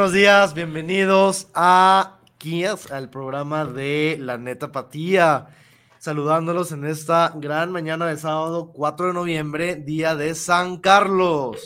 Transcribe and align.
buenos 0.00 0.14
días, 0.14 0.54
bienvenidos 0.54 1.48
a 1.52 2.20
Kias, 2.38 2.90
al 2.90 3.10
programa 3.10 3.66
de 3.66 4.16
La 4.18 4.38
Neta 4.38 4.72
Patía. 4.72 5.48
Saludándolos 5.98 6.72
en 6.72 6.86
esta 6.86 7.34
gran 7.36 7.70
mañana 7.70 8.06
de 8.06 8.16
sábado 8.16 8.72
4 8.72 9.08
de 9.08 9.12
noviembre, 9.12 9.76
día 9.76 10.16
de 10.16 10.34
San 10.34 10.78
Carlos. 10.78 11.58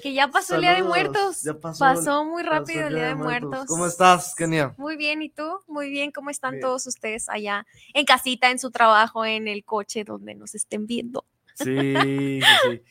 Que 0.00 0.14
ya 0.14 0.28
pasó 0.28 0.54
el 0.54 0.60
Día 0.60 0.74
de 0.74 0.84
Muertos. 0.84 1.42
ya 1.42 1.54
pasó 1.54 2.24
muy 2.24 2.44
pasó 2.44 2.52
rápido 2.54 2.86
el 2.86 2.94
Día 2.94 3.08
de 3.08 3.14
Muertos. 3.16 3.66
¿Cómo 3.66 3.86
estás, 3.86 4.36
Kenia? 4.36 4.72
Muy 4.78 4.96
bien, 4.96 5.22
¿y 5.22 5.28
tú? 5.28 5.58
Muy 5.66 5.90
bien, 5.90 6.12
¿cómo 6.12 6.30
están 6.30 6.52
Bien. 6.52 6.62
todos 6.62 6.86
ustedes 6.86 7.28
allá? 7.28 7.66
En 7.94 8.04
casita, 8.04 8.48
en 8.48 8.60
su 8.60 8.70
trabajo, 8.70 9.24
en 9.24 9.48
el 9.48 9.64
coche, 9.64 10.04
donde 10.04 10.36
nos 10.36 10.54
estén 10.54 10.86
viendo. 10.86 11.24
Sí, 11.56 11.94
sí, 12.00 12.40
sí. 12.62 12.82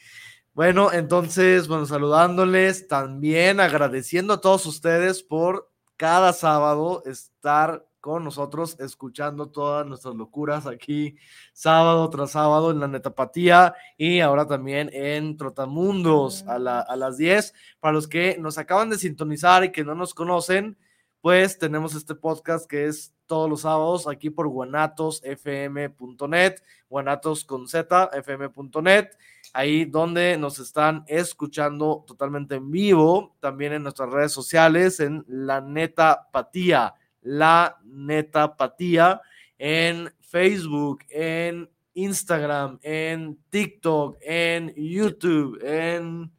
Bueno, 0.53 0.91
entonces, 0.91 1.67
bueno, 1.69 1.85
saludándoles, 1.85 2.87
también 2.87 3.59
agradeciendo 3.61 4.33
a 4.33 4.41
todos 4.41 4.65
ustedes 4.65 5.23
por 5.23 5.71
cada 5.95 6.33
sábado 6.33 7.03
estar 7.05 7.85
con 8.01 8.23
nosotros, 8.25 8.75
escuchando 8.79 9.47
todas 9.49 9.85
nuestras 9.85 10.15
locuras 10.15 10.65
aquí, 10.67 11.15
sábado 11.53 12.09
tras 12.09 12.31
sábado 12.31 12.71
en 12.71 12.79
la 12.79 12.87
Netapatía 12.87 13.75
y 13.95 14.19
ahora 14.19 14.45
también 14.47 14.89
en 14.91 15.37
Trotamundos 15.37 16.43
a, 16.47 16.57
la- 16.59 16.81
a 16.81 16.95
las 16.97 17.17
10. 17.17 17.53
Para 17.79 17.93
los 17.93 18.07
que 18.07 18.37
nos 18.39 18.57
acaban 18.57 18.89
de 18.89 18.97
sintonizar 18.97 19.63
y 19.63 19.71
que 19.71 19.83
no 19.85 19.93
nos 19.95 20.13
conocen, 20.15 20.77
pues 21.21 21.59
tenemos 21.59 21.93
este 21.95 22.15
podcast 22.15 22.67
que 22.67 22.87
es 22.87 23.13
todos 23.27 23.47
los 23.49 23.61
sábados 23.61 24.07
aquí 24.07 24.29
por 24.31 24.47
guanatosfm.net, 24.49 26.55
guanatos 26.89 27.45
con 27.45 27.67
z, 27.67 28.09
fm.net, 28.13 29.09
ahí 29.53 29.85
donde 29.85 30.37
nos 30.37 30.59
están 30.59 31.03
escuchando 31.07 32.03
totalmente 32.07 32.55
en 32.55 32.71
vivo, 32.71 33.35
también 33.39 33.73
en 33.73 33.83
nuestras 33.83 34.09
redes 34.09 34.31
sociales, 34.31 34.99
en 34.99 35.23
La 35.27 35.61
Neta 35.61 36.27
Patía, 36.31 36.93
La 37.21 37.77
Neta 37.83 38.55
Patía, 38.55 39.21
en 39.57 40.13
Facebook, 40.21 40.99
en 41.09 41.69
Instagram, 41.93 42.79
en 42.81 43.37
TikTok, 43.49 44.17
en 44.21 44.73
YouTube, 44.75 45.59
en... 45.61 46.31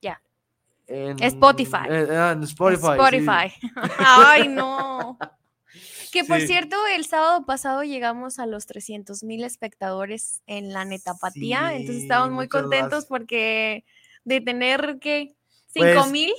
Ya. 0.00 0.20
en 0.86 1.22
Spotify. 1.22 1.86
eh, 1.88 2.08
ah, 2.10 2.32
en 2.32 2.42
Spotify. 2.42 2.82
sí. 2.82 2.92
Spotify. 2.92 3.52
Ay, 3.98 4.48
no. 4.48 5.16
Que 6.12 6.24
por 6.24 6.40
Sí. 6.40 6.46
cierto, 6.48 6.76
el 6.94 7.04
sábado 7.06 7.44
pasado 7.46 7.82
llegamos 7.84 8.38
a 8.38 8.46
los 8.46 8.66
300 8.66 9.22
mil 9.22 9.44
espectadores 9.44 10.42
en 10.46 10.72
la 10.72 10.84
netapatía, 10.84 11.74
entonces 11.74 12.02
estamos 12.04 12.30
muy 12.30 12.48
contentos 12.48 12.90
gracias. 12.90 13.06
porque 13.06 13.84
de 14.24 14.40
tener 14.40 14.98
que 15.00 15.34
Pues, 15.74 15.94
5 15.94 16.06
mil, 16.10 16.32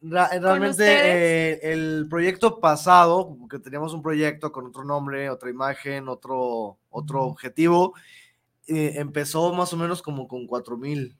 Ra- 0.00 0.28
realmente 0.38 0.84
eh, 0.86 1.72
el 1.72 2.06
proyecto 2.10 2.60
pasado, 2.60 3.36
que 3.50 3.58
teníamos 3.58 3.94
un 3.94 4.02
proyecto 4.02 4.52
con 4.52 4.66
otro 4.66 4.84
nombre, 4.84 5.30
otra 5.30 5.48
imagen, 5.50 6.08
otro, 6.08 6.78
otro 6.90 7.22
objetivo, 7.24 7.94
eh, 8.66 8.94
empezó 8.96 9.52
más 9.52 9.72
o 9.74 9.76
menos 9.76 10.00
como 10.02 10.26
con 10.26 10.46
4 10.46 10.76
mil, 10.78 11.16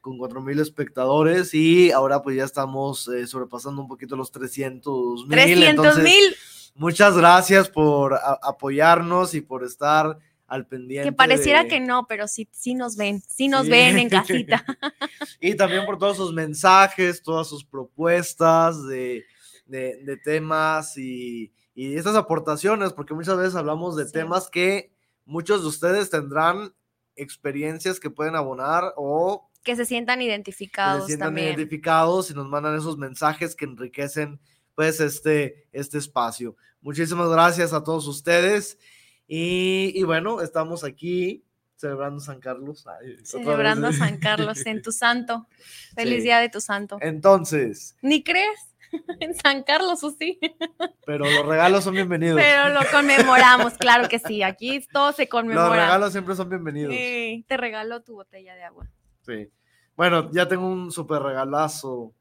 con 0.00 0.18
4 0.18 0.40
mil 0.40 0.58
espectadores 0.60 1.54
y 1.54 1.92
ahora 1.92 2.22
pues 2.22 2.36
ya 2.36 2.44
estamos 2.44 3.06
eh, 3.08 3.26
sobrepasando 3.28 3.80
un 3.82 3.88
poquito 3.88 4.16
los 4.16 4.30
300 4.32 5.26
mil. 5.26 5.30
300 5.30 5.98
mil, 5.98 6.34
Muchas 6.74 7.16
gracias 7.16 7.68
por 7.68 8.18
apoyarnos 8.42 9.34
y 9.34 9.40
por 9.40 9.64
estar 9.64 10.18
al 10.46 10.66
pendiente. 10.66 11.08
que 11.08 11.12
pareciera 11.16 11.62
de- 11.62 11.68
que 11.68 11.80
no, 11.80 12.06
pero 12.06 12.28
sí, 12.28 12.46
sí 12.52 12.74
nos 12.74 12.96
ven, 12.96 13.22
sí 13.26 13.48
nos 13.48 13.64
Sí. 13.64 13.70
ven 13.70 13.98
en 13.98 14.08
casita. 14.10 14.64
y 15.40 15.54
también 15.54 15.86
por 15.86 15.98
todos 15.98 16.16
sus 16.16 16.32
mensajes, 16.32 17.22
todas 17.22 17.48
sus 17.48 17.64
propuestas 17.64 18.86
de, 18.86 19.24
de- 19.66 20.02
de 20.04 20.16
temas 20.18 20.96
y, 20.98 21.52
y 21.74 21.96
estas 21.96 22.16
aportaciones, 22.16 22.92
porque 22.92 23.14
muchas 23.14 23.36
veces 23.38 23.54
hablamos 23.54 23.96
de 23.96 24.06
Sí. 24.06 24.12
temas 24.12 24.50
que 24.50 24.92
muchos 25.24 25.62
de 25.62 25.68
ustedes 25.68 26.10
tendrán 26.10 26.74
experiencias 27.16 27.98
que 28.00 28.10
pueden 28.10 28.34
abonar 28.36 28.92
o 28.96 29.48
que 29.62 29.76
se 29.76 29.84
sientan 29.86 30.18
que 30.18 30.24
se 30.24 30.28
identificados 30.30 31.06
sientan 31.06 31.28
también. 31.28 31.48
identificados 31.48 32.30
y 32.30 32.34
nos 32.34 32.48
mandan 32.48 32.76
esos 32.76 32.98
mensajes 32.98 33.54
que 33.54 33.64
enriquecen 33.64 34.40
pues 34.74 35.00
este, 35.00 35.68
este 35.72 35.98
espacio. 35.98 36.56
Muchísimas 36.80 37.28
gracias 37.30 37.72
a 37.72 37.82
todos 37.84 38.06
ustedes 38.08 38.78
y, 39.26 39.92
y 39.94 40.02
bueno, 40.02 40.40
estamos 40.40 40.84
aquí 40.84 41.44
celebrando 41.76 42.20
San 42.20 42.40
Carlos. 42.40 42.86
Ay. 42.86 43.16
Celebrando 43.24 43.92
San 43.92 44.18
Carlos 44.18 44.64
en 44.66 44.82
tu 44.82 44.92
santo. 44.92 45.46
Feliz 45.94 46.18
Sí. 46.18 46.22
día 46.22 46.38
de 46.38 46.48
tu 46.48 46.60
santo. 46.60 46.98
Entonces, 47.00 47.96
¿Ni 48.02 48.22
crees? 48.22 48.58
En 49.20 49.34
San 49.34 49.62
Carlos, 49.62 50.04
o 50.04 50.10
sí. 50.10 50.38
pero 51.06 51.24
los 51.24 51.46
regalos 51.46 51.82
son 51.84 51.94
bienvenidos. 51.94 52.38
Pero 52.38 52.68
lo 52.68 52.80
conmemoramos, 52.90 53.72
claro 53.78 54.06
que 54.08 54.18
sí. 54.18 54.42
Aquí 54.42 54.86
todo 54.92 55.12
se 55.12 55.22
Los 55.22 55.30
conmemora. 55.30 55.70
regalos 55.70 56.12
siempre 56.12 56.36
son 56.36 56.50
bienvenidos. 56.50 56.94
Sí, 56.94 57.42
te 57.48 57.56
regalo 57.56 58.02
tu 58.02 58.14
botella 58.16 58.54
de 58.54 58.64
agua. 58.64 58.86
Sí. 59.26 59.48
Bueno, 59.96 60.30
ya 60.32 60.46
tengo 60.46 60.66
un 60.66 60.92
súper 60.92 61.22
regalazo. 61.22 62.12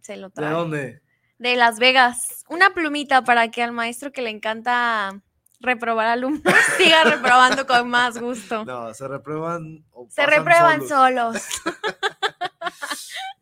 Se 0.00 0.16
lo 0.16 0.30
¿De 0.30 0.34
trae. 0.34 0.52
dónde? 0.52 1.00
De 1.40 1.56
Las 1.56 1.78
Vegas. 1.78 2.44
Una 2.48 2.70
plumita 2.74 3.24
para 3.24 3.50
que 3.50 3.62
al 3.62 3.72
maestro 3.72 4.12
que 4.12 4.20
le 4.20 4.28
encanta 4.30 5.20
reprobar 5.60 6.06
alumnos 6.06 6.42
siga 6.76 7.02
reprobando 7.04 7.66
con 7.66 7.88
más 7.88 8.18
gusto. 8.18 8.64
No, 8.66 8.92
se 8.92 9.08
reprueban. 9.08 9.84
o 9.92 10.06
se 10.10 10.26
reprueban 10.26 10.86
solos. 10.86 11.38
solos. 11.42 11.42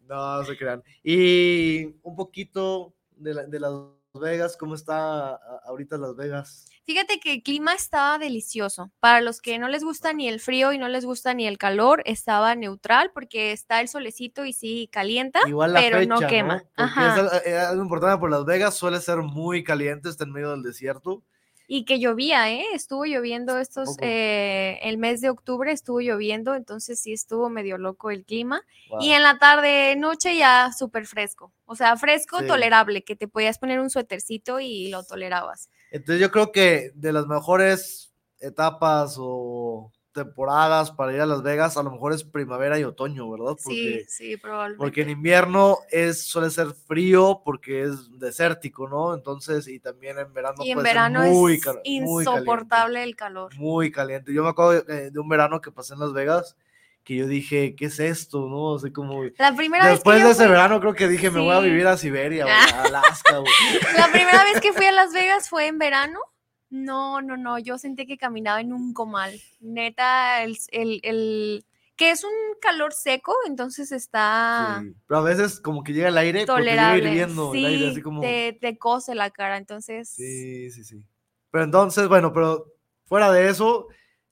No, 0.08 0.38
no 0.38 0.44
se 0.46 0.56
crean. 0.56 0.82
Y 1.02 1.84
un 2.02 2.16
poquito 2.16 2.94
de, 3.14 3.34
la- 3.34 3.42
de 3.44 3.60
Las 3.60 3.72
Vegas, 4.18 4.56
¿cómo 4.56 4.74
está 4.74 5.34
ahorita 5.64 5.98
Las 5.98 6.16
Vegas? 6.16 6.66
Fíjate 6.84 7.20
que 7.20 7.34
el 7.34 7.42
clima 7.42 7.74
estaba 7.74 8.18
delicioso. 8.18 8.90
Para 8.98 9.20
los 9.20 9.40
que 9.40 9.58
no 9.58 9.68
les 9.68 9.84
gusta 9.84 10.14
ni 10.14 10.26
el 10.26 10.40
frío 10.40 10.72
y 10.72 10.78
no 10.78 10.88
les 10.88 11.04
gusta 11.04 11.34
ni 11.34 11.46
el 11.46 11.58
calor, 11.58 12.02
estaba 12.06 12.54
neutral 12.54 13.10
porque 13.12 13.52
está 13.52 13.80
el 13.80 13.88
solecito 13.88 14.46
y 14.46 14.52
sí 14.52 14.88
calienta, 14.90 15.40
Igual 15.46 15.74
la 15.74 15.80
pero 15.80 16.04
no 16.06 16.20
quema. 16.26 16.64
Ajá. 16.76 17.26
es 17.36 17.46
eh, 17.46 17.58
algo 17.58 17.82
importante 17.82 18.18
por 18.18 18.30
Las 18.30 18.44
Vegas, 18.44 18.74
suele 18.74 19.00
ser 19.00 19.18
muy 19.18 19.64
caliente, 19.64 20.08
está 20.08 20.24
en 20.24 20.32
medio 20.32 20.50
del 20.50 20.62
desierto. 20.62 21.22
Y 21.70 21.84
que 21.84 22.00
llovía, 22.00 22.50
¿eh? 22.50 22.64
Estuvo 22.72 23.04
lloviendo 23.04 23.58
estos, 23.58 23.96
eh, 24.00 24.78
el 24.82 24.96
mes 24.96 25.20
de 25.20 25.28
octubre 25.28 25.70
estuvo 25.70 26.00
lloviendo, 26.00 26.54
entonces 26.54 26.98
sí 26.98 27.12
estuvo 27.12 27.50
medio 27.50 27.76
loco 27.76 28.10
el 28.10 28.24
clima. 28.24 28.62
Y 29.00 29.10
en 29.12 29.22
la 29.22 29.38
tarde, 29.38 29.94
noche 29.96 30.34
ya 30.34 30.72
súper 30.72 31.04
fresco. 31.06 31.52
O 31.66 31.76
sea, 31.76 31.94
fresco, 31.98 32.38
Sí. 32.40 32.46
tolerable, 32.46 33.04
que 33.04 33.16
te 33.16 33.28
podías 33.28 33.58
poner 33.58 33.80
un 33.80 33.90
suétercito 33.90 34.60
y 34.60 34.88
lo 34.88 35.04
tolerabas. 35.04 35.68
Entonces 35.90 36.22
yo 36.22 36.30
creo 36.30 36.52
que 36.52 36.90
de 36.94 37.12
las 37.12 37.26
mejores 37.26 38.14
etapas 38.40 39.16
o 39.18 39.92
temporadas 40.18 40.90
para 40.90 41.12
ir 41.12 41.20
a 41.20 41.26
Las 41.26 41.42
Vegas, 41.42 41.76
a 41.76 41.82
lo 41.82 41.90
mejor 41.90 42.12
es 42.12 42.24
primavera 42.24 42.78
y 42.78 42.84
otoño, 42.84 43.30
¿verdad? 43.30 43.56
sí, 43.58 44.04
sí, 44.08 44.36
probablemente. 44.36 44.78
Porque 44.78 45.02
en 45.02 45.10
invierno 45.10 45.78
es, 45.90 46.22
suele 46.26 46.50
ser 46.50 46.68
frío 46.86 47.40
porque 47.44 47.82
es 47.84 48.18
desértico, 48.18 48.88
¿no? 48.88 49.14
Entonces, 49.14 49.66
y 49.68 49.80
también 49.80 50.18
en 50.18 50.32
verano 50.34 50.62
y 50.64 50.70
en 50.70 50.74
puede 50.76 50.88
ser 50.88 50.94
verano 50.96 51.20
muy, 51.30 51.54
es 51.54 51.62
cal- 51.64 51.74
muy 51.76 52.24
caliente, 52.24 52.30
insoportable 52.30 53.02
el 53.02 53.16
calor. 53.16 53.54
Muy 53.56 53.90
caliente. 53.90 54.32
Yo 54.34 54.42
me 54.42 54.50
acuerdo 54.50 54.82
de, 54.82 55.10
de 55.10 55.18
un 55.18 55.28
verano 55.28 55.60
que 55.60 55.70
pasé 55.72 55.94
en 55.94 56.00
Las 56.00 56.12
Vegas 56.12 56.56
que 57.04 57.16
yo 57.16 57.26
dije, 57.26 57.74
¿qué 57.74 57.86
es 57.86 58.00
esto? 58.00 58.48
¿No? 58.50 58.74
Así 58.76 58.92
como... 58.92 59.22
La 59.38 59.54
primera 59.56 59.84
vez 59.86 59.94
Después 59.94 60.18
que 60.18 60.24
de 60.24 60.30
ese 60.32 60.42
fui- 60.44 60.50
verano 60.50 60.78
creo 60.78 60.92
que 60.94 61.08
dije, 61.08 61.30
me 61.30 61.40
voy 61.40 61.54
a 61.54 61.60
vivir 61.60 61.86
a 61.86 61.96
Siberia, 61.96 62.44
güey, 62.44 62.54
a 62.54 62.82
Alaska. 62.84 63.40
La 63.96 64.08
primera 64.12 64.44
vez 64.44 64.60
que 64.60 64.74
fui 64.74 64.84
a 64.84 64.92
Las 64.92 65.14
Vegas 65.14 65.48
fue 65.48 65.68
en 65.68 65.78
verano. 65.78 66.20
No, 66.70 67.22
no, 67.22 67.36
no, 67.36 67.58
yo 67.58 67.78
sentí 67.78 68.06
que 68.06 68.18
caminaba 68.18 68.60
en 68.60 68.72
un 68.72 68.92
comal. 68.92 69.40
Neta, 69.60 70.42
el, 70.42 70.58
el, 70.72 71.00
el- 71.02 71.64
que 71.96 72.10
es 72.10 72.22
un 72.22 72.30
calor 72.60 72.92
seco, 72.92 73.34
entonces 73.46 73.90
está 73.90 74.82
Sí, 74.84 74.94
Pero 75.08 75.18
a 75.18 75.22
veces 75.24 75.60
como 75.60 75.82
que 75.82 75.92
llega 75.92 76.08
el 76.08 76.18
aire, 76.18 76.40
llega 76.40 76.54
tolerable. 76.54 77.08
hirviendo 77.08 77.52
el 77.54 77.64
aire, 77.64 77.84
Sí, 77.86 77.90
así 77.90 78.02
como... 78.02 78.20
te, 78.20 78.56
te 78.60 78.78
cose 78.78 79.16
la 79.16 79.30
cara, 79.30 79.56
entonces 79.56 80.08
Sí, 80.08 80.70
sí, 80.70 80.84
sí. 80.84 81.02
Pero 81.50 81.64
entonces, 81.64 82.06
bueno, 82.06 82.32
pero 82.32 82.66
fuera 83.06 83.32
de 83.32 83.48
eso, 83.48 83.88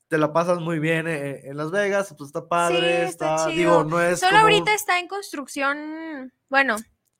te 0.07 0.17
la 0.17 0.31
pasas 0.31 0.59
muy 0.61 0.79
bien 0.79 1.07
eh, 1.09 1.41
en 1.43 1.57
Las 1.57 1.71
Vegas, 1.71 2.13
pues 2.17 2.29
está 2.29 2.47
padre, 2.47 3.03
está 3.03 3.35
está, 3.35 3.49
chido. 3.49 3.57
digo, 3.57 3.83
no 3.83 3.99
es 4.01 4.19
Solo 4.21 4.31
como 4.37 4.43
ahorita 4.43 4.73
está 4.73 4.99
en 4.99 5.07
construcción, 5.09 6.31
bueno, 6.49 6.77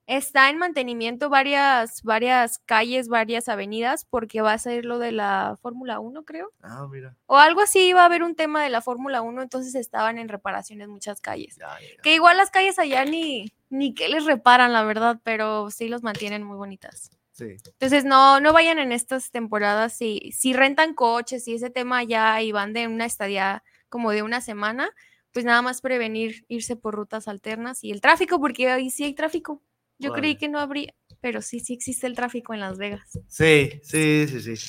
está 0.07 0.50
en 0.50 0.57
mantenimiento 0.57 1.30
varias, 1.30 2.01
varias 2.01 2.59
calles, 2.59 3.09
varias 3.09 3.50
avenidas, 3.50 4.06
porque 4.06 4.42
va 4.42 4.54
a 4.54 4.57
ser 4.57 4.86
lo 4.86 5.00
de 5.00 5.12
la 5.12 5.57
Fórmula 5.62 6.00
1, 6.00 6.24
creo. 6.24 6.51
Ah, 6.63 6.88
mira. 6.89 7.15
O 7.25 7.38
algo 7.38 7.62
así, 7.62 7.89
iba 7.89 8.01
a 8.01 8.06
haber 8.06 8.24
un 8.24 8.33
tema 8.33 8.63
de 8.63 8.69
la 8.69 8.81
Fórmula 8.81 9.21
1, 9.21 9.42
entonces 9.42 9.75
estaban 9.75 10.18
en 10.18 10.30
reparaciones 10.30 10.88
muchas 10.88 11.19
calles. 11.19 11.57
Ya. 11.57 11.77
Que 12.01 12.15
igual 12.15 12.38
las 12.38 12.50
calles 12.50 12.80
allá 12.80 13.04
ni, 13.04 13.54
ni 13.69 13.94
que 13.94 14.07
les 14.07 14.25
reparan, 14.25 14.71
la 14.71 14.83
verdad, 14.83 15.19
pero 15.24 15.69
sí 15.69 15.89
los 15.89 16.04
mantienen 16.04 16.44
muy 16.44 16.56
bonitas. 16.56 17.12
Sí. 17.33 17.57
Entonces 17.65 18.03
no, 18.03 18.39
no 18.39 18.51
vayan 18.53 18.80
en 18.80 18.92
estas 18.92 19.30
temporadas 19.30 19.94
si, 19.94 20.31
si 20.31 20.53
rentan 20.53 20.95
coches 20.95 21.48
y 21.48 21.53
ese 21.53 21.69
tema 21.69 22.03
ya 22.03 22.42
y 22.42 22.51
van 22.51 22.74
de 22.74 22.88
una 22.88 23.06
estadía 23.06 23.63
como 23.89 24.12
de 24.12 24.24
una 24.24 24.42
semana, 24.42 24.89
pues 25.33 25.45
nada 25.45 25.62
más 25.62 25.81
prevenir 25.81 26.45
irse 26.48 26.75
por 26.75 26.95
rutas 26.95 27.27
alternas 27.27 27.83
y 27.83 27.92
el 27.92 28.01
tráfico, 28.01 28.39
porque 28.39 28.71
ahí 28.71 28.89
sí 28.89 29.03
hay 29.03 29.13
tráfico. 29.13 29.62
Yo 29.99 30.13
creí 30.13 30.38
que 30.38 30.47
no 30.47 30.59
habría, 30.59 30.94
pero 31.21 31.41
sí, 31.41 31.59
sí 31.59 31.73
existe 31.73 32.07
el 32.07 32.15
tráfico 32.15 32.53
en 32.53 32.59
Las 32.59 32.77
Vegas. 32.77 33.19
Sí, 33.27 33.79
sí, 33.83 34.27
sí, 34.27 34.55
sí. 34.55 34.67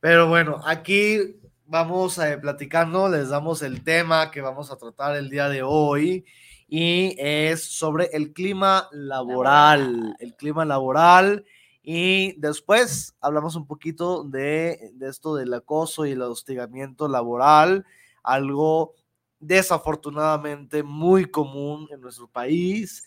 Pero 0.00 0.28
bueno, 0.28 0.60
aquí 0.64 1.18
vamos 1.66 2.18
eh, 2.18 2.38
platicando, 2.38 3.08
les 3.08 3.28
damos 3.28 3.62
el 3.62 3.82
tema 3.82 4.30
que 4.30 4.40
vamos 4.40 4.70
a 4.70 4.76
tratar 4.76 5.16
el 5.16 5.30
día 5.30 5.48
de 5.48 5.62
hoy 5.62 6.24
y 6.66 7.14
es 7.18 7.64
sobre 7.64 8.06
el 8.12 8.32
clima 8.32 8.88
laboral, 8.92 10.16
el 10.18 10.34
clima 10.34 10.64
laboral. 10.64 11.44
Y 11.82 12.38
después 12.40 13.14
hablamos 13.20 13.56
un 13.56 13.66
poquito 13.66 14.24
de, 14.24 14.90
de 14.94 15.08
esto 15.08 15.36
del 15.36 15.52
acoso 15.52 16.06
y 16.06 16.12
el 16.12 16.22
hostigamiento 16.22 17.08
laboral, 17.08 17.84
algo 18.22 18.94
desafortunadamente 19.38 20.82
muy 20.82 21.26
común 21.26 21.86
en 21.90 22.00
nuestro 22.00 22.26
país 22.28 23.04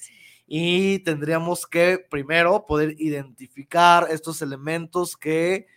y 0.48 1.00
tendríamos 1.00 1.68
que 1.68 2.00
primero 2.10 2.66
poder 2.66 2.96
identificar 3.00 4.08
estos 4.10 4.42
elementos 4.42 5.18
que, 5.18 5.68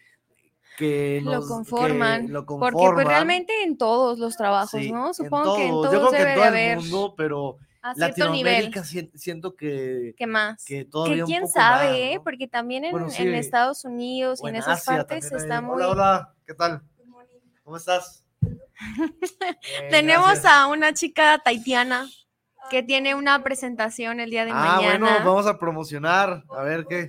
que 0.78 1.20
Lo 1.24 1.32
nos- 1.32 1.44
que 1.44 1.48
conforman, 1.48 2.32
lo 2.32 2.46
Porque 2.46 2.60
pues 2.60 2.72
conforman. 2.74 3.06
realmente 3.06 3.62
en 3.64 3.76
todos 3.76 4.18
los 4.18 4.36
trabajos, 4.36 4.80
Sí, 4.80 4.92
¿no? 4.92 5.08
en 5.08 5.14
Supongo 5.14 5.56
que 5.56 5.64
en 5.64 5.70
todos. 5.70 5.92
Yo 5.92 5.98
creo 5.98 6.10
que 6.10 6.16
debe 6.18 6.22
en 6.22 6.28
de 6.28 6.34
todo 6.36 6.44
haber 6.48 6.70
el 6.70 6.76
mundo, 6.78 7.14
pero 7.16 7.56
a 7.82 7.94
cierto 7.94 8.30
nivel. 8.30 8.44
Latinoamérica 8.44 8.84
sien- 8.84 9.10
siento 9.14 9.56
que, 9.56 10.14
¿Qué 10.16 10.26
más? 10.26 10.64
que 10.64 10.84
Que 10.84 10.84
todavía 10.84 11.24
un 11.24 11.30
quién 11.30 11.42
poco 11.42 11.52
sabe, 11.54 11.88
más, 11.88 11.96
¿eh? 11.98 12.12
¿no? 12.16 12.22
Porque 12.24 12.46
también 12.46 12.84
en, 12.84 12.92
Bueno, 12.92 13.06
en 13.06 13.12
sí. 13.12 13.26
Estados 13.28 13.84
Unidos 13.84 14.40
y 14.44 14.48
en 14.48 14.54
en 14.54 14.60
esas 14.60 14.78
Asia 14.80 14.96
partes 14.98 15.32
está 15.32 15.56
hay- 15.58 15.64
muy... 15.64 15.74
Hola, 15.76 15.88
hola, 15.90 16.34
¿qué 16.46 16.54
tal? 16.54 16.82
¿Cómo 17.64 17.76
estás? 17.76 18.24
Tenemos 19.90 20.26
gracias. 20.26 20.52
a 20.52 20.66
una 20.68 20.92
chica 20.94 21.38
taitiana 21.44 22.08
que 22.70 22.82
tiene 22.82 23.14
una 23.14 23.42
presentación 23.42 24.20
el 24.20 24.30
día 24.30 24.44
de 24.44 24.52
Ah, 24.52 24.76
mañana. 24.76 24.98
bueno, 25.06 25.06
vamos 25.24 25.46
a 25.46 25.58
promocionar. 25.58 26.44
A 26.56 26.62
ver 26.62 26.86
qué. 26.88 27.08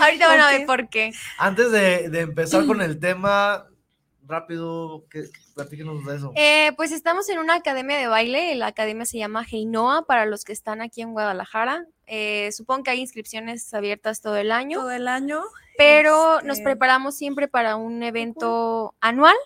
Ahorita 0.00 0.28
van 0.28 0.40
a 0.40 0.48
ver 0.50 0.66
por 0.66 0.88
qué. 0.88 1.12
Antes 1.38 1.70
de, 1.72 2.08
de 2.08 2.20
empezar 2.20 2.66
con 2.66 2.80
el 2.80 2.98
tema, 3.00 3.66
rápido, 4.26 5.04
que 5.10 5.24
platíquenos 5.54 6.04
de 6.04 6.16
eso. 6.16 6.32
Eh, 6.34 6.72
pues 6.76 6.92
estamos 6.92 7.28
en 7.28 7.38
una 7.38 7.54
academia 7.56 7.96
de 7.98 8.06
baile. 8.06 8.54
La 8.54 8.68
academia 8.68 9.04
se 9.06 9.18
llama 9.18 9.44
Heinoa 9.50 10.04
para 10.06 10.26
los 10.26 10.44
que 10.44 10.52
están 10.52 10.80
aquí 10.80 11.02
en 11.02 11.12
Guadalajara. 11.12 11.86
Eh, 12.06 12.50
supongo 12.52 12.84
que 12.84 12.90
hay 12.90 13.00
inscripciones 13.00 13.72
abiertas 13.74 14.20
todo 14.20 14.36
el 14.36 14.52
año, 14.52 14.80
todo 14.80 14.90
el 14.90 15.08
año. 15.08 15.42
pero 15.78 16.40
nos 16.42 16.58
Este, 16.58 16.64
preparamos 16.64 17.16
siempre 17.16 17.48
para 17.48 17.76
un 17.76 18.02
evento 18.02 18.94
anual 19.00 19.36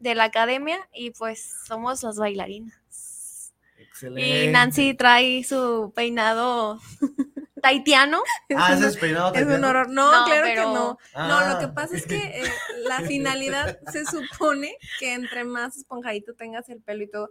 de 0.00 0.14
la 0.14 0.24
academia 0.24 0.78
y 0.92 1.10
pues 1.12 1.54
somos 1.66 2.02
las 2.02 2.16
bailarinas. 2.16 3.52
Excelente. 3.78 4.44
Y 4.44 4.48
Nancy 4.48 4.94
trae 4.94 5.44
su 5.44 5.92
peinado 5.94 6.80
taitiano. 7.62 8.22
Ah, 8.56 8.74
es 8.74 8.96
peinado 8.96 9.34
Es 9.34 9.46
un 9.46 9.64
horror. 9.64 9.88
No, 9.90 10.10
No, 10.12 10.24
claro 10.26 10.42
pero- 10.42 10.62
que 10.62 10.74
no. 10.74 10.98
Ah. 11.14 11.28
No, 11.28 11.52
lo 11.54 11.58
que 11.60 11.68
pasa 11.68 11.96
es 11.96 12.06
que 12.06 12.16
eh, 12.42 12.42
la 12.86 13.00
finalidad 13.02 13.78
se 13.92 14.04
supone 14.04 14.76
que 14.98 15.12
entre 15.14 15.44
más 15.44 15.76
esponjadito 15.76 16.34
tengas 16.34 16.68
el 16.68 16.80
pelo 16.80 17.04
y 17.04 17.10
todo. 17.10 17.30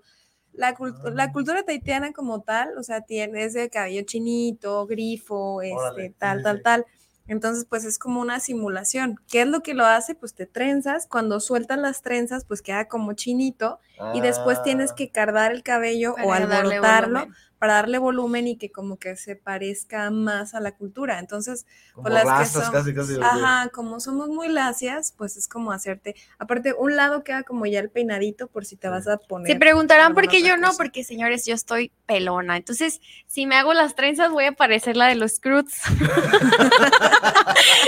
La, 0.53 0.75
cultu- 0.75 1.01
Ah. 1.05 1.11
la 1.13 1.31
cultura 1.31 1.63
taitiana 1.63 2.11
como 2.11 2.41
tal, 2.41 2.77
o 2.77 2.83
sea, 2.83 3.01
tiene 3.01 3.43
ese 3.45 3.69
cabello 3.69 4.01
chinito, 4.03 4.85
grifo, 4.87 5.61
este, 5.61 5.75
Órale, 5.75 6.09
tal, 6.17 6.43
tal, 6.43 6.61
tal. 6.61 6.85
Entonces, 7.29 7.65
pues 7.69 7.85
es 7.85 7.97
como 7.99 8.19
una 8.19 8.39
simulación. 8.39 9.15
¿Qué 9.29 9.41
es 9.43 9.47
lo 9.47 9.61
que 9.61 9.73
lo 9.73 9.85
hace? 9.85 10.15
Pues 10.15 10.33
te 10.33 10.45
trenzas. 10.47 11.07
Cuando 11.07 11.39
sueltas 11.39 11.77
las 11.77 12.01
trenzas, 12.01 12.43
pues 12.43 12.61
queda 12.61 12.87
como 12.87 13.13
chinito. 13.13 13.79
Y 14.13 14.21
después 14.21 14.61
tienes 14.63 14.91
Ah, 14.91 14.95
que 14.95 15.09
cardar 15.11 15.51
el 15.51 15.61
cabello 15.63 16.15
o 16.23 16.33
alborotarlo. 16.33 17.27
Para 17.59 17.73
darle 17.75 17.97
volumen 17.99 18.47
y 18.47 18.57
que 18.57 18.71
como 18.71 18.97
que 18.97 19.15
se 19.17 19.35
parezca 19.35 20.09
más 20.11 20.55
a 20.55 20.59
la 20.61 20.71
cultura. 20.75 21.19
Entonces, 21.19 21.65
como 21.93 22.09
las 22.09 22.23
que 22.39 22.45
son- 22.61 22.71
casi, 22.71 22.93
casi. 22.93 23.15
Ajá, 23.21 23.69
como 23.73 23.99
somos 23.99 24.29
muy 24.29 24.47
lacias, 24.47 25.13
pues 25.17 25.35
es 25.37 25.47
como 25.47 25.71
hacerte, 25.71 26.15
aparte, 26.37 26.73
un 26.73 26.95
lado 26.95 27.23
queda 27.23 27.43
como 27.43 27.65
ya 27.65 27.79
el 27.81 27.89
peinadito 27.89 28.47
por 28.47 28.65
si 28.65 28.75
te 28.77 28.87
vas 28.87 29.07
a 29.07 29.17
poner. 29.17 29.51
Se 29.51 29.59
preguntarán 29.59 30.13
por 30.13 30.27
qué 30.29 30.41
yo 30.41 30.55
no, 30.57 30.71
porque 30.77 31.03
señores, 31.03 31.45
yo 31.45 31.53
estoy 31.53 31.91
pelona. 32.05 32.55
Entonces, 32.57 33.01
si 33.27 33.45
me 33.45 33.55
hago 33.55 33.73
las 33.73 33.95
trenzas, 33.95 34.31
voy 34.31 34.45
a 34.45 34.51
parecer 34.53 34.95
la 34.97 35.07
de 35.07 35.15
los 35.15 35.33
Scroots. 35.33 35.81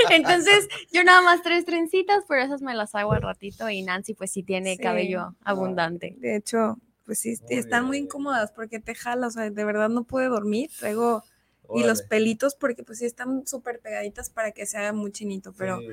Entonces, 0.09 0.67
yo 0.91 1.03
nada 1.03 1.21
más 1.21 1.41
tres 1.41 1.65
trencitas, 1.65 2.23
pero 2.27 2.43
esas 2.43 2.61
me 2.61 2.73
las 2.75 2.93
hago 2.95 3.13
al 3.13 3.21
ratito. 3.21 3.69
Y 3.69 3.81
Nancy, 3.83 4.13
pues 4.13 4.31
sí 4.31 4.43
tiene 4.43 4.75
Sí. 4.75 4.81
cabello 4.83 5.35
abundante. 5.43 6.15
De 6.17 6.35
hecho, 6.35 6.77
pues 7.05 7.19
sí, 7.19 7.35
Muy 7.43 7.55
están 7.55 7.85
muy 7.85 7.97
bien. 7.97 8.05
incómodas 8.05 8.51
porque 8.51 8.79
te 8.79 8.95
jala, 8.95 9.27
o 9.27 9.31
sea, 9.31 9.49
de 9.49 9.65
verdad 9.65 9.89
no 9.89 10.03
puede 10.03 10.27
dormir, 10.27 10.69
traigo, 10.79 11.23
y 11.73 11.83
los 11.83 12.01
pelitos 12.01 12.55
porque 12.55 12.83
pues 12.83 12.99
sí 12.99 13.05
están 13.05 13.47
súper 13.47 13.79
pegaditas 13.79 14.29
para 14.29 14.51
que 14.51 14.65
se 14.65 14.77
haga 14.77 14.91
muy 14.93 15.11
chinito, 15.13 15.53
pero 15.57 15.79
Sí, 15.79 15.87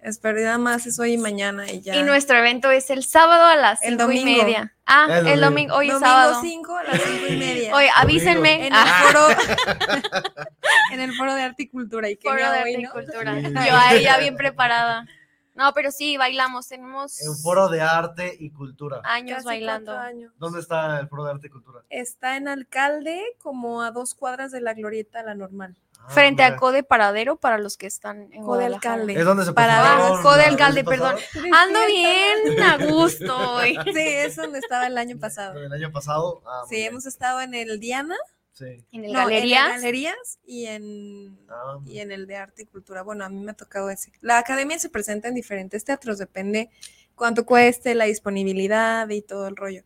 espero 0.00 0.38
nada 0.40 0.58
más 0.58 0.86
es 0.86 1.00
hoy 1.00 1.14
y 1.14 1.18
mañana 1.18 1.68
y 1.68 1.80
ya. 1.80 1.96
Y 1.96 2.04
nuestro 2.04 2.38
evento 2.38 2.70
es 2.70 2.88
el 2.90 3.02
sábado 3.04 3.42
a 3.44 3.56
las 3.56 3.82
El 3.82 3.98
cinco 3.98 4.12
y 4.12 4.18
domingo. 4.20 4.42
media. 4.44 4.76
Ah, 4.86 5.06
El 5.08 5.26
el, 5.26 5.40
domingo. 5.40 5.74
domingo, 5.74 5.74
hoy 5.76 5.86
es 5.88 5.92
Domingo 5.94 6.08
sábado. 6.08 6.40
5 6.40 6.76
a 6.76 6.82
las 6.84 7.00
5 7.02 7.26
y 7.30 7.36
media. 7.36 7.74
Oye, 7.74 7.90
avísenme. 7.96 8.54
en 8.68 8.72
el 8.74 8.80
Ah, 8.80 9.02
foro 9.10 9.26
en 10.92 11.00
el 11.00 11.14
foro 11.14 11.34
de 11.34 11.42
arte 11.42 11.64
y 11.64 11.68
cultura 11.68 12.08
y 12.10 12.16
que 12.16 12.28
foro 12.28 12.40
de 12.40 12.46
arte 12.46 12.62
hoy, 12.76 12.80
y 12.80 12.82
¿no? 12.84 12.92
cultura. 12.92 13.34
Sí. 13.40 13.52
Yo 13.52 13.76
ahí 13.76 14.02
ya 14.02 14.18
bien 14.18 14.36
preparada. 14.36 15.06
No, 15.54 15.72
pero 15.72 15.90
sí, 15.92 16.16
bailamos. 16.16 16.68
Tenemos 16.68 17.20
En 17.20 17.36
foro 17.36 17.68
de 17.68 17.80
arte 17.80 18.36
y 18.38 18.50
cultura. 18.50 19.00
años 19.04 19.36
Casi 19.36 19.46
bailando. 19.46 19.92
años. 19.96 20.32
¿Dónde 20.38 20.60
está 20.60 20.98
el 21.00 21.08
foro 21.08 21.24
de 21.24 21.30
arte 21.32 21.46
y 21.46 21.50
cultura? 21.50 21.80
Está 21.90 22.36
en 22.36 22.48
Alcalde, 22.48 23.22
como 23.42 23.82
a 23.82 23.90
dos 23.92 24.14
cuadras 24.14 24.50
de 24.52 24.60
la 24.60 24.74
Glorieta, 24.74 25.22
la 25.22 25.34
normal. 25.34 25.76
Ah, 26.00 26.10
Frente 26.10 26.42
a. 26.42 26.56
Code 26.56 26.82
Paradero 26.82 27.36
para 27.36 27.56
los 27.56 27.76
que 27.76 27.86
están 27.86 28.30
en 28.32 28.42
Code. 28.42 28.66
Alcalde. 28.66 29.14
¿Es 29.18 29.24
donde 29.24 29.44
se 29.44 29.52
Para 29.52 30.18
Code 30.22 30.42
Alcalde, 30.44 30.84
perdón. 30.84 31.16
Ando 31.54 31.78
bien 31.86 32.60
a 32.62 32.76
gusto 32.86 33.52
hoy. 33.54 33.78
Sí, 33.84 33.92
es 33.96 34.36
donde 34.36 34.58
estaba 34.58 34.86
el 34.88 34.98
año 34.98 35.18
pasado. 35.18 35.58
El 35.58 35.72
año 35.72 35.90
pasado. 35.92 36.42
Ah, 36.46 36.64
Sí, 36.68 36.82
hemos 36.82 37.06
estado 37.06 37.40
en 37.40 37.54
el 37.54 37.78
Diana, 37.80 38.16
Sí. 38.54 38.84
En 38.92 39.04
el 39.04 39.12
No, 39.12 39.28
en 39.28 39.34
el 39.34 39.50
galerías. 39.50 40.38
y 40.46 40.66
en, 40.66 41.38
Ah, 41.50 41.78
y 41.86 41.98
en 41.98 42.12
el 42.12 42.26
de 42.26 42.36
arte 42.36 42.62
y 42.62 42.66
cultura. 42.66 43.02
Bueno, 43.02 43.24
a 43.24 43.28
mí 43.28 43.40
me 43.42 43.50
ha 43.50 43.54
tocado 43.54 43.90
ese. 43.90 44.12
La 44.20 44.38
academia 44.38 44.78
se 44.78 44.88
presenta 44.88 45.28
en 45.28 45.34
diferentes 45.34 45.84
teatros, 45.84 46.18
depende 46.18 46.70
cuánto 47.16 47.44
cueste, 47.44 47.94
la 47.94 48.04
disponibilidad 48.06 49.08
y 49.10 49.22
todo 49.22 49.48
el 49.48 49.56
rollo. 49.56 49.82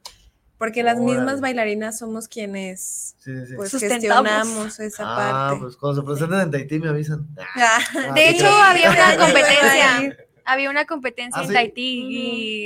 Porque 0.59 0.83
las 0.83 0.97
Órale. 0.99 1.13
mismas 1.17 1.41
bailarinas 1.41 1.99
somos 1.99 2.27
quienes 2.29 3.15
sí, 3.19 3.33
sí, 3.41 3.47
sí. 3.47 3.55
pues 3.57 3.71
Sustentamos. 3.71 4.27
gestionamos 4.29 4.81
esa 4.81 5.05
ah, 5.07 5.17
parte. 5.49 5.61
pues 5.63 5.77
cuando 5.77 6.01
se 6.03 6.07
presenten 6.07 6.41
en 6.41 6.51
Tahití 6.51 6.79
me 6.81 6.89
avisan. 6.89 7.27
Ah, 7.57 7.79
Ah, 7.95 8.13
De 8.13 8.29
hecho, 8.29 8.49
había 8.49 8.91
una 8.91 9.17
competencia. 9.25 10.17
Había 10.51 10.71
una 10.71 10.87
competencia 10.87 11.41
¿Ah, 11.41 11.43
en 11.43 11.49
sí? 11.49 11.55
Tahití 11.55 12.07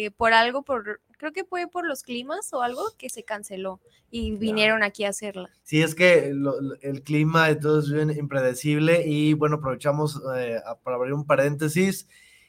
y 0.06 0.10
por 0.10 0.32
algo, 0.32 0.62
por 0.62 1.00
creo 1.22 1.32
que 1.32 1.44
fue 1.44 1.68
por 1.68 1.86
los 1.86 2.02
climas 2.02 2.52
o 2.52 2.62
algo 2.62 2.82
que 2.98 3.08
se 3.08 3.22
canceló 3.22 3.78
y 4.10 4.32
vinieron 4.32 4.82
aquí 4.82 5.04
a 5.04 5.10
hacerla. 5.10 5.50
Sí, 5.62 5.80
es 5.80 5.94
que 5.94 6.32
lo- 6.34 6.56
el 6.80 7.04
clima 7.04 7.56
todo 7.60 7.78
es 7.78 7.92
bien 7.92 8.10
impredecible 8.10 9.06
y 9.06 9.34
bueno, 9.34 9.56
aprovechamos 9.58 10.20
eh, 10.36 10.60
para 10.82 10.96
abrir 10.96 11.12
un 11.12 11.24
paréntesis 11.24 12.08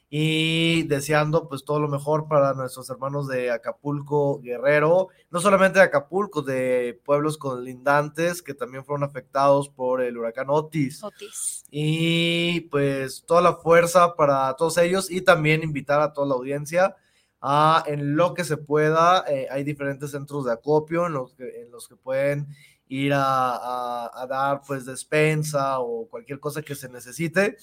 y 0.10 0.84
deseando 0.88 1.48
pues 1.48 1.64
todo 1.66 1.80
lo 1.80 1.88
mejor 1.88 2.28
para 2.28 2.56
nuestros 2.56 2.90
hermanos 2.90 3.28
de 3.28 3.52
Acapulco, 3.52 4.40
Guerrero, 4.42 5.10
no 5.30 5.40
solamente 5.40 5.78
de 5.78 5.86
Acapulco, 5.86 6.42
de 6.42 7.00
pueblos 7.06 7.38
colindantes 7.38 8.42
que 8.42 8.56
también 8.56 8.84
fueron 8.86 9.04
afectados 9.04 9.70
por 9.70 10.02
el 10.02 10.18
huracán 10.18 10.48
Otis. 10.50 11.04
Otis. 11.04 11.64
Y 11.70 12.62
pues 12.72 13.24
toda 13.28 13.42
la 13.42 13.54
fuerza 13.54 14.16
para 14.16 14.52
todos 14.56 14.80
ellos 14.80 15.12
y 15.12 15.22
también 15.22 15.62
invitar 15.62 16.02
a 16.02 16.12
toda 16.12 16.26
la 16.28 16.34
audiencia 16.34 16.96
a 17.46 17.84
en 17.88 18.16
lo 18.16 18.34
que 18.34 18.46
se 18.46 18.56
pueda, 18.56 19.26
eh, 19.28 19.48
hay 19.52 19.66
diferentes 19.66 20.12
centros 20.12 20.46
de 20.46 20.54
acopio 20.54 21.08
en 21.08 21.14
los 21.14 21.34
que, 21.36 21.62
en 21.62 21.70
los 21.72 21.90
que 21.90 21.98
pueden 21.98 22.48
ir 22.88 23.12
a, 23.14 23.22
a- 23.56 24.12
a 24.14 24.28
dar 24.28 24.62
pues 24.66 24.86
despensa 24.86 25.80
o 25.80 26.08
cualquier 26.10 26.40
cosa 26.40 26.62
que 26.62 26.74
se 26.74 26.88
necesite. 26.88 27.58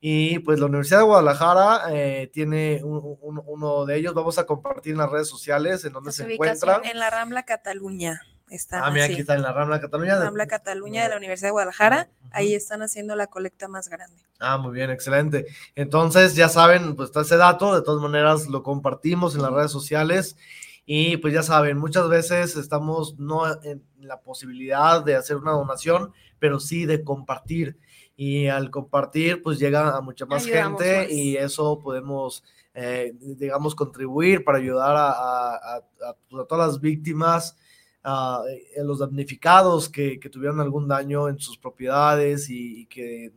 Y 0.00 0.38
pues 0.40 0.58
la 0.58 0.66
Universidad 0.66 0.98
de 1.00 1.04
Guadalajara 1.04 1.82
eh, 1.92 2.28
tiene 2.32 2.80
un- 2.82 3.18
un- 3.20 3.42
uno 3.46 3.84
de 3.86 3.96
ellos, 3.98 4.14
vamos 4.14 4.38
a 4.38 4.46
compartir 4.46 4.92
en 4.92 4.98
las 4.98 5.10
redes 5.10 5.28
sociales 5.28 5.84
en 5.84 5.92
donde 5.92 6.10
se 6.10 6.24
encuentra. 6.34 6.80
En 6.90 6.98
la 6.98 7.10
Rambla 7.10 7.44
Cataluña 7.44 8.20
está. 8.50 8.84
Ah, 8.86 8.90
mira, 8.90 9.04
aquí 9.06 9.20
está 9.20 9.34
en 9.34 9.42
la 9.42 9.52
Rambla 9.52 9.80
Cataluña. 9.80 10.18
de- 10.18 10.24
Rambla 10.24 10.46
Cataluña 10.46 11.02
de 11.04 11.08
la 11.08 11.16
Universidad 11.16 11.48
de 11.48 11.52
Guadalajara. 11.52 12.08
Ahí 12.32 12.54
están 12.54 12.82
haciendo 12.82 13.16
la 13.16 13.26
colecta 13.28 13.68
más 13.68 13.88
grande. 13.88 14.22
Ah, 14.38 14.58
muy 14.58 14.72
bien, 14.72 14.90
excelente. 14.90 15.46
Entonces, 15.74 16.34
ya 16.34 16.48
saben, 16.48 16.96
pues 16.96 17.08
está 17.10 17.22
ese 17.22 17.36
dato, 17.36 17.74
de 17.74 17.82
todas 17.82 18.02
maneras 18.02 18.46
lo 18.48 18.62
compartimos 18.62 19.34
en 19.34 19.42
las 19.42 19.52
redes 19.52 19.70
sociales 19.70 20.36
y 20.86 21.16
pues 21.18 21.32
ya 21.34 21.42
saben, 21.42 21.78
muchas 21.78 22.08
veces 22.08 22.56
estamos 22.56 23.18
no 23.18 23.46
en 23.62 23.82
la 23.98 24.20
posibilidad 24.20 25.04
de 25.04 25.14
hacer 25.16 25.36
una 25.36 25.52
donación, 25.52 26.12
pero 26.38 26.58
sí 26.60 26.86
de 26.86 27.04
compartir. 27.04 27.78
Y 28.16 28.48
al 28.48 28.70
compartir, 28.70 29.42
pues 29.42 29.58
llega 29.58 29.96
a 29.96 30.00
mucha 30.02 30.26
más 30.26 30.44
Ayudamos 30.44 30.82
gente 30.82 31.02
más. 31.04 31.10
y 31.12 31.36
eso 31.38 31.78
podemos, 31.80 32.44
eh, 32.74 33.12
digamos, 33.18 33.74
contribuir 33.74 34.44
para 34.44 34.58
ayudar 34.58 34.94
a, 34.96 35.10
a- 35.10 35.54
a- 35.76 36.16
pues, 36.28 36.42
a 36.42 36.46
todas 36.46 36.66
las 36.68 36.80
víctimas 36.80 37.56
a 38.02 38.42
los 38.82 38.98
damnificados 38.98 39.88
que, 39.88 40.18
que 40.18 40.30
tuvieron 40.30 40.60
algún 40.60 40.88
daño 40.88 41.28
en 41.28 41.38
sus 41.38 41.58
propiedades 41.58 42.48
y, 42.48 42.82
y 42.82 42.86
que 42.86 43.32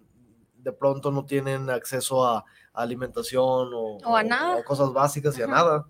de 0.57 0.71
pronto 0.71 1.11
no 1.11 1.25
tienen 1.25 1.69
acceso 1.69 2.25
a, 2.25 2.37
a 2.37 2.81
alimentación 2.81 3.71
o, 3.73 3.97
O 4.05 4.15
a 4.15 4.23
nada. 4.23 4.55
o 4.57 4.63
cosas 4.63 4.93
básicas 4.93 5.37
y 5.37 5.41
a 5.41 5.47
nada. 5.47 5.85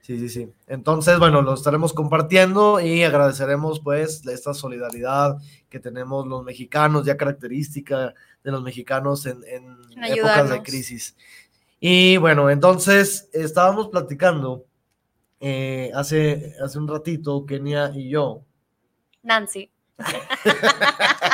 Sí, 0.00 0.18
sí, 0.18 0.28
sí. 0.28 0.52
Entonces, 0.66 1.18
bueno, 1.18 1.40
lo 1.40 1.54
estaremos 1.54 1.94
compartiendo 1.94 2.78
y 2.78 3.02
agradeceremos 3.04 3.80
pues 3.80 4.26
esta 4.26 4.52
solidaridad 4.52 5.38
que 5.70 5.80
tenemos 5.80 6.26
los 6.26 6.44
mexicanos, 6.44 7.06
ya 7.06 7.16
característica 7.16 8.14
de 8.42 8.50
los 8.52 8.62
mexicanos 8.62 9.24
en, 9.24 9.42
en 9.46 9.78
épocas 10.04 10.50
de 10.50 10.62
crisis. 10.62 11.16
Y 11.80 12.18
bueno, 12.18 12.50
entonces 12.50 13.30
estábamos 13.32 13.88
platicando 13.88 14.66
eh, 15.40 15.90
hace, 15.94 16.54
hace 16.62 16.78
un 16.78 16.88
ratito, 16.88 17.44
Kenia 17.46 17.90
y 17.94 18.10
yo. 18.10 18.44
Nancy. 19.22 19.70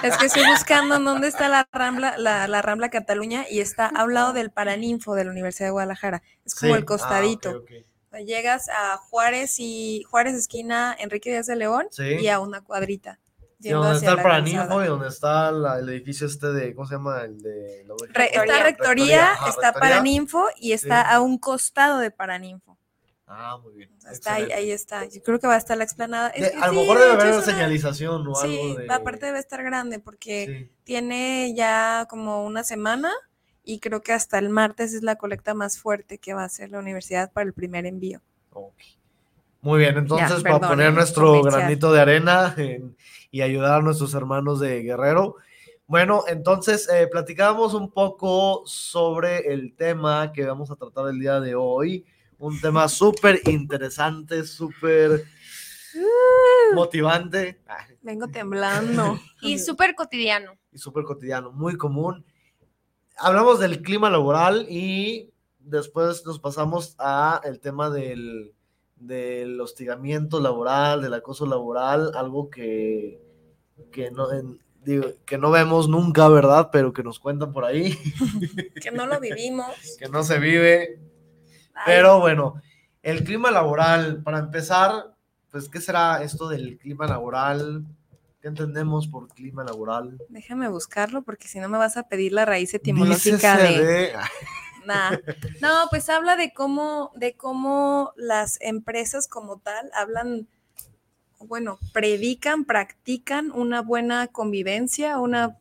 Es 0.02 0.16
que 0.16 0.26
estoy 0.26 0.44
buscando 0.46 0.96
en 0.96 1.04
dónde 1.04 1.28
está 1.28 1.48
la 1.48 1.68
Rambla, 1.72 2.16
la, 2.16 2.46
la 2.48 2.62
Rambla 2.62 2.88
Cataluña 2.88 3.44
y 3.50 3.60
está 3.60 3.86
a 3.86 4.04
un 4.04 4.14
lado 4.14 4.32
del 4.32 4.50
Paraninfo 4.50 5.14
de 5.14 5.24
la 5.24 5.30
Universidad 5.30 5.68
de 5.68 5.72
Guadalajara. 5.72 6.22
Es 6.44 6.54
como 6.54 6.72
Sí. 6.72 6.78
el 6.78 6.84
costadito. 6.86 7.50
Ah, 7.50 7.56
ok, 7.56 7.62
ok. 7.62 7.86
O 8.06 8.10
sea, 8.16 8.20
Llegas 8.20 8.68
a 8.70 8.96
Juárez 8.96 9.56
y 9.58 10.02
Juárez 10.08 10.34
esquina 10.34 10.96
Enrique 10.98 11.30
Díaz 11.30 11.46
de 11.46 11.56
León 11.56 11.86
Sí. 11.90 12.04
y 12.20 12.28
a 12.28 12.40
una 12.40 12.62
cuadrita. 12.62 13.18
Hacia 13.58 13.92
está 13.92 14.10
el 14.12 14.22
Paraninfo 14.22 14.82
y 14.82 14.86
donde 14.86 15.08
está 15.08 15.50
la- 15.52 15.78
el 15.78 15.88
edificio 15.90 16.26
este 16.26 16.46
de, 16.50 16.74
¿cómo 16.74 16.86
se 16.88 16.94
llama? 16.94 17.22
El 17.24 17.42
de 17.42 17.84
la 17.86 17.94
Re- 18.14 18.24
está 18.26 18.40
Rectoría. 18.40 18.62
Rectoría, 18.62 19.32
Ajá, 19.32 19.48
está 19.50 19.66
Rectoría. 19.72 19.72
Paraninfo 19.90 20.46
y 20.56 20.72
está 20.72 21.02
Sí. 21.02 21.08
a 21.10 21.20
un 21.20 21.36
costado 21.36 21.98
de 21.98 22.10
Paraninfo. 22.10 22.78
Ah, 23.32 23.58
muy 23.62 23.74
bien. 23.74 23.90
Está 24.10 24.34
ahí, 24.34 24.42
excelente. 24.42 24.54
ahí 24.54 24.70
está. 24.72 25.04
Yo 25.04 25.22
creo 25.22 25.38
que 25.38 25.46
va 25.46 25.54
a 25.54 25.58
estar 25.58 25.76
la 25.78 25.84
explanada. 25.84 26.30
Es 26.30 26.52
De- 26.52 26.58
a 26.60 26.66
lo 26.66 26.72
sí, 26.72 26.78
mejor 26.80 26.98
de 26.98 27.04
debe 27.04 27.14
haber 27.22 27.34
una 27.34 27.42
señalización 27.42 28.26
o 28.26 28.34
Sí, 28.34 28.60
algo 28.60 28.74
de... 28.80 28.92
aparte 28.92 29.26
debe 29.26 29.38
estar 29.38 29.62
grande 29.62 30.00
porque 30.00 30.46
Sí. 30.68 30.76
tiene 30.82 31.54
ya 31.54 32.06
como 32.10 32.44
una 32.44 32.64
semana 32.64 33.12
y 33.62 33.78
creo 33.78 34.02
que 34.02 34.12
hasta 34.12 34.38
el 34.40 34.48
martes 34.50 34.94
es 34.94 35.02
la 35.04 35.14
colecta 35.14 35.54
más 35.54 35.78
fuerte 35.78 36.18
que 36.18 36.34
va 36.34 36.42
a 36.42 36.46
hacer 36.46 36.70
la 36.70 36.80
universidad 36.80 37.30
para 37.32 37.46
el 37.46 37.52
primer 37.52 37.86
envío. 37.86 38.20
Ok. 38.52 38.74
Muy 39.62 39.78
bien, 39.78 39.96
entonces 39.96 40.42
para 40.42 40.54
perdón, 40.58 40.70
poner 40.70 40.88
eh, 40.88 40.92
nuestro 40.92 41.42
granito 41.42 41.92
de 41.92 42.00
arena 42.00 42.52
en- 42.56 42.96
y 43.30 43.42
ayudar 43.42 43.74
a 43.78 43.82
nuestros 43.82 44.12
hermanos 44.14 44.58
de 44.58 44.82
Guerrero. 44.82 45.36
Bueno, 45.86 46.24
entonces 46.26 46.88
eh, 46.92 47.06
platicábamos 47.06 47.74
un 47.74 47.90
poco 47.92 48.62
sobre 48.66 49.52
el 49.52 49.74
tema 49.76 50.32
que 50.32 50.44
vamos 50.46 50.70
a 50.72 50.76
tratar 50.76 51.06
el 51.08 51.20
día 51.20 51.38
de 51.38 51.54
hoy. 51.54 52.04
Un 52.40 52.60
tema 52.60 52.88
súper 52.88 53.40
interesante, 53.48 54.44
súper 54.44 55.24
motivante 56.74 57.60
ah, 57.68 57.86
Vengo 58.02 58.28
temblando. 58.28 59.18
Y 59.42 59.58
súper 59.58 59.94
cotidiano. 59.94 60.52
y 60.72 60.78
súper 60.78 61.04
cotidiano, 61.04 61.50
muy 61.52 61.76
común. 61.76 62.24
Hablamos 63.16 63.58
del 63.58 63.80
clima 63.82 64.10
laboral 64.10 64.66
y 64.68 65.30
después 65.58 66.24
nos 66.26 66.38
pasamos 66.38 66.94
a 66.98 67.40
el 67.44 67.58
tema 67.60 67.88
del, 67.90 68.52
del 68.96 69.58
hostigamiento 69.60 70.40
laboral, 70.40 71.00
del 71.02 71.14
acoso 71.14 71.46
laboral, 71.46 72.12
algo 72.14 72.50
que, 72.50 73.18
que, 73.90 74.10
no, 74.10 74.30
en- 74.32 74.60
digo, 74.84 75.06
que 75.24 75.38
no 75.38 75.50
vemos 75.50 75.88
nunca, 75.88 76.28
¿verdad? 76.28 76.68
Pero 76.70 76.92
que 76.92 77.02
nos 77.02 77.18
cuentan 77.18 77.52
por 77.52 77.64
ahí, 77.64 77.96
que 78.82 78.90
no 78.90 79.06
lo 79.06 79.20
vivimos. 79.20 79.68
que 79.98 80.08
no 80.08 80.22
se 80.22 80.38
vive. 80.38 81.00
Pero 81.84 82.20
bueno, 82.20 82.60
el 83.02 83.24
clima 83.24 83.50
laboral, 83.50 84.22
para 84.22 84.38
empezar, 84.38 85.14
pues, 85.50 85.68
¿qué 85.68 85.80
será 85.80 86.22
esto 86.22 86.48
del 86.48 86.78
clima 86.78 87.06
laboral? 87.06 87.84
¿Qué 88.40 88.48
entendemos 88.48 89.06
por 89.06 89.28
clima 89.28 89.64
laboral? 89.64 90.18
déjame 90.28 90.68
buscarlo 90.68 91.22
porque 91.22 91.46
si 91.48 91.60
no 91.60 91.68
me 91.68 91.76
vas 91.76 91.96
a 91.96 92.04
pedir 92.08 92.32
la 92.32 92.44
raíz 92.46 92.72
etimológica 92.72 93.56
Dícese 93.58 93.78
de... 93.78 93.84
de- 93.84 94.12
Nah. 94.86 95.10
No, 95.60 95.68
pues 95.90 96.08
habla 96.08 96.36
de 96.36 96.52
cómo, 96.54 97.12
de 97.14 97.34
cómo 97.34 98.12
las 98.16 98.58
empresas 98.62 99.28
como 99.28 99.58
tal 99.58 99.90
hablan, 99.94 100.48
bueno, 101.38 101.78
predican, 101.92 102.64
practican 102.64 103.50
una 103.52 103.82
buena 103.82 104.28
convivencia, 104.28 105.18
una 105.18 105.58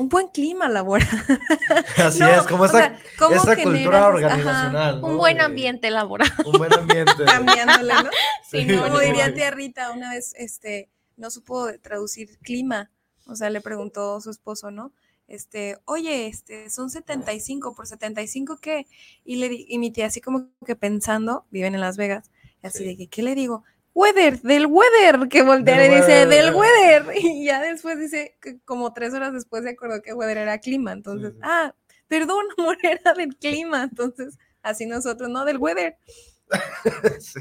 un 0.00 0.08
buen 0.08 0.28
clima 0.28 0.68
laboral. 0.68 1.08
Así 1.98 2.18
No, 2.20 2.28
es, 2.28 2.42
como 2.46 2.62
o 2.62 2.66
esta, 2.66 2.78
sea, 2.78 2.98
¿cómo 3.18 3.36
esta 3.36 3.54
generas- 3.56 3.64
cultura 3.64 3.98
ajá, 3.98 4.08
organizacional. 4.08 5.00
¿no? 5.00 5.06
Un 5.08 5.16
buen 5.18 5.40
ambiente 5.40 5.90
laboral. 5.90 6.32
Un 6.44 6.52
buen 6.52 6.72
ambiente. 6.74 7.24
cambiándole, 7.26 7.94
¿no? 7.94 8.10
Sí, 8.50 8.58
Sí. 8.60 8.64
no, 8.66 8.82
Como 8.84 8.98
diría 9.00 9.32
tía 9.34 9.50
Rita, 9.50 9.90
una 9.92 10.10
vez 10.10 10.32
este 10.36 10.88
no 11.16 11.30
supo 11.30 11.68
traducir 11.82 12.38
clima, 12.38 12.90
o 13.26 13.36
sea, 13.36 13.50
le 13.50 13.60
preguntó 13.60 14.20
su 14.22 14.30
esposo, 14.30 14.70
¿no? 14.70 14.92
Este, 15.28 15.76
oye, 15.84 16.26
este, 16.26 16.70
son 16.70 16.90
75, 16.90 17.74
¿por 17.74 17.86
75 17.86 18.56
qué? 18.60 18.86
Y, 19.24 19.36
le, 19.36 19.48
di- 19.50 19.66
y 19.68 19.78
mi 19.78 19.92
tía 19.92 20.06
así 20.06 20.20
como 20.20 20.48
que 20.66 20.74
pensando, 20.76 21.44
viven 21.50 21.74
en 21.74 21.80
Las 21.82 21.96
Vegas, 21.98 22.30
y 22.62 22.66
así 22.66 22.78
Sí. 22.78 22.84
de 22.86 22.96
que, 22.96 23.08
¿qué 23.08 23.22
le 23.22 23.34
digo? 23.36 23.62
Weather, 24.00 24.40
del 24.40 24.64
weather, 24.64 25.28
que 25.28 25.42
voltea 25.42 25.86
y 25.86 25.94
dice, 25.96 26.24
del 26.24 26.54
weather, 26.54 27.04
y 27.22 27.44
ya 27.44 27.60
después 27.60 27.98
dice, 27.98 28.38
que 28.40 28.58
como 28.64 28.94
tres 28.94 29.12
horas 29.12 29.34
después 29.34 29.62
se 29.62 29.70
acordó 29.70 30.00
que 30.00 30.14
weather 30.14 30.38
era 30.38 30.58
clima, 30.58 30.92
entonces, 30.92 31.34
Sí, 31.34 31.40
ah, 31.42 31.74
perdón, 32.08 32.46
amor, 32.58 32.78
era 32.82 33.12
del 33.12 33.36
clima, 33.36 33.82
entonces, 33.82 34.38
así 34.62 34.86
nosotros, 34.86 35.28
no, 35.28 35.44
del 35.44 35.58
weather. 35.58 35.98
Sí. 37.20 37.40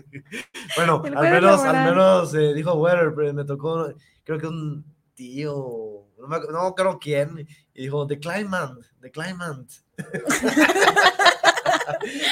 Bueno, 0.75 1.01
al 1.03 1.31
menos, 1.31 1.61
al 1.61 1.89
menos 1.89 2.33
eh, 2.35 2.53
dijo 2.53 2.73
Weather, 2.73 3.11
pero 3.15 3.33
me 3.33 3.43
tocó, 3.43 3.91
creo 4.23 4.37
que 4.37 4.45
un 4.45 4.85
tío, 5.15 6.05
no, 6.19 6.27
me 6.27 6.39
no 6.51 6.75
creo 6.75 6.99
quién, 6.99 7.47
y 7.73 7.81
dijo 7.81 8.05
The 8.05 8.19
Climate, 8.19 8.85
The 9.01 9.09
Climate. 9.09 9.73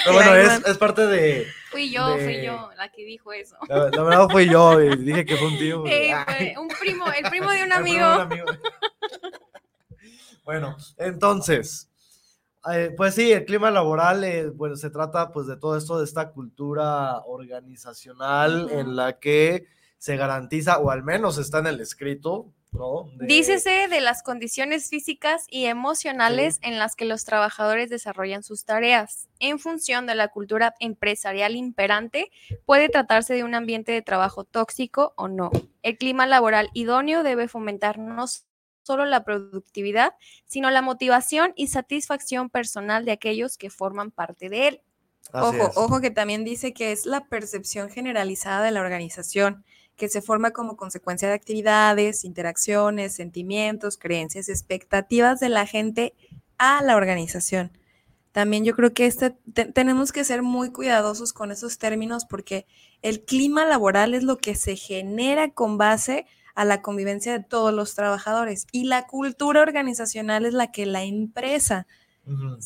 Pero 0.04 0.14
bueno, 0.16 0.36
es, 0.36 0.78
parte 0.78 1.08
de. 1.08 1.48
Fui 1.72 1.92
yo, 1.92 2.16
de- 2.16 2.24
fui 2.24 2.46
yo 2.46 2.70
la 2.78 2.90
que 2.92 3.04
dijo 3.06 3.32
eso. 3.34 3.56
La, 3.68 3.90
la 3.90 4.04
verdad 4.04 4.28
fue 4.30 4.48
yo 4.48 4.80
y 4.82 4.96
dije 4.98 5.26
que 5.26 5.36
fue 5.38 5.48
un 5.48 5.58
tío. 5.58 5.82
Un 5.84 6.68
primo, 6.80 7.06
el 7.12 7.30
primo 7.30 7.52
de 7.52 7.64
un 7.64 7.72
amigo. 7.74 7.98
programa 8.00 8.36
de 8.36 8.42
un 8.44 8.50
amigo. 8.50 8.68
bueno, 10.44 10.78
entonces, 10.98 11.90
eh, 12.72 12.94
pues 12.96 13.16
sí, 13.16 13.32
el 13.32 13.46
clima 13.46 13.72
laboral, 13.72 14.24
eh, 14.24 14.50
bueno, 14.50 14.76
se 14.76 14.90
trata 14.90 15.32
pues 15.32 15.48
de 15.48 15.58
todo 15.58 15.78
esto, 15.78 15.98
de 16.00 16.06
esta 16.06 16.32
cultura 16.32 17.20
organizacional 17.26 18.70
en 18.72 18.96
la 18.96 19.20
que 19.20 19.66
se 19.98 20.16
garantiza, 20.16 20.78
o 20.80 20.92
al 20.92 21.04
menos 21.04 21.38
está 21.38 21.60
en 21.60 21.68
el 21.68 21.82
escrito, 21.82 22.54
¿no? 22.72 23.10
De- 23.16 23.26
Dícese 23.28 23.88
de 23.88 24.02
las 24.02 24.24
condiciones 24.24 24.90
físicas 24.90 25.46
y 25.50 25.66
emocionales 25.66 26.60
en 26.62 26.78
las 26.80 26.96
que 26.96 27.06
los 27.06 27.26
trabajadores 27.26 27.90
desarrollan 27.90 28.44
sus 28.44 28.66
tareas. 28.66 29.28
En 29.40 29.60
función 29.60 30.06
de 30.06 30.16
la 30.16 30.28
cultura 30.28 30.76
empresarial 30.80 31.56
imperante, 31.56 32.32
puede 32.66 32.90
tratarse 32.90 33.34
de 33.34 33.44
un 33.44 33.56
ambiente 33.56 33.92
de 33.92 34.02
trabajo 34.02 34.44
tóxico 34.44 35.14
o 35.16 35.28
no. 35.28 35.50
El 35.84 35.98
clima 35.98 36.26
laboral 36.28 36.70
idóneo 36.74 37.24
debe 37.24 37.48
fomentar 37.48 37.98
no 37.98 38.26
solo 38.84 39.06
la 39.06 39.24
productividad, 39.24 40.14
sino 40.46 40.70
la 40.72 40.82
motivación 40.82 41.54
y 41.56 41.68
satisfacción 41.68 42.50
personal 42.50 43.04
de 43.06 43.12
aquellos 43.12 43.58
que 43.58 43.70
forman 43.70 44.12
parte 44.12 44.50
de 44.50 44.68
él. 44.68 44.82
Así 45.34 45.58
Ojo, 45.58 45.68
es. 45.70 45.78
ojo 45.78 46.00
que 46.00 46.10
también 46.10 46.46
dice 46.46 46.74
que 46.74 46.94
es 46.94 47.06
la 47.06 47.26
percepción 47.26 47.90
generalizada 47.90 48.64
de 48.64 48.72
la 48.72 48.80
organización, 48.80 49.66
que 49.98 50.08
se 50.10 50.22
forma 50.22 50.52
como 50.52 50.78
consecuencia 50.78 51.28
de 51.28 51.34
actividades, 51.34 52.24
interacciones, 52.24 53.14
sentimientos, 53.16 53.98
creencias, 53.98 54.48
expectativas 54.48 55.40
de 55.40 55.50
la 55.50 55.66
gente 55.66 56.14
a 56.58 56.82
la 56.84 56.96
organización. 56.96 57.72
También 58.32 58.64
yo 58.64 58.76
creo 58.76 58.94
que 58.94 59.08
este, 59.08 59.32
te- 59.54 59.66
tenemos 59.66 60.12
que 60.12 60.24
ser 60.24 60.44
muy 60.44 60.72
cuidadosos 60.72 61.34
con 61.34 61.52
esos 61.52 61.80
términos 61.80 62.26
porque 62.26 62.68
el 63.02 63.26
clima 63.26 63.66
laboral 63.66 64.14
es 64.14 64.24
lo 64.24 64.38
que 64.38 64.54
se 64.56 64.76
genera 64.76 65.50
con 65.52 65.78
base 65.80 66.26
a 66.54 66.64
la 66.66 66.82
convivencia 66.84 67.32
de 67.38 67.44
todos 67.44 67.74
los 67.74 67.96
trabajadores 67.96 68.68
y 68.72 68.86
la 68.86 69.08
cultura 69.08 69.62
organizacional 69.62 70.46
es 70.46 70.54
la 70.54 70.72
que 70.72 70.86
la 70.86 71.04
empresa 71.04 71.88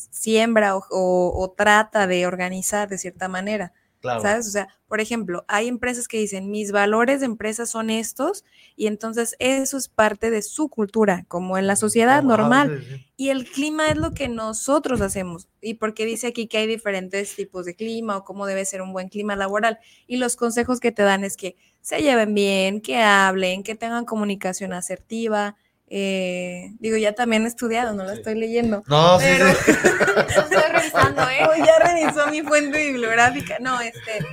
siembra 0.09 0.75
o, 0.75 0.83
o- 0.89 1.41
o 1.43 1.51
trata 1.51 2.07
de 2.07 2.25
organizar 2.25 2.89
de 2.89 2.97
cierta 2.97 3.27
manera, 3.27 3.73
claro. 4.01 4.21
¿sabes? 4.21 4.47
O 4.47 4.51
sea, 4.51 4.67
por 4.87 4.99
ejemplo, 4.99 5.45
hay 5.47 5.67
empresas 5.69 6.07
que 6.09 6.17
dicen, 6.17 6.51
mis 6.51 6.71
valores 6.73 7.21
de 7.21 7.27
empresa 7.27 7.65
son 7.65 7.89
estos, 7.89 8.43
y 8.75 8.87
entonces 8.87 9.35
eso 9.39 9.77
es 9.77 9.87
parte 9.87 10.29
de 10.31 10.41
su 10.41 10.67
cultura, 10.67 11.23
como 11.29 11.57
en 11.57 11.67
la 11.67 11.75
sociedad 11.77 12.19
Como- 12.21 12.33
ajá, 12.33 12.41
normal. 12.41 12.85
sí. 12.89 13.05
Y 13.15 13.29
el 13.29 13.45
clima 13.49 13.87
es 13.89 13.97
lo 13.97 14.13
que 14.13 14.27
nosotros 14.27 14.99
hacemos. 14.99 15.47
Y 15.61 15.75
porque 15.75 16.05
dice 16.05 16.27
aquí 16.27 16.47
que 16.47 16.57
hay 16.57 16.67
diferentes 16.67 17.35
tipos 17.35 17.65
de 17.65 17.75
clima 17.75 18.17
o 18.17 18.23
cómo 18.25 18.47
debe 18.47 18.65
ser 18.65 18.81
un 18.81 18.93
buen 18.93 19.09
clima 19.09 19.35
laboral. 19.35 19.77
Y 20.07 20.17
los 20.17 20.35
consejos 20.35 20.79
que 20.79 20.91
te 20.91 21.03
dan 21.03 21.23
es 21.23 21.37
que 21.37 21.55
se 21.81 22.01
lleven 22.01 22.33
bien, 22.33 22.81
que 22.81 22.97
hablen, 22.97 23.61
que 23.63 23.75
tengan 23.75 24.05
comunicación 24.05 24.73
asertiva. 24.73 25.55
Eh, 25.93 26.69
digo, 26.79 26.95
ya 26.95 27.11
también 27.13 27.43
he 27.43 27.47
estudiado, 27.49 27.93
no 27.93 28.03
lo 28.05 28.11
Sí. 28.11 28.15
estoy 28.19 28.35
leyendo. 28.35 28.81
No, 28.87 29.19
sí, 29.19 29.25
Pero- 29.27 29.53
sí. 29.65 29.71
Estoy 29.71 30.71
revisando, 30.71 31.21
¿eh? 31.29 31.45
Oh, 31.49 31.55
ya 31.65 31.79
revisó 31.79 32.27
mi 32.27 32.41
fuente 32.43 32.77
bibliográfica. 32.85 33.57
No, 33.59 33.79
este. 33.81 34.25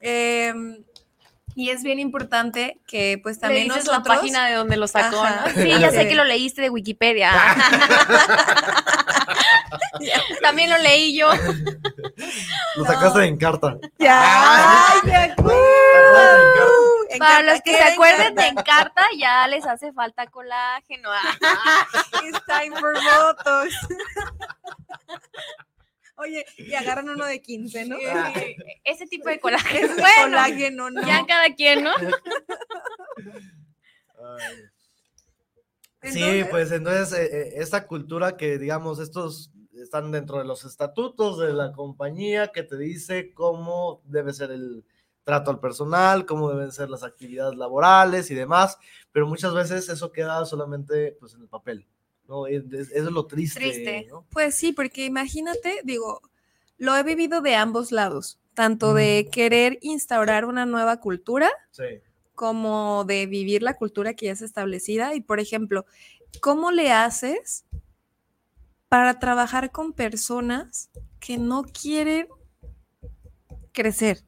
em, 0.00 0.84
y 1.54 1.70
es 1.70 1.82
bien 1.82 1.98
importante 1.98 2.78
que, 2.86 3.18
pues, 3.22 3.38
también 3.40 3.66
nosotros. 3.68 3.98
la 3.98 4.02
página 4.04 4.46
de 4.48 4.54
donde 4.54 4.76
lo 4.76 4.86
sacó, 4.86 5.22
Ajá. 5.22 5.48
¿no? 5.54 5.62
Sí, 5.62 5.68
ya 5.80 5.90
sé 5.90 6.02
Sí. 6.02 6.08
que 6.08 6.14
lo 6.14 6.24
leíste 6.24 6.62
de 6.62 6.70
Wikipedia. 6.70 7.30
También 10.40 10.70
lo 10.70 10.78
leí 10.78 11.16
yo. 11.16 11.28
Lo 12.76 12.84
sacaste 12.84 13.24
en 13.24 13.36
carta. 13.36 13.76
Ya, 13.98 14.22
ay, 14.92 15.00
me 15.04 15.16
acuerdo. 15.16 16.71
En 17.12 17.18
Para 17.18 17.36
carta, 17.36 17.52
los 17.52 17.62
que 17.62 17.74
se 17.76 17.82
acuerden 17.82 18.34
de 18.34 18.42
carta. 18.42 18.60
Encarta, 18.60 19.04
ya 19.18 19.46
les 19.48 19.66
hace 19.66 19.92
falta 19.92 20.26
colágeno. 20.28 21.10
It's 22.24 22.40
time 22.46 22.74
for 22.80 22.94
votos. 22.94 23.74
Oye, 26.16 26.46
y 26.56 26.72
agarran 26.74 27.08
uno 27.10 27.26
de 27.26 27.42
15, 27.42 27.86
¿no? 27.86 27.96
Sí, 27.98 28.04
Ese 28.84 29.06
tipo 29.06 29.28
de 29.28 29.40
colágeno. 29.40 29.86
Es 29.88 29.96
Bueno, 29.96 30.22
colágeno, 30.22 30.90
¿no? 30.90 31.02
ya 31.06 31.26
cada 31.26 31.54
quien, 31.54 31.84
¿no? 31.84 31.92
Ay. 34.38 36.12
Sí, 36.12 36.44
pues 36.50 36.72
entonces 36.72 37.12
eh, 37.12 37.26
eh, 37.26 37.52
esta 37.56 37.86
cultura 37.86 38.36
que 38.36 38.58
digamos 38.58 38.98
estos 38.98 39.52
están 39.74 40.10
dentro 40.10 40.38
de 40.38 40.44
los 40.44 40.64
estatutos 40.64 41.38
de 41.38 41.52
la 41.52 41.72
compañía 41.72 42.48
que 42.48 42.62
te 42.62 42.76
dice 42.76 43.32
cómo 43.32 44.00
debe 44.04 44.32
ser 44.32 44.50
el 44.50 44.84
trato 45.24 45.50
al 45.50 45.60
personal, 45.60 46.26
cómo 46.26 46.50
deben 46.50 46.72
ser 46.72 46.90
las 46.90 47.02
actividades 47.04 47.56
laborales 47.56 48.30
y 48.30 48.34
demás, 48.34 48.78
pero 49.12 49.26
muchas 49.26 49.54
veces 49.54 49.88
eso 49.88 50.10
queda 50.12 50.44
solamente 50.44 51.16
pues 51.20 51.34
en 51.34 51.42
el 51.42 51.48
papel, 51.48 51.86
¿no? 52.26 52.46
Es- 52.46 52.64
es- 52.72 52.90
Eso 52.90 53.06
es 53.08 53.12
lo 53.12 53.26
triste, 53.26 53.60
Triste. 53.60 54.06
¿no? 54.10 54.24
Pues 54.30 54.54
sí, 54.56 54.72
porque 54.72 55.04
imagínate, 55.06 55.80
digo, 55.84 56.20
lo 56.78 56.96
he 56.96 57.02
vivido 57.04 57.40
de 57.40 57.54
ambos 57.54 57.92
lados, 57.92 58.40
tanto 58.54 58.94
de 58.94 59.28
querer 59.30 59.78
instaurar 59.82 60.44
una 60.44 60.66
nueva 60.66 60.98
cultura 60.98 61.48
Sí. 61.70 61.84
como 62.34 63.04
de 63.04 63.26
vivir 63.26 63.62
la 63.62 63.74
cultura 63.74 64.14
que 64.14 64.26
ya 64.26 64.32
es 64.32 64.42
establecida. 64.42 65.14
Y 65.14 65.20
por 65.20 65.38
ejemplo, 65.38 65.86
¿cómo 66.40 66.72
le 66.72 66.90
haces 66.90 67.64
para 68.88 69.18
trabajar 69.20 69.70
con 69.70 69.92
personas 69.92 70.90
que 71.20 71.38
no 71.38 71.62
quieren 71.62 72.26
crecer? 73.72 74.24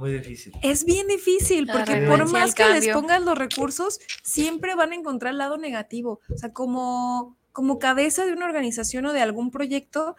Muy 0.00 0.14
difícil. 0.14 0.54
Es 0.62 0.86
bien 0.86 1.06
difícil 1.08 1.66
La 1.66 1.74
porque 1.74 2.06
por 2.06 2.26
más 2.32 2.54
que 2.54 2.66
les 2.70 2.88
pongas 2.88 3.20
los 3.20 3.36
recursos, 3.36 4.00
siempre 4.22 4.74
van 4.74 4.92
a 4.92 4.94
encontrar 4.94 5.32
el 5.32 5.38
lado 5.38 5.58
negativo. 5.58 6.20
O 6.32 6.38
sea, 6.38 6.54
como, 6.54 7.36
como 7.52 7.78
cabeza 7.78 8.24
de 8.24 8.32
una 8.32 8.46
organización 8.46 9.04
o 9.04 9.12
de 9.12 9.20
algún 9.20 9.50
proyecto, 9.50 10.16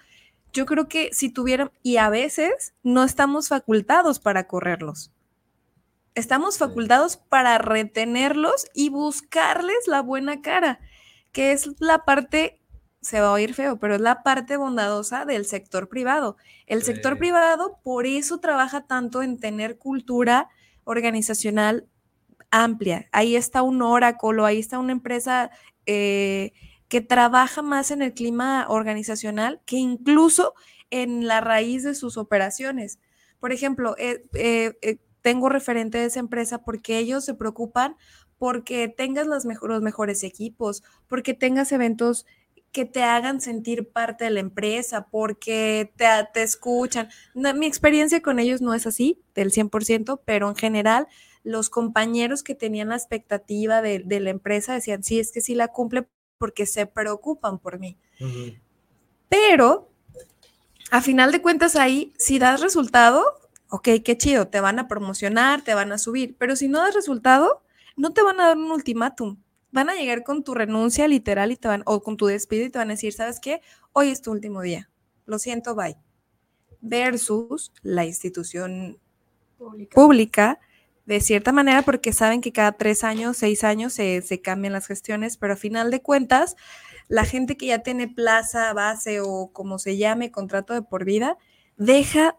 yo 0.54 0.68
creo 0.68 0.88
que 0.88 1.10
si 1.14 1.30
tuvieran, 1.30 1.72
y 1.82 1.98
a 1.98 2.12
veces 2.12 2.76
no 2.84 3.04
estamos 3.04 3.48
facultados 3.48 4.20
para 4.20 4.46
correrlos. 4.46 5.12
Estamos 6.14 6.60
facultados 6.60 7.18
para 7.18 7.58
retenerlos 7.58 8.68
y 8.76 8.90
buscarles 8.90 9.88
la 9.88 10.04
buena 10.04 10.44
cara, 10.44 10.80
que 11.32 11.54
es 11.54 11.72
la 11.80 12.06
parte, 12.06 12.61
se 13.02 13.20
va 13.22 13.30
a 13.30 13.32
oír 13.34 13.54
feo, 13.54 13.80
pero 13.80 13.96
es 13.96 14.02
la 14.02 14.24
parte 14.24 14.58
bondadosa 14.58 15.26
del 15.26 15.46
sector 15.46 15.90
privado. 15.90 16.38
El 16.68 16.84
sector 16.84 17.14
Sí. 17.14 17.20
privado 17.20 17.80
por 17.84 18.06
eso 18.06 18.40
trabaja 18.40 18.82
tanto 18.86 19.24
en 19.24 19.40
tener 19.40 19.78
cultura 19.78 20.50
organizacional 20.84 21.88
amplia. 22.52 23.08
Ahí 23.12 23.36
está 23.36 23.62
un 23.62 23.82
oráculo, 23.82 24.46
ahí 24.46 24.60
está 24.60 24.80
una 24.80 24.92
empresa 24.92 25.52
eh, 25.86 26.54
que 26.88 27.02
trabaja 27.02 27.62
más 27.62 27.92
en 27.92 28.02
el 28.02 28.14
clima 28.14 28.66
organizacional 28.70 29.62
que 29.66 29.78
incluso 29.78 30.54
en 30.90 31.28
la 31.28 31.42
raíz 31.42 31.84
de 31.84 31.96
sus 31.96 32.18
operaciones. 32.18 33.00
Por 33.40 33.52
ejemplo, 33.54 33.96
eh, 33.98 34.24
eh, 34.34 34.98
tengo 35.22 35.50
referente 35.50 35.98
de 35.98 36.06
esa 36.06 36.20
empresa 36.20 36.60
porque 36.64 36.98
ellos 36.98 37.26
se 37.26 37.34
preocupan 37.34 37.96
porque 38.38 38.88
tengas 38.88 39.28
las 39.28 39.46
los 39.46 39.82
mejores 39.84 40.24
equipos, 40.24 40.84
porque 41.08 41.34
tengas 41.36 41.72
eventos 41.72 42.26
que 42.72 42.86
te 42.86 43.04
hagan 43.04 43.42
sentir 43.42 43.90
parte 43.90 44.24
de 44.24 44.32
la 44.32 44.40
empresa, 44.40 45.08
porque 45.12 45.92
te, 45.98 46.06
te 46.34 46.44
escuchan. 46.44 47.10
No, 47.34 47.54
mi 47.54 47.66
experiencia 47.66 48.22
con 48.22 48.40
ellos 48.40 48.62
no 48.62 48.74
es 48.74 48.88
así, 48.88 49.22
del 49.36 49.52
100%, 49.52 50.22
pero 50.26 50.50
en 50.50 50.56
general 50.56 51.08
los 51.44 51.70
compañeros 51.70 52.44
que 52.44 52.56
tenían 52.56 52.90
la 52.90 52.96
expectativa 52.96 53.82
de, 53.82 54.00
de 54.00 54.20
la 54.20 54.30
empresa 54.30 54.74
decían, 54.74 55.04
sí, 55.04 55.20
es 55.20 55.32
que 55.32 55.42
sí 55.42 55.56
la 55.56 55.70
cumple 55.70 56.08
porque 56.38 56.66
se 56.66 56.88
preocupan 56.88 57.60
por 57.60 57.78
mí. 57.78 57.98
Pero, 59.30 59.90
a 60.90 61.02
final 61.02 61.32
de 61.32 61.42
cuentas 61.42 61.76
ahí, 61.76 62.14
si 62.18 62.40
das 62.40 62.62
resultado, 62.62 63.24
ok, 63.70 63.90
qué 64.04 64.18
chido, 64.18 64.48
te 64.48 64.60
van 64.60 64.80
a 64.80 64.88
promocionar, 64.88 65.62
te 65.62 65.76
van 65.76 65.92
a 65.92 66.00
subir, 66.00 66.36
pero 66.40 66.56
si 66.56 66.68
no 66.68 66.80
das 66.80 66.96
resultado, 66.96 67.62
no 67.96 68.12
te 68.14 68.24
van 68.24 68.40
a 68.40 68.48
dar 68.48 68.58
un 68.58 68.72
ultimátum. 68.72 69.38
Van 69.72 69.90
a 69.90 69.96
llegar 69.96 70.24
con 70.24 70.44
tu 70.44 70.54
renuncia 70.54 71.08
literal 71.08 71.52
y 71.52 71.58
te 71.58 71.68
van, 71.68 71.84
o 71.86 72.02
con 72.02 72.18
tu 72.18 72.26
despido 72.26 72.66
y 72.66 72.70
te 72.70 72.80
van 72.80 72.90
a 72.90 72.94
decir, 72.94 73.14
¿sabes 73.14 73.40
qué? 73.40 73.62
Hoy 73.94 74.10
es 74.10 74.22
tu 74.22 74.32
último 74.32 74.62
día. 74.62 74.90
Lo 75.26 75.40
siento, 75.40 75.76
bye. 75.76 75.98
Versus 76.82 77.72
la 77.82 78.06
institución 78.06 79.00
pública, 79.94 80.60
de 81.06 81.20
cierta 81.22 81.52
manera, 81.52 81.82
porque 81.84 82.14
saben 82.14 82.42
que 82.42 82.52
cada 82.52 82.74
tres 82.74 83.04
años, 83.04 83.38
seis 83.38 83.64
años 83.64 83.94
se, 83.94 84.22
se 84.22 84.42
cambian 84.42 84.74
las 84.74 84.88
gestiones, 84.88 85.38
pero 85.38 85.54
a 85.54 85.58
final 85.58 85.92
de 85.92 86.02
cuentas, 86.02 86.56
la 87.08 87.26
gente 87.26 87.58
que 87.58 87.68
ya 87.68 87.80
tiene 87.80 88.08
plaza, 88.08 88.74
base 88.74 89.20
o 89.22 89.52
como 89.54 89.80
se 89.80 89.98
llame, 89.98 90.32
contrato 90.32 90.74
de 90.74 90.82
por 90.82 91.06
vida, 91.06 91.38
deja 91.78 92.38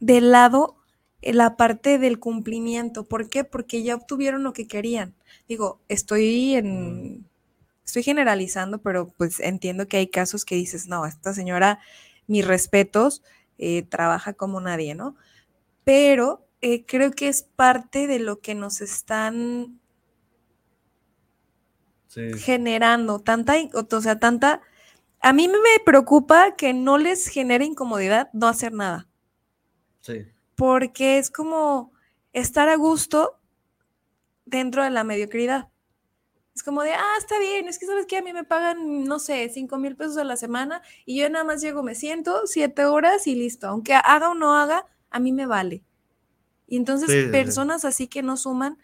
de 0.00 0.20
lado 0.20 0.81
la 1.22 1.56
parte 1.56 1.98
del 1.98 2.18
cumplimiento. 2.18 3.04
¿Por 3.08 3.28
qué? 3.28 3.44
Porque 3.44 3.82
ya 3.82 3.94
obtuvieron 3.94 4.42
lo 4.42 4.52
que 4.52 4.66
querían. 4.66 5.14
Digo, 5.48 5.80
estoy 5.88 6.54
en... 6.54 7.26
Estoy 7.84 8.02
generalizando, 8.04 8.80
pero 8.80 9.08
pues 9.18 9.40
entiendo 9.40 9.88
que 9.88 9.98
hay 9.98 10.06
casos 10.08 10.44
que 10.44 10.54
dices, 10.54 10.88
no, 10.88 11.04
esta 11.04 11.34
señora 11.34 11.80
mis 12.26 12.46
respetos, 12.46 13.22
eh, 13.58 13.82
trabaja 13.82 14.32
como 14.34 14.60
nadie, 14.60 14.94
¿no? 14.94 15.16
Pero 15.84 16.46
eh, 16.60 16.84
creo 16.86 17.10
que 17.12 17.28
es 17.28 17.42
parte 17.42 18.06
de 18.06 18.18
lo 18.20 18.40
que 18.40 18.54
nos 18.54 18.80
están 18.80 19.80
Sí. 22.06 22.20
generando, 22.38 23.20
tanta, 23.20 23.54
o 23.72 24.00
sea, 24.00 24.18
tanta... 24.18 24.60
A 25.20 25.32
mí 25.32 25.48
me 25.48 25.58
preocupa 25.84 26.56
que 26.56 26.74
no 26.74 26.98
les 26.98 27.28
genere 27.28 27.64
incomodidad 27.64 28.28
no 28.32 28.48
hacer 28.48 28.72
nada, 28.72 29.08
Sí. 30.00 30.26
Porque 30.62 31.18
es 31.18 31.28
como 31.28 31.92
estar 32.32 32.68
a 32.68 32.76
gusto 32.76 33.40
dentro 34.44 34.84
de 34.84 34.90
la 34.90 35.02
mediocridad. 35.02 35.70
Es 36.54 36.62
como 36.62 36.82
de, 36.84 36.92
ah, 36.92 37.14
está 37.18 37.36
bien, 37.40 37.66
es 37.66 37.80
que 37.80 37.86
sabes 37.86 38.06
que 38.06 38.18
a 38.18 38.22
mí 38.22 38.32
me 38.32 38.44
pagan, 38.44 39.02
no 39.02 39.18
sé, 39.18 39.50
cinco 39.52 39.76
mil 39.78 39.96
pesos 39.96 40.18
a 40.18 40.22
la 40.24 40.36
semana 40.36 40.80
y 41.04 41.18
yo 41.18 41.28
nada 41.28 41.44
más 41.44 41.62
llego, 41.62 41.82
me 41.82 41.96
siento 41.96 42.46
siete 42.46 42.84
horas 42.84 43.26
y 43.26 43.34
listo. 43.34 43.66
Aunque 43.66 43.94
haga 43.94 44.30
o 44.30 44.34
no 44.36 44.54
haga, 44.54 44.86
a 45.10 45.18
mí 45.18 45.32
me 45.32 45.46
vale. 45.46 45.82
Y 46.68 46.76
entonces 46.76 47.10
Sí, 47.10 47.16
sí, 47.16 47.24
sí. 47.24 47.32
personas 47.32 47.84
así 47.84 48.06
que 48.06 48.22
no 48.22 48.36
suman 48.36 48.78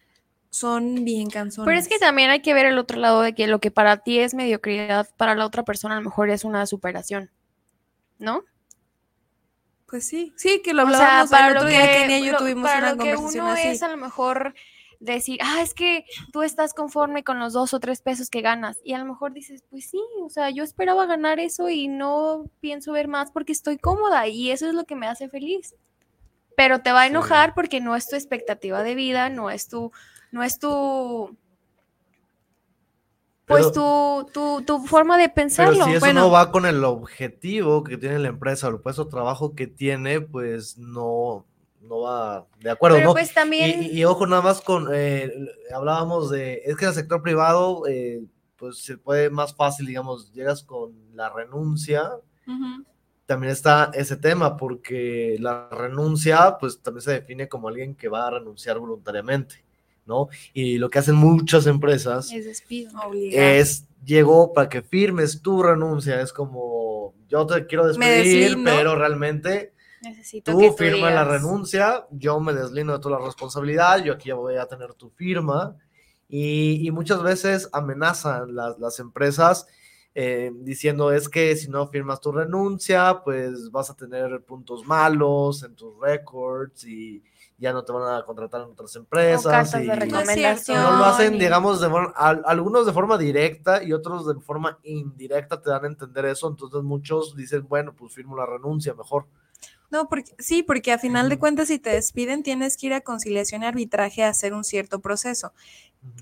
son 0.51 1.05
bien 1.05 1.31
cansonas. 1.31 1.65
Pero 1.69 1.79
es 1.79 1.87
que 1.87 2.01
también 2.01 2.31
hay 2.31 2.43
que 2.43 2.55
ver 2.55 2.67
el 2.67 2.79
otro 2.79 2.99
lado 2.99 3.21
de 3.23 3.37
que 3.37 3.47
lo 3.47 3.61
que 3.61 3.71
para 3.71 3.99
ti 3.99 4.19
es 4.19 4.35
mediocridad, 4.35 5.09
para 5.17 5.37
la 5.37 5.47
otra 5.47 5.63
persona 5.63 5.95
a 5.95 5.99
lo 6.01 6.05
mejor 6.05 6.29
es 6.31 6.43
una 6.43 6.67
superación, 6.67 7.31
¿no? 8.19 8.43
Pues 9.89 10.07
sí, 10.07 10.33
sí, 10.37 10.61
que 10.63 10.75
lo 10.75 10.83
O 10.85 10.91
sea, 10.91 10.99
hablábamos 11.23 11.31
para 11.31 11.47
el 11.49 11.55
lo 11.55 11.61
otro 11.61 11.71
que, 11.71 11.77
día, 11.77 11.93
Kenia 11.93 12.19
y 12.19 12.27
yo 12.27 12.33
lo- 12.33 12.39
tuvimos 12.39 12.63
para 12.65 12.79
una 12.79 12.91
lo 12.91 12.97
que 12.97 13.15
conversación 13.15 13.45
uno 13.45 13.53
así. 13.55 13.69
es 13.69 13.83
a 13.83 13.89
lo 13.89 13.97
mejor 13.97 14.55
decir, 15.01 15.39
ah, 15.43 15.63
es 15.63 15.73
que 15.75 16.05
tú 16.33 16.43
estás 16.43 16.75
conforme 16.75 17.23
con 17.25 17.39
los 17.39 17.53
dos 17.55 17.73
o 17.73 17.81
tres 17.81 18.03
pesos 18.03 18.29
que 18.31 18.41
ganas. 18.43 18.79
Y 18.85 18.93
a 18.95 18.99
lo 18.99 19.05
mejor 19.07 19.33
dices, 19.33 19.63
pues 19.71 19.89
sí, 19.89 20.01
o 20.23 20.29
sea, 20.29 20.51
yo 20.51 20.63
esperaba 20.65 21.07
ganar 21.07 21.39
eso 21.41 21.71
y 21.71 21.89
no 21.89 22.51
pienso 22.61 22.93
ver 22.93 23.09
más 23.09 23.31
porque 23.31 23.53
estoy 23.53 23.79
cómoda 23.79 24.27
y 24.27 24.51
eso 24.51 24.67
es 24.69 24.75
lo 24.75 24.85
que 24.85 24.97
me 24.97 25.07
hace 25.07 25.29
feliz. 25.29 25.75
Pero 26.57 26.81
te 26.83 26.91
va 26.93 27.03
a 27.03 27.05
Sí. 27.05 27.11
enojar 27.11 27.55
porque 27.55 27.81
no 27.81 27.95
es 27.97 28.09
tu 28.09 28.17
expectativa 28.17 28.83
de 28.83 28.95
vida, 28.97 29.31
no 29.31 29.49
es 29.51 29.69
tu, 29.69 29.93
no 30.33 30.43
es 30.43 30.59
tu, 30.59 31.37
pues 33.49 33.67
Pero- 33.69 34.27
tu, 34.33 34.33
tu, 34.33 34.63
tu 34.63 34.87
forma 34.87 35.17
de 35.17 35.25
Pero 35.29 35.35
pensarlo. 35.35 35.85
si 35.87 35.91
eso 35.93 36.01
Bueno. 36.01 36.21
no 36.21 36.31
va 36.31 36.53
con 36.53 36.67
el 36.67 36.85
objetivo 36.85 37.83
que 37.83 37.97
tiene 37.97 38.19
la 38.19 38.29
empresa 38.29 38.69
o 38.69 38.71
el 38.71 38.81
puesto 38.81 39.05
de 39.07 39.11
trabajo 39.11 39.55
que 39.55 39.67
tiene, 39.67 40.21
pues 40.21 40.77
no, 40.79 41.45
no 41.81 42.01
va 42.01 42.47
de 42.61 42.71
acuerdo, 42.71 42.97
Pero 42.99 43.09
¿no? 43.09 43.15
pues 43.15 43.31
Y, 43.31 43.35
también... 43.35 43.83
y- 43.83 43.87
y 43.99 44.05
ojo, 44.05 44.27
nada 44.27 44.43
más 44.43 44.61
con, 44.61 44.89
eh, 44.93 45.33
hablábamos 45.75 46.31
de, 46.31 46.63
es 46.65 46.77
que 46.77 46.85
en 46.85 46.91
el 46.91 46.95
sector 46.95 47.23
privado, 47.23 47.87
eh, 47.89 48.23
pues 48.57 48.79
se 48.85 48.99
puede 48.99 49.31
más 49.31 49.55
fácil, 49.55 49.87
digamos, 49.87 50.33
llegas 50.33 50.63
con 50.65 50.93
la 51.15 51.31
renuncia, 51.31 52.11
también 53.27 53.53
está 53.53 53.91
ese 53.95 54.17
tema, 54.17 54.57
porque 54.57 55.37
la 55.39 55.69
renuncia, 55.71 56.57
pues 56.59 56.81
también 56.83 57.03
se 57.03 57.11
define 57.13 57.47
como 57.49 57.69
alguien 57.69 57.95
que 57.95 58.09
va 58.09 58.27
a 58.27 58.31
renunciar 58.31 58.79
voluntariamente, 58.79 59.65
¿no? 60.09 60.29
Y 60.53 60.79
lo 60.79 60.91
que 60.91 60.99
hacen 60.99 61.15
muchas 61.15 61.67
empresas 61.67 62.33
es 62.33 62.47
despido. 62.47 62.99
Obligado. 63.01 63.47
es, 63.47 63.87
llegó 64.05 64.53
para 64.53 64.69
que 64.69 64.83
firmes 64.83 65.41
tu 65.43 65.63
renuncia, 65.63 66.21
es 66.21 66.33
como, 66.33 67.15
yo 67.29 67.47
te 67.47 67.67
quiero 67.67 67.87
despedir, 67.87 68.57
pero 68.65 68.97
realmente 68.97 69.73
Necesito 70.03 70.53
tú 70.53 70.59
que 70.59 70.69
tú 70.69 70.77
firma 70.77 71.11
la 71.11 71.25
renuncia, 71.25 72.07
yo 72.11 72.41
me 72.41 72.53
deslindo 72.53 72.95
de 72.95 72.99
toda 73.01 73.19
la 73.19 73.27
responsabilidad, 73.27 74.03
yo 74.03 74.15
aquí 74.15 74.33
voy 74.33 74.57
a 74.57 74.67
tener 74.67 74.95
tu 74.95 75.11
firma. 75.11 75.77
Y, 76.31 76.87
y 76.87 76.91
muchas 76.91 77.23
veces 77.23 77.69
amenazan 77.73 78.55
las, 78.55 78.79
las 78.79 78.99
empresas 79.01 79.67
eh, 80.15 80.51
diciendo 80.53 81.13
es 81.13 81.29
que 81.29 81.55
si 81.55 81.69
no 81.69 81.87
firmas 81.87 82.21
tu 82.21 82.33
renuncia, 82.33 83.23
pues 83.25 83.71
vas 83.71 83.89
a 83.89 83.95
tener 83.95 84.43
puntos 84.43 84.85
malos 84.85 85.63
en 85.63 85.77
tus 85.77 85.95
records 86.01 86.85
y 86.85 87.23
ya 87.59 87.73
no 87.73 87.85
te 87.85 87.93
van 87.93 88.15
a 88.17 88.25
contratar 88.25 88.63
en 88.63 88.69
otras 88.69 88.95
empresas. 88.97 89.73
de 89.73 89.85
y- 89.85 89.87
No 89.89 89.93
es 89.95 89.99
recomendación. 90.01 90.83
no 90.83 90.97
lo 90.99 91.05
hacen, 91.05 91.39
digamos, 91.39 91.81
de 91.81 91.89
forma- 91.91 92.13
al- 92.17 92.43
algunos 92.47 92.87
de 92.87 92.93
forma 92.93 93.19
directa 93.19 93.83
y 93.83 93.93
otros 93.93 94.27
de 94.27 94.41
forma 94.41 94.79
indirecta 94.85 95.61
te 95.61 95.69
dan 95.71 95.85
a 95.85 95.89
entender 95.89 96.25
eso. 96.27 96.49
Entonces 96.49 96.83
muchos 96.83 97.35
dicen, 97.37 97.67
bueno, 97.69 97.95
pues 97.97 98.15
firmo 98.15 98.37
la 98.37 98.47
renuncia 98.47 98.95
mejor. 98.95 99.27
No, 99.91 100.09
porque, 100.09 100.33
sí, 100.39 100.63
porque 100.63 100.93
a 100.93 100.99
final 100.99 101.29
de 101.31 101.39
cuentas, 101.39 101.69
si 101.69 101.79
te 101.79 101.91
despiden, 101.91 102.43
tienes 102.43 102.77
que 102.77 102.89
ir 102.89 102.95
a 102.95 103.01
conciliación 103.01 103.63
y 103.63 103.67
arbitraje 103.67 104.23
a 104.23 104.29
hacer 104.29 104.53
un 104.53 104.63
cierto 104.63 105.01
proceso. 105.01 105.53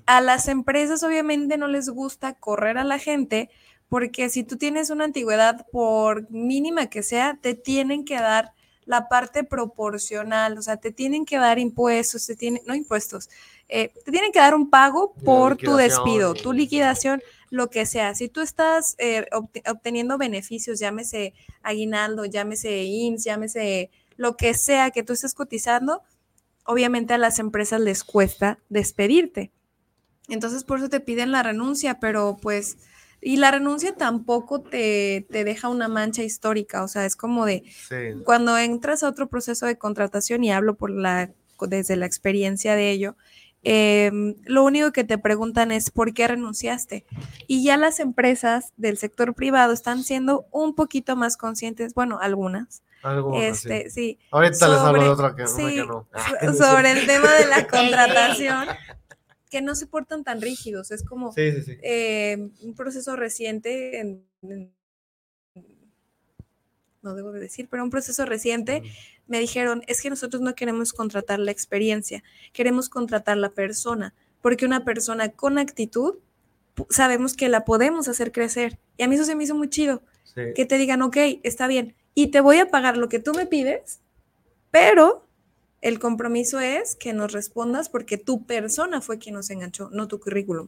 A 0.05 0.21
las 0.21 0.47
empresas, 0.47 1.03
obviamente, 1.03 1.57
no 1.57 1.67
les 1.67 1.89
gusta 1.89 2.33
correr 2.33 2.77
a 2.77 2.83
la 2.85 2.97
gente, 2.97 3.49
porque 3.89 4.29
si 4.29 4.43
tú 4.43 4.55
tienes 4.57 4.89
una 4.89 5.03
antigüedad, 5.03 5.65
por 5.71 6.31
mínima 6.31 6.87
que 6.87 7.03
sea, 7.03 7.37
te 7.41 7.55
tienen 7.55 8.05
que 8.05 8.15
dar 8.15 8.53
la 8.87 9.07
parte 9.09 9.43
proporcional, 9.43 10.57
o 10.57 10.61
sea, 10.63 10.77
te 10.77 10.91
tienen 10.91 11.25
que 11.25 11.37
dar 11.37 11.59
impuestos, 11.59 12.25
te 12.25 12.35
tienen, 12.35 12.63
no 12.65 12.73
impuestos, 12.73 13.29
eh, 13.69 13.91
te 14.03 14.11
tienen 14.11 14.31
que 14.31 14.39
dar 14.39 14.55
un 14.55 14.69
pago 14.69 15.13
por 15.25 15.57
tu 15.57 15.75
despido, 15.75 16.33
tu 16.41 16.53
liquidación, 16.53 17.21
lo 17.49 17.69
que 17.69 17.85
sea. 17.85 18.15
Si 18.15 18.29
tú 18.29 18.41
estás 18.41 18.95
eh, 18.97 19.27
obte- 19.31 19.61
obteniendo 19.69 20.17
beneficios, 20.17 20.79
llámese 20.79 21.33
aguinaldo, 21.61 22.25
llámese 22.25 22.83
IMSS, 22.83 23.23
llámese 23.25 23.91
lo 24.15 24.35
que 24.37 24.53
sea 24.53 24.89
que 24.91 25.03
tú 25.03 25.13
estés 25.13 25.33
cotizando, 25.33 26.01
obviamente 26.65 27.13
a 27.13 27.17
las 27.17 27.39
empresas 27.39 27.79
les 27.81 28.03
cuesta 28.03 28.57
despedirte. 28.69 29.51
Entonces 30.29 30.63
por 30.63 30.79
eso 30.79 30.89
te 30.89 30.99
piden 30.99 31.31
la 31.31 31.43
renuncia, 31.43 31.99
pero 31.99 32.37
pues, 32.41 32.77
y 33.27 33.37
la 33.37 33.51
renuncia 33.51 33.93
tampoco 33.95 34.61
te, 34.61 35.25
te 35.29 35.43
deja 35.43 35.67
una 35.69 35.87
mancha 35.87 36.23
histórica, 36.23 36.83
o 36.83 36.87
sea, 36.87 37.05
es 37.05 37.15
como 37.15 37.45
de, 37.45 37.63
Sí. 37.89 37.95
cuando 38.23 38.57
entras 38.57 39.03
a 39.03 39.09
otro 39.09 39.27
proceso 39.27 39.65
de 39.65 39.77
contratación, 39.77 40.43
y 40.43 40.51
hablo 40.51 40.75
por 40.75 40.89
la, 40.91 41.29
desde 41.61 41.95
la 41.95 42.05
experiencia 42.05 42.75
de 42.75 42.91
ello, 42.91 43.15
em, 43.63 44.35
lo 44.45 44.63
único 44.63 44.91
que 44.91 45.03
te 45.03 45.17
preguntan 45.17 45.71
es 45.71 45.89
por 45.91 46.13
qué 46.13 46.27
renunciaste. 46.27 47.05
Y 47.47 47.63
ya 47.63 47.75
las 47.75 47.99
empresas 47.99 48.71
del 48.77 48.97
sector 48.97 49.33
privado 49.33 49.73
están 49.73 50.03
siendo 50.03 50.45
un 50.51 50.73
poquito 50.75 51.15
más 51.15 51.35
conscientes, 51.37 51.93
bueno, 51.93 52.19
algunas. 52.21 52.81
Algunas, 53.03 53.43
este, 53.65 53.89
sí. 53.89 53.89
sí. 53.89 54.19
Ahorita 54.31 54.67
les 54.69 54.77
hablo 54.79 55.03
de 55.03 55.09
otra 55.09 55.35
que, 55.35 55.43
una 55.43 55.51
sí, 55.51 55.75
que 55.75 55.85
no. 55.85 56.07
so- 56.57 56.65
sobre 56.65 56.91
el 56.91 57.05
tema 57.07 57.31
de 57.33 57.45
la 57.47 57.67
contratación, 57.67 58.67
que 59.49 59.61
no 59.61 59.75
se 59.75 59.87
portan 59.87 60.23
tan 60.23 60.41
rígidos. 60.41 60.91
Es 60.91 61.03
como 61.03 61.31
Sí, 61.33 61.51
sí, 61.53 61.61
sí. 61.63 61.77
eh, 61.81 62.49
un 62.61 62.75
proceso 62.75 63.15
reciente, 63.15 63.99
en- 63.99 64.25
en- 64.43 64.73
no 67.01 67.15
debo 67.15 67.31
de 67.31 67.39
decir, 67.39 67.67
pero 67.69 67.83
un 67.83 67.89
proceso 67.89 68.25
reciente, 68.25 68.83
me 69.27 69.39
dijeron, 69.39 69.81
es 69.87 70.01
que 70.01 70.09
nosotros 70.09 70.41
no 70.41 70.55
queremos 70.55 70.93
contratar 70.93 71.39
la 71.39 71.51
experiencia, 71.51 72.23
queremos 72.53 72.89
contratar 72.89 73.37
la 73.37 73.49
persona, 73.51 74.13
porque 74.41 74.65
una 74.65 74.83
persona 74.83 75.29
con 75.29 75.57
actitud 75.57 76.15
sabemos 76.89 77.35
que 77.35 77.49
la 77.49 77.65
podemos 77.65 78.07
hacer 78.07 78.31
crecer. 78.31 78.77
Y 78.97 79.03
a 79.03 79.07
mí 79.07 79.15
eso 79.15 79.23
se 79.25 79.35
me 79.35 79.43
hizo 79.43 79.55
muy 79.55 79.69
chido, 79.69 80.01
que 80.53 80.65
te 80.65 80.77
digan, 80.77 81.01
ok, 81.01 81.17
está 81.43 81.67
bien, 81.67 81.95
y 82.13 82.27
te 82.27 82.41
voy 82.41 82.57
a 82.57 82.69
pagar 82.69 82.97
lo 82.97 83.09
que 83.09 83.19
tú 83.19 83.33
me 83.33 83.45
pides, 83.45 83.99
pero 84.71 85.26
el 85.81 85.99
compromiso 85.99 86.59
es 86.59 86.95
que 86.95 87.13
nos 87.13 87.31
respondas 87.31 87.89
porque 87.89 88.17
tu 88.17 88.45
persona 88.45 89.01
fue 89.01 89.19
quien 89.19 89.35
nos 89.35 89.49
enganchó, 89.49 89.89
no 89.91 90.07
tu 90.07 90.19
currículum. 90.19 90.67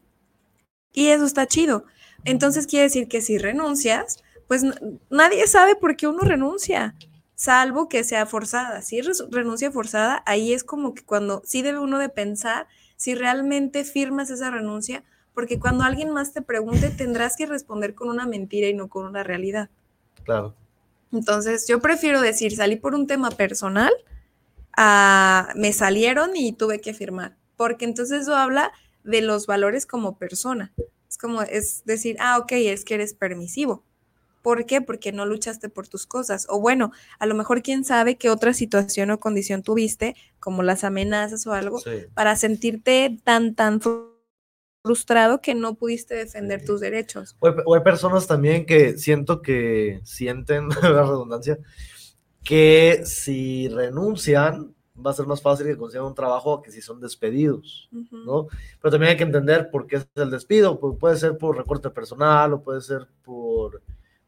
Y 0.92 1.08
eso 1.08 1.24
está 1.24 1.46
chido. 1.46 1.84
Entonces 2.24 2.66
quiere 2.66 2.84
decir 2.84 3.08
que 3.08 3.20
si 3.20 3.38
renuncias, 3.38 4.22
pues 4.48 4.64
nadie 5.10 5.46
sabe 5.46 5.76
por 5.76 5.96
qué 5.96 6.06
uno 6.06 6.20
renuncia, 6.20 6.94
salvo 7.34 7.88
que 7.88 8.04
sea 8.04 8.26
forzada. 8.26 8.82
Si 8.82 9.00
renuncia 9.30 9.70
forzada, 9.70 10.22
ahí 10.26 10.52
es 10.52 10.64
como 10.64 10.94
que 10.94 11.04
cuando 11.04 11.42
sí 11.44 11.62
debe 11.62 11.78
uno 11.78 11.98
de 11.98 12.08
pensar 12.08 12.66
si 12.96 13.14
realmente 13.14 13.84
firmas 13.84 14.30
esa 14.30 14.50
renuncia, 14.50 15.04
porque 15.34 15.58
cuando 15.58 15.84
alguien 15.84 16.10
más 16.10 16.32
te 16.32 16.42
pregunte 16.42 16.90
tendrás 16.90 17.36
que 17.36 17.46
responder 17.46 17.94
con 17.94 18.08
una 18.08 18.26
mentira 18.26 18.68
y 18.68 18.74
no 18.74 18.88
con 18.88 19.06
una 19.06 19.22
realidad. 19.22 19.70
Claro. 20.24 20.54
Entonces, 21.12 21.66
yo 21.66 21.80
prefiero 21.80 22.20
decir, 22.20 22.54
salí 22.54 22.76
por 22.76 22.94
un 22.94 23.06
tema 23.06 23.30
personal, 23.30 23.92
a 24.76 25.52
me 25.56 25.72
salieron 25.72 26.36
y 26.36 26.52
tuve 26.52 26.80
que 26.80 26.94
firmar, 26.94 27.36
porque 27.56 27.84
entonces 27.84 28.22
eso 28.22 28.36
habla 28.36 28.72
de 29.04 29.20
los 29.22 29.46
valores 29.46 29.86
como 29.86 30.18
persona. 30.18 30.72
Es 31.08 31.18
como, 31.18 31.42
es 31.42 31.82
decir, 31.84 32.16
ah, 32.20 32.38
ok, 32.38 32.52
es 32.52 32.84
que 32.84 32.94
eres 32.94 33.14
permisivo. 33.14 33.82
¿Por 34.42 34.64
qué? 34.64 34.80
Porque 34.80 35.12
no 35.12 35.26
luchaste 35.26 35.68
por 35.68 35.86
tus 35.88 36.06
cosas. 36.06 36.46
O 36.48 36.60
bueno, 36.60 36.92
a 37.18 37.26
lo 37.26 37.34
mejor 37.34 37.62
quién 37.62 37.84
sabe 37.84 38.16
qué 38.16 38.30
otra 38.30 38.54
situación 38.54 39.10
o 39.10 39.20
condición 39.20 39.62
tuviste, 39.62 40.16
como 40.38 40.62
las 40.62 40.82
amenazas 40.84 41.46
o 41.46 41.52
algo, 41.52 41.78
Sí. 41.80 41.90
para 42.14 42.36
sentirte 42.36 43.18
tan, 43.22 43.54
tan 43.54 43.80
fru- 43.80 44.08
frustrado 44.82 45.42
que 45.42 45.54
no 45.54 45.74
pudiste 45.74 46.14
defender 46.14 46.60
Sí. 46.60 46.66
tus 46.66 46.80
derechos. 46.80 47.36
O 47.40 47.48
hay, 47.48 47.54
o 47.66 47.74
hay 47.74 47.82
personas 47.82 48.26
también 48.26 48.64
que 48.64 48.96
siento 48.96 49.42
que 49.42 50.00
sienten, 50.04 50.68
la 50.82 51.02
redundancia, 51.02 51.58
que 52.44 53.02
si 53.04 53.68
renuncian 53.68 54.74
va 55.04 55.12
a 55.12 55.14
ser 55.14 55.26
más 55.26 55.40
fácil 55.40 55.66
que 55.66 55.76
consigan 55.78 56.06
un 56.06 56.14
trabajo 56.14 56.60
que 56.60 56.70
si 56.70 56.82
son 56.82 57.00
despedidos, 57.00 57.88
Ujú. 57.92 58.16
¿no? 58.18 58.46
Pero 58.80 58.90
también 58.90 59.10
hay 59.12 59.16
que 59.16 59.22
entender 59.24 59.70
por 59.70 59.86
qué 59.86 59.96
es 59.96 60.08
el 60.14 60.30
despido, 60.30 60.78
pu- 60.80 60.98
puede 60.98 61.16
ser 61.16 61.38
por 61.38 61.56
recorte 61.56 61.88
personal 61.90 62.52
o 62.52 62.62
puede 62.62 62.80
ser 62.82 63.08
por, 63.24 63.80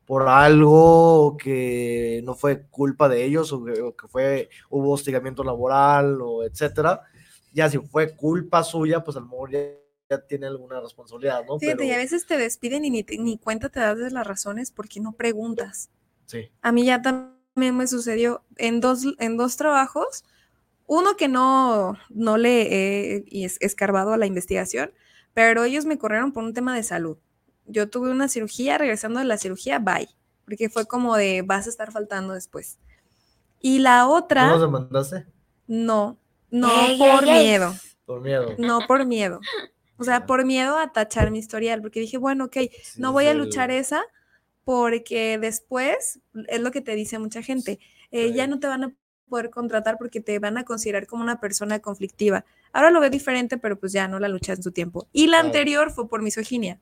por 0.07 0.27
algo 0.29 1.37
que 1.37 2.23
no 2.25 2.35
fue 2.35 2.67
culpa 2.69 3.09
de 3.09 3.25
ellos 3.25 3.53
o 3.53 3.65
que, 3.65 3.81
o 3.83 3.95
que 3.95 4.09
fue, 4.09 4.49
hubo 4.71 4.93
hostigamiento 4.93 5.45
laboral 5.45 6.21
o 6.23 6.43
etcétera. 6.43 7.03
Ya 7.53 7.69
si 7.69 7.79
fue 7.79 8.17
culpa 8.17 8.63
suya, 8.65 9.05
pues 9.05 9.17
a 9.19 9.21
lo 9.21 9.27
mejor 9.27 9.51
ya, 9.51 9.61
ya 10.09 10.27
tiene 10.27 10.47
alguna 10.47 10.81
responsabilidad, 10.81 11.45
¿no? 11.47 11.59
Fíjate, 11.59 11.85
y 11.85 11.91
a 11.91 11.95
Pero- 11.95 12.03
veces 12.03 12.27
te 12.27 12.39
despiden 12.39 12.87
y 12.87 12.91
ni, 12.91 13.05
ni 13.19 13.37
cuenta 13.37 13.69
te 13.69 13.81
das 13.81 13.99
de 13.99 14.11
las 14.11 14.27
razones 14.27 14.71
porque 14.71 15.01
no 15.01 15.13
preguntas. 15.13 15.91
sí. 16.25 16.51
A 16.63 16.73
mí 16.73 16.87
ya 16.87 17.03
también 17.03 17.42
me 17.55 17.87
sucedió 17.87 18.43
en 18.57 18.81
dos, 18.81 19.05
en 19.19 19.37
dos 19.37 19.57
trabajos. 19.57 20.25
Uno 20.87 21.17
que 21.17 21.29
no, 21.29 21.97
no 22.11 22.37
le 22.37 23.17
he 23.25 23.25
escarbado 23.61 24.13
a 24.13 24.17
la 24.19 24.27
investigación, 24.27 24.93
pero 25.33 25.65
ellos 25.65 25.85
me 25.87 25.99
corrieron 25.99 26.33
por 26.33 26.45
un 26.45 26.55
tema 26.55 26.75
de 26.75 26.83
salud. 26.83 27.17
Yo 27.67 27.89
tuve 27.89 28.11
una 28.11 28.29
cirugía, 28.29 28.77
regresando 28.79 29.21
de 29.21 29.25
la 29.25 29.39
cirugía, 29.39 29.79
bye, 29.79 30.09
porque 30.45 30.69
fue 30.69 30.87
como 30.87 31.17
de 31.17 31.43
vas 31.43 31.67
a 31.67 31.71
estar 31.71 31.93
faltando 31.93 32.35
después. 32.35 32.79
Y 33.61 33.79
la 33.79 34.03
¿Tú 34.05 34.13
otra, 34.15 34.49
nos 34.49 34.61
demandaste? 34.61 35.27
no, 35.67 36.19
no 36.51 36.69
Ey, 36.89 36.99
por 36.99 37.25
ey, 37.25 37.31
ey. 37.31 37.43
miedo. 37.45 37.75
Por 38.05 38.21
miedo. 38.21 38.55
No 38.59 38.87
por 38.87 39.07
miedo. 39.07 39.41
O 39.97 40.05
sea, 40.05 40.21
Ya. 40.21 40.27
por 40.27 40.45
miedo 40.45 40.77
a 40.77 40.93
tachar 40.93 41.31
mi 41.31 41.39
historial, 41.39 41.81
porque 41.81 42.01
dije, 42.01 42.19
bueno, 42.19 42.47
ok, 42.47 42.57
Sí, 42.83 43.01
no 43.01 43.13
voy 43.13 43.27
a 43.27 43.35
luchar 43.35 43.71
el- 43.71 43.79
esa 43.79 44.03
porque 44.65 45.39
después, 45.39 46.21
es 46.49 46.61
lo 46.61 46.71
que 46.71 46.81
te 46.81 46.95
dice 46.95 47.19
mucha 47.19 47.43
gente, 47.43 47.79
eh, 48.11 48.33
ya 48.33 48.47
no 48.47 48.59
te 48.61 48.67
van 48.67 48.85
a 48.85 48.95
poder 49.29 49.51
contratar 49.51 49.97
porque 49.99 50.21
te 50.21 50.39
van 50.39 50.59
a 50.59 50.65
considerar 50.65 51.07
como 51.07 51.23
una 51.23 51.41
persona 51.41 51.79
conflictiva. 51.81 52.45
Ahora 52.73 52.91
lo 52.91 53.01
veo 53.01 53.11
diferente, 53.11 53.57
pero 53.57 53.79
pues 53.79 53.93
ya 53.93 54.09
no 54.09 54.19
la 54.19 54.29
luchas 54.29 54.59
en 54.59 54.63
su 54.63 54.73
tiempo. 54.73 55.09
Y 55.13 55.29
la 55.29 55.41
anterior 55.41 55.91
fue 55.91 56.09
por 56.09 56.23
misoginia, 56.23 56.81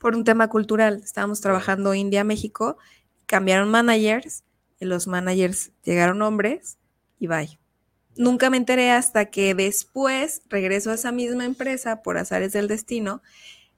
por 0.00 0.14
un 0.14 0.24
tema 0.24 0.48
cultural. 0.48 1.00
Estábamos 1.02 1.40
trabajando 1.40 1.94
India-México, 1.94 2.78
cambiaron 3.26 3.68
managers, 3.70 4.44
y 4.80 4.84
los 4.84 5.06
managers 5.06 5.72
llegaron 5.84 6.22
hombres 6.22 6.78
y 7.18 7.26
bye. 7.26 7.58
Nunca 8.16 8.50
me 8.50 8.56
enteré 8.56 8.90
hasta 8.90 9.26
que 9.26 9.54
después 9.54 10.42
regreso 10.48 10.90
a 10.90 10.94
esa 10.94 11.12
misma 11.12 11.44
empresa 11.44 12.02
por 12.02 12.18
azares 12.18 12.52
del 12.52 12.66
destino. 12.66 13.22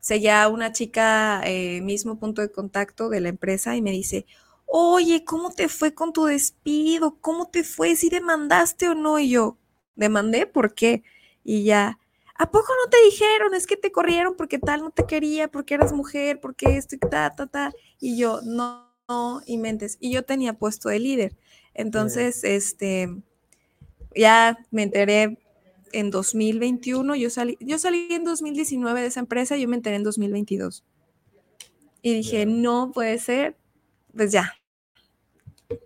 Seguía 0.01 0.49
una 0.49 0.73
chica, 0.73 1.43
eh, 1.45 1.81
mismo 1.83 2.19
punto 2.19 2.43
de 2.43 2.51
contacto 2.51 3.09
de 3.11 3.21
la 3.21 3.29
empresa, 3.29 3.77
y 3.77 3.83
me 3.83 3.91
dice: 3.93 4.27
Oye, 4.67 5.25
¿cómo 5.25 5.51
te 5.53 5.69
fue 5.69 5.95
con 5.95 6.13
tu 6.13 6.25
despido? 6.27 7.19
¿Cómo 7.21 7.49
te 7.51 7.65
fue? 7.65 7.97
¿Si 7.97 8.09
demandaste 8.11 8.89
o 8.89 8.95
no? 8.95 9.19
Y 9.19 9.31
yo, 9.31 9.59
¿demandé? 9.97 10.47
¿Por 10.47 10.75
qué? 10.75 11.03
Y 11.45 11.65
ya, 11.65 11.99
¿a 12.37 12.51
poco 12.51 12.69
no 12.85 12.91
te 12.91 13.03
dijeron? 13.05 13.55
Es 13.55 13.67
que 13.67 13.77
te 13.77 13.93
corrieron 13.93 14.37
porque 14.37 14.59
tal 14.59 14.83
no 14.83 14.91
te 14.91 15.05
quería, 15.07 15.49
porque 15.49 15.75
eras 15.75 15.93
mujer, 15.93 16.41
porque 16.41 16.77
esto 16.77 16.97
y 16.97 16.99
ta, 16.99 17.35
ta, 17.35 17.47
ta. 17.47 17.73
Y 18.01 18.17
yo, 18.19 18.41
no, 18.45 18.89
no 19.09 19.43
inventes. 19.47 19.97
Y 20.01 20.13
yo 20.13 20.25
tenía 20.25 20.55
puesto 20.55 20.89
de 20.89 21.01
líder. 21.01 21.37
Entonces, 21.75 22.45
este, 22.45 23.09
ya 24.15 24.59
me 24.71 24.83
enteré 24.85 25.39
en 25.93 26.11
2021, 26.11 27.15
yo 27.17 27.31
salí, 27.31 27.57
yo 27.61 27.79
salí 27.79 28.09
en 28.11 28.25
2019 28.25 29.01
de 29.01 29.07
esa 29.07 29.21
empresa, 29.21 29.57
yo 29.57 29.69
me 29.69 29.77
enteré 29.77 29.97
en 29.97 30.05
2022. 30.05 30.85
Y 32.03 32.15
dije, 32.15 32.39
Ya. 32.41 32.47
no 32.47 32.93
puede 32.93 33.19
ser, 33.19 33.57
pues 34.17 34.33
ya. 34.33 34.55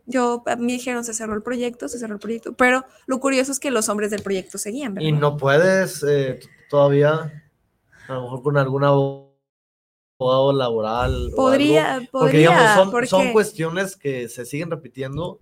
Yo, 0.06 0.42
a 0.46 0.56
mí 0.56 0.72
dijeron, 0.74 1.04
se 1.04 1.12
cerró 1.12 1.34
el 1.34 1.42
proyecto, 1.42 1.88
se 1.88 1.98
cerró 1.98 2.14
el 2.14 2.20
proyecto, 2.20 2.54
pero 2.54 2.84
lo 3.06 3.20
curioso 3.20 3.52
es 3.52 3.60
que 3.60 3.70
los 3.70 3.88
hombres 3.88 4.10
del 4.10 4.22
proyecto 4.22 4.56
seguían, 4.56 4.94
¿verdad? 4.94 5.08
Y 5.08 5.12
no 5.12 5.36
puedes 5.36 6.02
eh, 6.08 6.40
todavía, 6.70 7.44
a 8.08 8.14
lo 8.14 8.22
mejor 8.22 8.42
con 8.42 8.56
algún 8.56 8.84
abogado 8.84 10.52
laboral. 10.52 11.14
o 11.14 11.16
algo, 11.24 11.36
Podría, 11.36 11.94
Porque 11.96 12.10
podría, 12.10 12.50
digamos, 12.50 12.74
son, 12.76 12.90
porque 12.90 13.06
son 13.08 13.32
cuestiones 13.32 13.96
que 13.96 14.28
se 14.28 14.46
siguen 14.46 14.70
repitiendo 14.70 15.38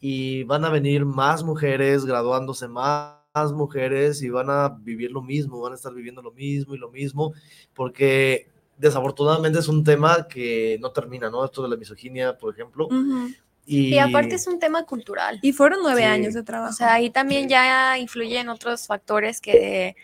y 0.00 0.44
van 0.44 0.64
a 0.64 0.70
venir 0.70 1.04
más 1.04 1.44
mujeres 1.44 2.04
graduándose 2.06 2.68
más 2.68 3.21
mujeres 3.34 4.22
y 4.22 4.28
van 4.28 4.50
a 4.50 4.68
vivir 4.68 5.10
lo 5.10 5.22
mismo, 5.22 5.60
van 5.60 5.72
a 5.72 5.76
estar 5.76 5.92
viviendo 5.94 6.20
lo 6.22 6.32
mismo 6.32 6.74
y 6.74 6.78
lo 6.78 6.90
mismo, 6.90 7.32
porque 7.74 8.48
desafortunadamente 8.76 9.58
es 9.58 9.68
un 9.68 9.84
tema 9.84 10.26
que 10.28 10.78
no 10.80 10.90
termina, 10.92 11.30
¿no? 11.30 11.44
Esto 11.44 11.62
de 11.62 11.68
la 11.68 11.76
misoginia, 11.76 12.36
por 12.36 12.52
ejemplo. 12.52 12.86
Ujú. 12.86 13.30
Y, 13.64 13.94
Y 13.94 13.98
aparte 13.98 14.34
es 14.34 14.46
un 14.46 14.58
tema 14.58 14.84
cultural. 14.84 15.38
Y 15.40 15.52
fueron 15.52 15.80
nueve 15.82 16.00
Sí. 16.02 16.06
años 16.06 16.34
de 16.34 16.42
trabajo. 16.42 16.72
O 16.72 16.76
sea, 16.76 16.94
ahí 16.94 17.10
también 17.10 17.44
Sí. 17.44 17.50
ya 17.50 17.96
influyen 17.98 18.48
otros 18.48 18.86
factores 18.86 19.40
que, 19.40 19.94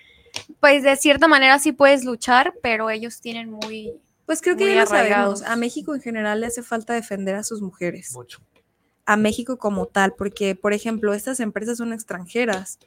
pues 0.60 0.82
de 0.84 0.96
cierta 0.96 1.26
manera 1.28 1.58
sí 1.58 1.72
puedes 1.72 2.04
luchar, 2.04 2.54
pero 2.62 2.88
ellos 2.88 3.20
tienen 3.20 3.50
muy... 3.50 3.92
pues 4.26 4.40
creo 4.42 4.56
que 4.56 4.64
muy 4.64 4.74
ya 4.74 4.82
lo 4.82 4.86
sabemos. 4.86 5.10
arraigados. 5.10 5.42
A 5.42 5.56
México 5.56 5.94
en 5.94 6.00
general 6.00 6.40
le 6.40 6.46
hace 6.46 6.62
falta 6.62 6.94
defender 6.94 7.34
a 7.34 7.42
sus 7.42 7.60
mujeres. 7.60 8.12
mucho. 8.14 8.40
a 9.10 9.16
México 9.16 9.56
como 9.56 9.86
tal, 9.86 10.12
porque, 10.18 10.54
por 10.54 10.74
ejemplo, 10.74 11.14
estas 11.14 11.40
empresas 11.40 11.78
son 11.78 11.94
extranjeras, 11.94 12.78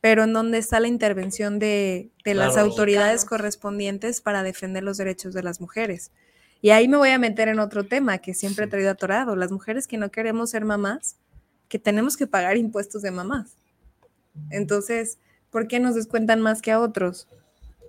pero 0.00 0.24
¿en 0.24 0.32
dónde 0.32 0.58
está 0.58 0.80
la 0.80 0.88
intervención 0.88 1.58
de, 1.58 2.10
de 2.24 2.34
las 2.34 2.56
autoridades 2.56 3.24
correspondientes 3.24 4.20
para 4.20 4.42
defender 4.42 4.82
los 4.84 4.96
derechos 4.96 5.34
de 5.34 5.42
las 5.42 5.60
mujeres? 5.60 6.12
Y 6.60 6.70
ahí 6.70 6.88
me 6.88 6.96
voy 6.96 7.10
a 7.10 7.18
meter 7.18 7.48
en 7.48 7.60
otro 7.60 7.84
tema 7.84 8.18
que 8.18 8.34
siempre 8.34 8.64
he 8.64 8.68
traído 8.68 8.90
atorado, 8.90 9.36
las 9.36 9.52
mujeres 9.52 9.86
que 9.86 9.96
no 9.96 10.10
queremos 10.10 10.50
ser 10.50 10.64
mamás, 10.64 11.16
que 11.68 11.78
tenemos 11.78 12.16
que 12.16 12.26
pagar 12.26 12.56
impuestos 12.56 13.02
de 13.02 13.10
mamás. 13.10 13.56
Entonces, 14.50 15.18
¿por 15.50 15.68
qué 15.68 15.78
nos 15.78 15.94
descuentan 15.94 16.40
más 16.40 16.62
que 16.62 16.72
a 16.72 16.80
otros? 16.80 17.28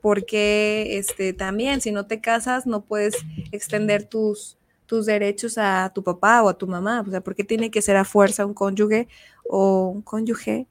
Porque 0.02 0.98
este, 0.98 1.34
también, 1.34 1.82
si 1.82 1.92
no 1.92 2.06
te 2.06 2.22
casas, 2.22 2.68
no 2.68 2.86
puedes 2.86 3.16
extender 3.52 4.04
tus, 4.04 4.58
tus 4.86 5.06
derechos 5.06 5.58
a 5.58 5.92
tu 5.94 6.04
papá 6.04 6.44
o 6.44 6.50
a 6.50 6.58
tu 6.58 6.68
mamá. 6.68 7.04
O 7.06 7.10
sea, 7.10 7.22
¿por 7.22 7.36
qué 7.36 7.44
tiene 7.44 7.72
que 7.72 7.82
ser 7.82 7.96
a 7.98 8.06
fuerza 8.06 8.46
un 8.46 8.54
cónyuge 8.54 9.08
o 9.48 9.88
un 9.88 10.02
cónyuge 10.02 10.68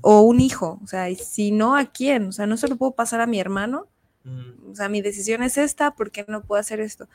o 0.00 0.22
un 0.22 0.40
hijo? 0.40 0.80
O 0.82 0.86
sea, 0.86 1.10
y 1.10 1.16
si 1.16 1.50
no, 1.52 1.76
¿a 1.76 1.86
quién? 1.86 2.28
O 2.28 2.32
sea, 2.32 2.46
no 2.46 2.56
se 2.56 2.68
lo 2.68 2.76
puedo 2.76 2.92
pasar 2.92 3.20
a 3.20 3.26
mi 3.26 3.40
hermano. 3.40 3.88
Mm, 4.24 4.72
O 4.72 4.74
sea, 4.74 4.88
mi 4.88 5.02
decisión 5.02 5.42
es 5.42 5.58
esta, 5.58 5.94
¿por 5.94 6.10
qué 6.10 6.24
no 6.28 6.42
puedo 6.44 6.60
hacer 6.60 6.80
esto? 6.80 7.08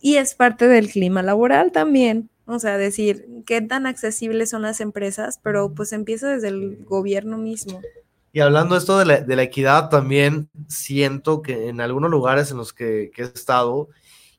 Y 0.00 0.16
es 0.16 0.34
parte 0.34 0.68
del 0.68 0.90
clima 0.90 1.22
laboral 1.22 1.72
también. 1.72 2.30
O 2.46 2.58
sea, 2.58 2.78
decir 2.78 3.26
qué 3.46 3.62
tan 3.62 3.86
accesibles 3.86 4.50
son 4.50 4.62
las 4.62 4.80
empresas, 4.80 5.40
pero 5.42 5.74
pues 5.74 5.92
empieza 5.92 6.28
desde 6.30 6.48
el 6.48 6.84
gobierno 6.84 7.38
mismo. 7.38 7.80
Y 8.32 8.40
hablando 8.40 8.76
esto 8.76 8.98
de 8.98 9.04
la, 9.04 9.20
de 9.20 9.36
la 9.36 9.42
equidad, 9.42 9.90
también 9.90 10.50
siento 10.68 11.42
que 11.42 11.68
en 11.68 11.80
algunos 11.80 12.10
lugares 12.10 12.50
en 12.50 12.56
los 12.56 12.72
que, 12.72 13.10
que 13.14 13.22
he 13.22 13.24
estado, 13.26 13.88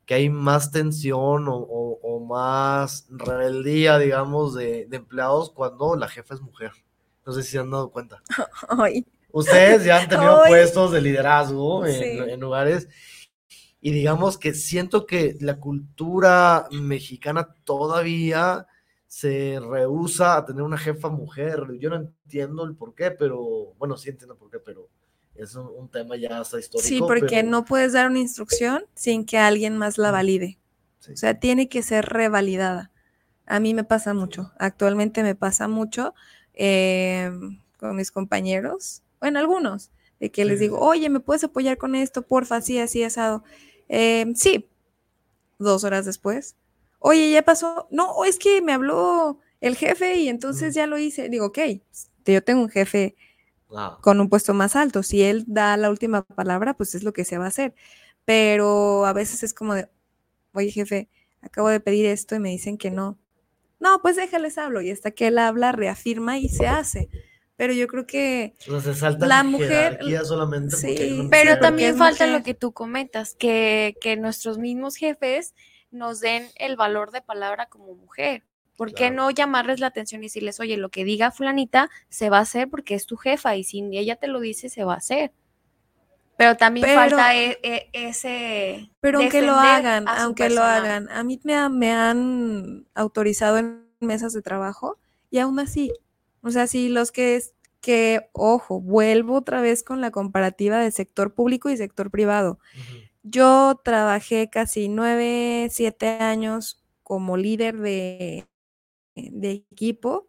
que 0.06 0.14
hay 0.14 0.30
más 0.30 0.70
tensión 0.72 1.48
o, 1.48 1.56
o- 1.58 2.00
o 2.02 2.20
más 2.26 3.06
rebeldía, 3.10 3.98
digamos, 3.98 4.54
de, 4.54 4.86
de 4.86 4.96
empleados 4.98 5.50
cuando 5.52 5.96
la 5.96 6.08
jefa 6.08 6.34
es 6.34 6.40
mujer. 6.42 6.72
No 7.26 7.32
sé 7.32 7.42
si 7.42 7.52
se 7.52 7.58
han 7.58 7.70
dado 7.70 7.90
cuenta. 7.90 8.22
Ustedes 9.32 9.84
ya 9.84 10.00
han 10.00 10.08
tenido 10.08 10.42
puestos 10.46 10.92
de 10.92 11.00
liderazgo 11.00 11.84
en, 11.86 11.92
Sí. 11.98 12.04
en 12.30 12.40
lugares 12.40 12.88
y 13.80 13.90
digamos 13.90 14.38
que 14.38 14.54
siento 14.54 15.06
que 15.06 15.36
la 15.40 15.58
cultura 15.58 16.68
mexicana 16.70 17.52
todavía 17.64 18.66
se 19.06 19.60
rehúsa 19.60 20.36
a 20.36 20.44
tener 20.44 20.62
una 20.62 20.78
jefa 20.78 21.08
mujer. 21.08 21.64
Yo 21.80 21.90
no 21.90 21.96
entiendo 21.96 22.64
el 22.64 22.74
por 22.76 22.94
qué, 22.94 23.10
pero 23.10 23.74
bueno, 23.78 23.96
sí 23.96 24.10
entiendo 24.10 24.36
por 24.36 24.50
qué, 24.50 24.58
pero 24.60 24.88
es 25.34 25.54
un, 25.56 25.66
un 25.66 25.88
tema 25.88 26.16
ya 26.16 26.38
hasta 26.40 26.58
histórico. 26.60 26.88
sí, 26.88 27.00
porque 27.00 27.26
pero- 27.38 27.48
no 27.50 27.64
puedes 27.64 27.92
dar 27.92 28.08
una 28.08 28.20
instrucción 28.20 28.84
sin 28.94 29.26
que 29.26 29.38
alguien 29.38 29.76
más 29.76 29.98
la 29.98 30.10
valide. 30.12 30.58
Sí. 31.00 31.12
O 31.12 31.16
sea, 31.16 31.38
tiene 31.38 31.68
que 31.68 31.82
ser 31.82 32.06
revalidada. 32.06 32.90
A 33.46 33.60
mí 33.60 33.74
me 33.74 33.84
pasa 33.84 34.14
mucho, 34.14 34.52
actualmente 34.58 35.22
me 35.22 35.34
pasa 35.34 35.68
mucho 35.68 36.14
eh, 36.54 37.30
con 37.78 37.96
mis 37.96 38.10
compañeros, 38.10 39.02
bueno, 39.20 39.38
algunos, 39.38 39.90
de 40.20 40.30
que 40.30 40.44
les 40.44 40.58
Sí, 40.58 40.60
digo, 40.60 40.78
sí. 40.78 40.80
oye, 40.80 41.08
¿me 41.10 41.20
puedes 41.20 41.44
apoyar 41.44 41.78
con 41.78 41.94
esto? 41.94 42.22
Porfa, 42.22 42.56
así, 42.56 42.78
así, 42.78 43.02
asado. 43.04 43.44
Eh, 43.88 44.26
sí, 44.36 44.68
dos 45.58 45.84
horas 45.84 46.04
después. 46.06 46.56
Oye, 46.98 47.30
ya 47.32 47.42
pasó. 47.42 47.88
No, 47.90 48.24
es 48.24 48.38
que 48.38 48.62
me 48.62 48.72
habló 48.72 49.40
el 49.60 49.76
jefe 49.76 50.16
y 50.18 50.28
entonces 50.28 50.74
Mm. 50.74 50.76
ya 50.76 50.86
lo 50.86 50.98
hice. 50.98 51.28
Digo, 51.28 51.46
ok, 51.46 51.58
yo 52.26 52.42
tengo 52.44 52.62
un 52.62 52.70
jefe 52.70 53.16
con 54.00 54.20
un 54.20 54.28
puesto 54.28 54.54
más 54.54 54.76
alto. 54.76 55.02
Si 55.02 55.22
él 55.22 55.44
da 55.46 55.76
la 55.76 55.90
última 55.90 56.22
palabra, 56.24 56.74
pues 56.76 56.94
es 56.94 57.02
lo 57.04 57.12
que 57.12 57.24
se 57.24 57.38
va 57.38 57.46
a 57.46 57.48
hacer. 57.48 57.74
Pero 58.24 59.06
a 59.06 59.12
veces 59.12 59.42
es 59.42 59.54
como 59.54 59.74
de, 59.74 59.88
oye 60.54 60.70
jefe, 60.72 61.10
acabo 61.42 61.68
de 61.70 61.80
pedir 61.80 62.06
esto 62.06 62.36
y 62.36 62.40
me 62.40 62.50
dicen 62.50 62.78
que 62.78 62.90
no. 62.90 63.18
No, 63.84 64.00
pues 64.00 64.16
déjales 64.16 64.56
hablo. 64.58 64.80
Y 64.80 64.90
hasta 64.90 65.10
que 65.10 65.26
él 65.26 65.38
habla, 65.38 65.70
reafirma 65.72 66.38
y 66.38 66.48
se 66.48 66.66
hace. 66.66 67.08
Pero 67.56 67.72
yo 67.72 67.86
creo 67.86 68.06
que 68.06 68.54
o 68.68 68.80
sea, 68.80 68.94
se 68.94 68.98
salta 68.98 69.26
La 69.26 69.44
mujer- 69.44 70.00
solamente 70.24 70.74
sí, 70.74 70.94
Pero 71.30 71.50
mujer. 71.50 71.60
también 71.60 71.96
falta 71.96 72.24
mujer. 72.24 72.38
lo 72.40 72.44
que 72.44 72.54
tú 72.54 72.72
comentas, 72.72 73.34
que, 73.36 73.94
que 74.00 74.16
nuestros 74.16 74.58
mismos 74.58 74.96
jefes 74.96 75.54
nos 75.92 76.18
den 76.20 76.48
el 76.56 76.74
valor 76.76 77.12
de 77.12 77.20
palabra 77.22 77.66
como 77.66 77.94
mujer. 77.94 78.42
¿Por 78.76 78.92
qué 78.92 79.12
no 79.12 79.30
llamarles 79.30 79.78
la 79.78 79.86
atención 79.86 80.22
y 80.22 80.26
decirles, 80.26 80.58
oye, 80.58 80.76
lo 80.76 80.88
que 80.88 81.04
diga 81.04 81.30
fulanita 81.30 81.90
se 82.08 82.28
va 82.30 82.38
a 82.38 82.40
hacer 82.40 82.68
porque 82.68 82.96
es 82.96 83.06
tu 83.06 83.16
jefa 83.16 83.54
y 83.54 83.62
si 83.62 83.78
ella 83.92 84.16
te 84.16 84.26
lo 84.26 84.40
dice, 84.40 84.68
se 84.68 84.82
va 84.82 84.94
a 84.94 84.96
hacer? 84.96 85.30
Pero 86.36 86.56
también 86.56 86.84
Pero- 86.86 86.96
falta 87.00 87.34
e- 87.36 87.58
e- 87.62 87.88
ese... 87.92 88.90
Pero 89.00 89.20
aunque 89.20 89.42
lo 89.42 89.54
hagan, 89.54 90.08
aunque 90.08 90.50
lo 90.50 90.62
hagan, 90.62 91.08
a 91.10 91.22
mí 91.22 91.40
me, 91.44 91.54
ha- 91.54 91.68
me 91.68 91.92
han 91.92 92.86
autorizado 92.94 93.58
en 93.58 93.86
mesas 94.00 94.32
de 94.32 94.42
trabajo 94.42 94.98
y 95.30 95.38
aún 95.38 95.58
así, 95.60 95.92
o 96.42 96.50
sea, 96.50 96.66
si 96.66 96.88
los 96.88 97.12
que 97.12 97.36
es 97.36 97.54
que, 97.80 98.28
ojo, 98.32 98.80
vuelvo 98.80 99.36
otra 99.36 99.60
vez 99.60 99.82
con 99.84 100.00
la 100.00 100.10
comparativa 100.10 100.78
de 100.78 100.90
sector 100.90 101.34
público 101.34 101.68
y 101.70 101.76
sector 101.76 102.10
privado. 102.10 102.58
Yo 103.22 103.80
trabajé 103.84 104.48
casi 104.50 104.88
nueve, 104.88 105.68
siete 105.70 106.08
años 106.08 106.82
como 107.02 107.36
líder 107.36 107.76
de, 107.78 108.46
de 109.14 109.50
equipo 109.70 110.28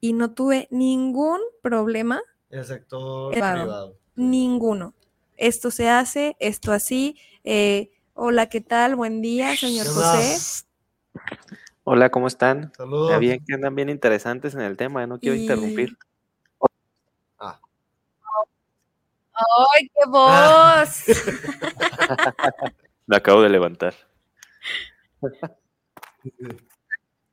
y 0.00 0.12
no 0.12 0.32
tuve 0.32 0.68
ningún 0.70 1.40
problema 1.62 2.22
El 2.50 2.64
sector 2.64 3.32
Privado. 3.32 3.62
privado. 3.62 3.98
Ninguno. 4.16 4.94
Esto 5.36 5.70
se 5.70 5.88
hace, 5.88 6.36
esto 6.40 6.72
así. 6.72 7.16
eh, 7.44 7.90
hola, 8.14 8.48
¿qué 8.48 8.60
tal? 8.60 8.96
Buen 8.96 9.20
día, 9.22 9.54
señor 9.56 9.86
¿Qué 9.86 9.92
José. 9.92 10.64
Hola, 11.84 12.10
¿cómo 12.10 12.26
están? 12.26 12.72
Saludos. 12.76 13.10
Ya 13.10 13.18
bien 13.18 13.44
que 13.46 13.54
andan 13.54 13.74
bien 13.74 13.88
interesantes 13.90 14.54
en 14.54 14.62
el 14.62 14.76
tema, 14.76 15.06
no 15.06 15.20
quiero 15.20 15.36
Y- 15.36 15.42
interrumpir. 15.42 15.96
¡Ay, 19.38 19.90
qué 19.94 20.08
voz! 20.08 21.04
Lo 23.06 23.16
acabo 23.16 23.42
de 23.42 23.50
levantar. 23.50 23.94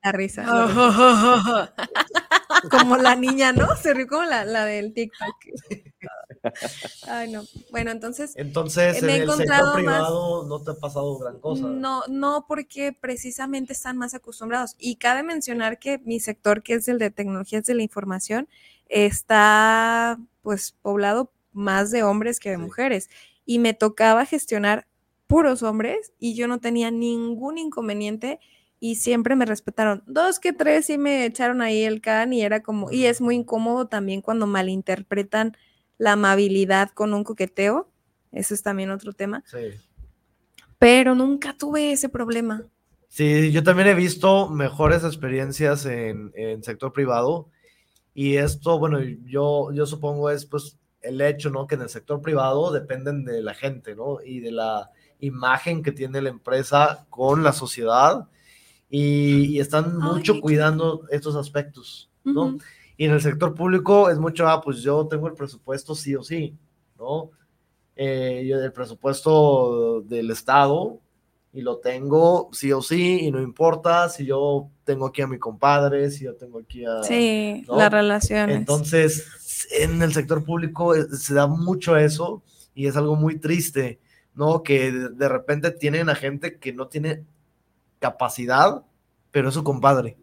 La 0.04 0.12
risa. 0.12 0.44
la 0.44 0.68
risa. 0.68 1.74
como 2.72 2.98
la 2.98 3.16
niña, 3.16 3.54
¿no? 3.54 3.74
Se 3.78 3.94
rió 3.94 4.06
como 4.08 4.24
la, 4.24 4.44
la 4.44 4.66
del 4.66 4.94
TikTok. 4.94 5.36
Ay, 7.08 7.32
no. 7.32 7.44
Bueno, 7.72 7.92
entonces, 7.92 8.34
Entonces, 8.36 9.02
en 9.02 9.10
el 9.10 9.30
sector 9.32 9.48
más- 9.66 9.74
privado 9.76 10.46
no 10.46 10.60
te 10.62 10.72
ha 10.72 10.76
pasado 10.76 11.18
gran 11.18 11.40
cosa. 11.40 11.68
no, 11.68 12.04
no 12.10 12.46
porque 12.48 12.94
precisamente 12.94 13.74
están 13.74 13.98
más 13.98 14.14
acostumbrados. 14.14 14.76
Y 14.78 14.96
cabe 14.98 15.24
mencionar 15.24 15.80
que 15.80 16.00
mi 16.00 16.20
sector, 16.20 16.64
que 16.64 16.74
es 16.76 16.88
el 16.88 17.00
de 17.00 17.12
tecnologías 17.12 17.64
de 17.66 17.76
la 17.76 17.84
información, 17.84 18.48
está 18.88 20.20
pues 20.42 20.76
poblado 20.82 21.32
más 21.52 21.92
de 21.92 22.04
hombres 22.04 22.40
que 22.40 22.50
de 22.52 22.58
Sí. 22.58 22.62
mujeres. 22.62 23.10
Y 23.46 23.60
me 23.60 23.74
tocaba 23.74 24.26
gestionar 24.26 24.88
puros 25.28 25.64
hombres 25.64 26.14
y 26.20 26.36
yo 26.36 26.48
no 26.48 26.60
tenía 26.60 26.92
ningún 26.92 27.58
inconveniente 27.58 28.40
y 28.80 28.96
siempre 28.96 29.36
me 29.36 29.46
respetaron. 29.46 30.04
Dos 30.06 30.40
que 30.40 30.52
tres 30.54 30.86
sí 30.88 30.98
me 30.98 31.26
echaron 31.26 31.62
ahí 31.62 31.84
el 31.84 32.02
can 32.02 32.34
y 32.34 32.42
era 32.42 32.62
como, 32.62 32.92
y 32.92 33.06
es 33.06 33.22
muy 33.22 33.36
incómodo 33.36 33.88
también 33.88 34.22
cuando 34.22 34.46
malinterpretan 34.48 35.56
la 36.04 36.12
amabilidad 36.14 36.90
con 36.90 37.14
un 37.14 37.24
coqueteo. 37.24 37.90
Eso 38.34 38.54
es 38.54 38.62
también 38.62 38.90
otro 38.92 39.14
tema 39.14 39.42
Sí. 39.46 39.80
pero 40.78 41.16
nunca 41.16 41.56
tuve 41.58 41.92
ese 41.94 42.10
problema. 42.10 42.64
Sí, 43.08 43.52
yo 43.52 43.64
también 43.64 43.88
he 43.90 43.94
visto 43.94 44.50
mejores 44.50 45.04
experiencias 45.04 45.86
en, 45.86 46.32
en 46.36 46.62
sector 46.64 46.92
privado 46.92 47.48
y 48.14 48.36
esto, 48.38 48.80
bueno, 48.80 49.00
yo, 49.26 49.72
yo 49.72 49.86
supongo 49.86 50.30
es 50.30 50.46
pues 50.46 50.78
el 51.02 51.22
hecho, 51.22 51.50
¿no? 51.50 51.68
Que 51.68 51.76
en 51.76 51.84
el 51.84 51.90
sector 51.90 52.22
privado 52.22 52.72
dependen 52.74 53.24
de 53.24 53.42
la 53.42 53.54
gente, 53.54 53.96
¿no? 53.96 54.18
Y 54.26 54.40
de 54.42 54.52
la 54.52 54.90
imagen 55.20 55.84
que 55.84 55.92
tiene 55.92 56.22
la 56.22 56.30
empresa 56.30 57.06
con 57.10 57.44
la 57.44 57.54
sociedad 57.54 58.28
y, 58.90 59.46
y 59.56 59.60
están 59.60 59.98
mucho 59.98 60.42
cuidando 60.42 61.08
estos 61.12 61.36
aspectos, 61.36 62.10
¿no? 62.26 62.58
Y 62.98 63.06
en 63.06 63.12
el 63.12 63.22
sector 63.22 63.54
público 63.56 64.10
es 64.10 64.20
mucho, 64.20 64.48
ah, 64.48 64.62
pues 64.62 64.82
yo 64.82 65.08
tengo 65.08 65.28
el 65.28 65.34
presupuesto 65.34 65.96
sí 65.96 66.16
o 66.16 66.24
sí, 66.24 66.56
¿no? 66.98 67.32
Eh, 67.96 68.46
yo 68.48 68.60
el 68.60 68.72
presupuesto 68.72 70.02
del 70.02 70.32
Estado 70.32 71.00
y 71.54 71.62
lo 71.62 71.78
tengo 71.78 72.50
sí 72.52 72.72
o 72.72 72.82
sí 72.82 73.20
y 73.22 73.32
no 73.32 73.40
importa 73.40 74.10
si 74.10 74.26
yo 74.26 74.70
tengo 74.84 75.06
aquí 75.06 75.22
a 75.22 75.28
mi 75.28 75.38
compadre, 75.38 76.10
si 76.10 76.24
yo 76.24 76.36
tengo 76.36 76.60
aquí 76.60 76.84
a... 76.86 77.04
Sí, 77.04 77.64
¿no? 77.68 77.78
las 77.78 77.92
relaciones. 77.92 78.58
Entonces, 78.58 79.70
en 79.80 80.02
el 80.02 80.14
sector 80.14 80.44
público 80.44 80.96
eh, 80.96 81.06
se 81.12 81.36
da 81.36 81.46
mucho 81.46 81.96
eso 81.96 82.42
y 82.74 82.88
es 82.88 82.98
algo 82.98 83.16
muy 83.16 83.38
triste, 83.40 84.00
¿no? 84.34 84.64
Que 84.64 84.92
de 84.92 85.30
repente 85.30 85.70
tienen 85.70 86.10
a 86.10 86.16
gente 86.16 86.58
que 86.58 86.74
no 86.74 86.88
tiene 86.88 87.24
capacidad, 88.00 88.84
pero 89.30 89.50
es 89.50 89.54
su 89.54 89.64
compadre. 89.64 90.18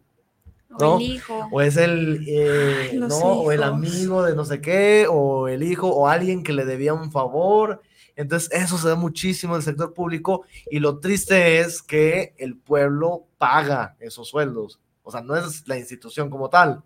O 0.73 0.79
¿no? 0.79 0.95
el 0.97 1.01
hijo. 1.01 1.47
O 1.51 1.61
es 1.61 1.77
el, 1.77 2.23
eh, 2.27 2.89
Ay, 2.91 2.97
¿no? 2.97 3.17
O 3.17 3.51
el 3.51 3.63
amigo 3.63 4.23
de 4.23 4.35
no 4.35 4.45
sé 4.45 4.61
qué, 4.61 5.05
o 5.09 5.47
el 5.47 5.63
hijo, 5.63 5.87
o 5.87 6.07
alguien 6.07 6.43
que 6.43 6.53
le 6.53 6.65
debía 6.65 6.93
un 6.93 7.11
favor. 7.11 7.81
Entonces, 8.15 8.49
eso 8.51 8.77
se 8.77 8.87
da 8.87 8.95
muchísimo 8.95 9.53
en 9.53 9.57
el 9.57 9.63
sector 9.63 9.93
público 9.93 10.45
y 10.69 10.79
lo 10.79 10.99
triste 10.99 11.59
es 11.59 11.81
que 11.81 12.33
el 12.37 12.57
pueblo 12.57 13.25
paga 13.37 13.95
esos 13.99 14.27
sueldos. 14.27 14.79
O 15.03 15.11
sea, 15.11 15.21
no 15.21 15.35
es 15.35 15.67
la 15.67 15.77
institución 15.77 16.29
como 16.29 16.49
tal, 16.49 16.83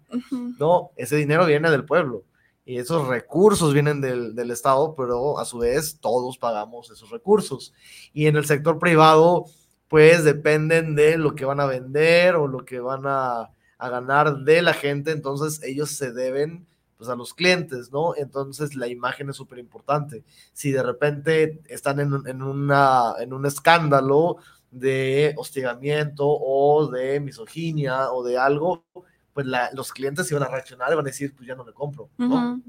no, 0.58 0.92
ese 0.96 1.18
dinero 1.18 1.46
viene 1.46 1.70
del 1.70 1.84
pueblo 1.84 2.24
y 2.66 2.78
esos 2.78 3.08
recursos 3.08 3.74
vienen 3.74 4.02
del, 4.02 4.34
del 4.36 4.52
Estado, 4.52 4.96
pero 4.96 5.38
a 5.38 5.46
su 5.46 5.60
vez 5.60 6.00
todos 6.00 6.38
pagamos 6.38 6.90
esos 6.90 7.12
recursos. 7.12 7.74
Y 8.14 8.26
en 8.26 8.38
el 8.38 8.46
sector 8.46 8.80
privado, 8.80 9.46
pues 9.88 10.24
dependen 10.24 10.96
de 10.96 11.18
lo 11.18 11.36
que 11.36 11.46
van 11.46 11.60
a 11.60 11.68
vender 11.68 12.36
o 12.36 12.48
lo 12.48 12.66
que 12.66 12.80
van 12.80 13.04
a, 13.06 13.52
a 13.78 13.90
ganar 13.90 14.38
de 14.40 14.62
la 14.62 14.74
gente, 14.74 15.12
entonces 15.12 15.62
ellos 15.64 15.90
se 15.92 16.12
deben 16.12 16.66
pues 16.98 17.10
a 17.10 17.16
los 17.16 17.34
clientes, 17.34 17.92
¿no? 17.92 18.16
Entonces 18.16 18.76
la 18.76 18.88
imagen 18.88 19.30
es 19.30 19.36
súper 19.36 19.60
importante. 19.60 20.24
Si 20.54 20.72
de 20.72 20.82
repente 20.82 21.60
están 21.68 22.00
en, 22.00 22.14
un- 22.14 22.28
en 22.28 22.42
una, 22.42 23.16
en 23.20 23.34
un 23.34 23.46
escándalo 23.46 24.38
de 24.72 25.34
hostigamiento 25.38 26.26
o 26.26 26.88
de 26.88 27.20
misoginia 27.20 28.12
o 28.14 28.24
de 28.24 28.38
algo, 28.38 28.86
pues 29.34 29.46
la- 29.46 29.70
los 29.74 29.92
clientes 29.92 30.32
iban 30.32 30.44
a 30.44 30.48
reaccionar 30.48 30.92
y 30.92 30.96
van 30.96 31.06
a 31.06 31.10
decir, 31.10 31.34
pues 31.36 31.46
ya 31.48 31.56
no 31.56 31.66
le 31.66 31.74
compro, 31.74 32.10
¿no? 32.18 32.62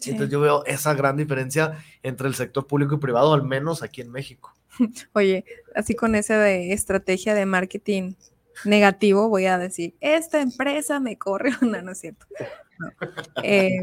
Sí. 0.00 0.10
Entonces 0.10 0.30
yo 0.30 0.40
veo 0.40 0.64
esa 0.66 0.92
gran 0.94 1.16
diferencia 1.16 1.78
entre 2.02 2.28
el 2.28 2.34
sector 2.34 2.66
público 2.66 2.94
y 2.96 2.98
privado, 2.98 3.32
al 3.32 3.42
menos 3.42 3.82
aquí 3.82 4.02
en 4.02 4.10
México. 4.10 4.54
Oye, 5.14 5.44
así 5.74 5.94
con 5.94 6.14
esa 6.14 6.38
de 6.38 6.72
estrategia 6.74 7.34
de 7.34 7.46
marketing 7.46 8.12
negativo, 8.64 9.28
voy 9.28 9.46
a 9.46 9.58
decir, 9.58 9.94
esta 10.00 10.40
empresa 10.40 11.00
me 11.00 11.18
corre. 11.18 11.50
No, 11.62 11.80
no 11.82 11.92
es 11.92 12.00
cierto. 12.00 12.26
No. 12.78 12.90
Eh, 13.42 13.82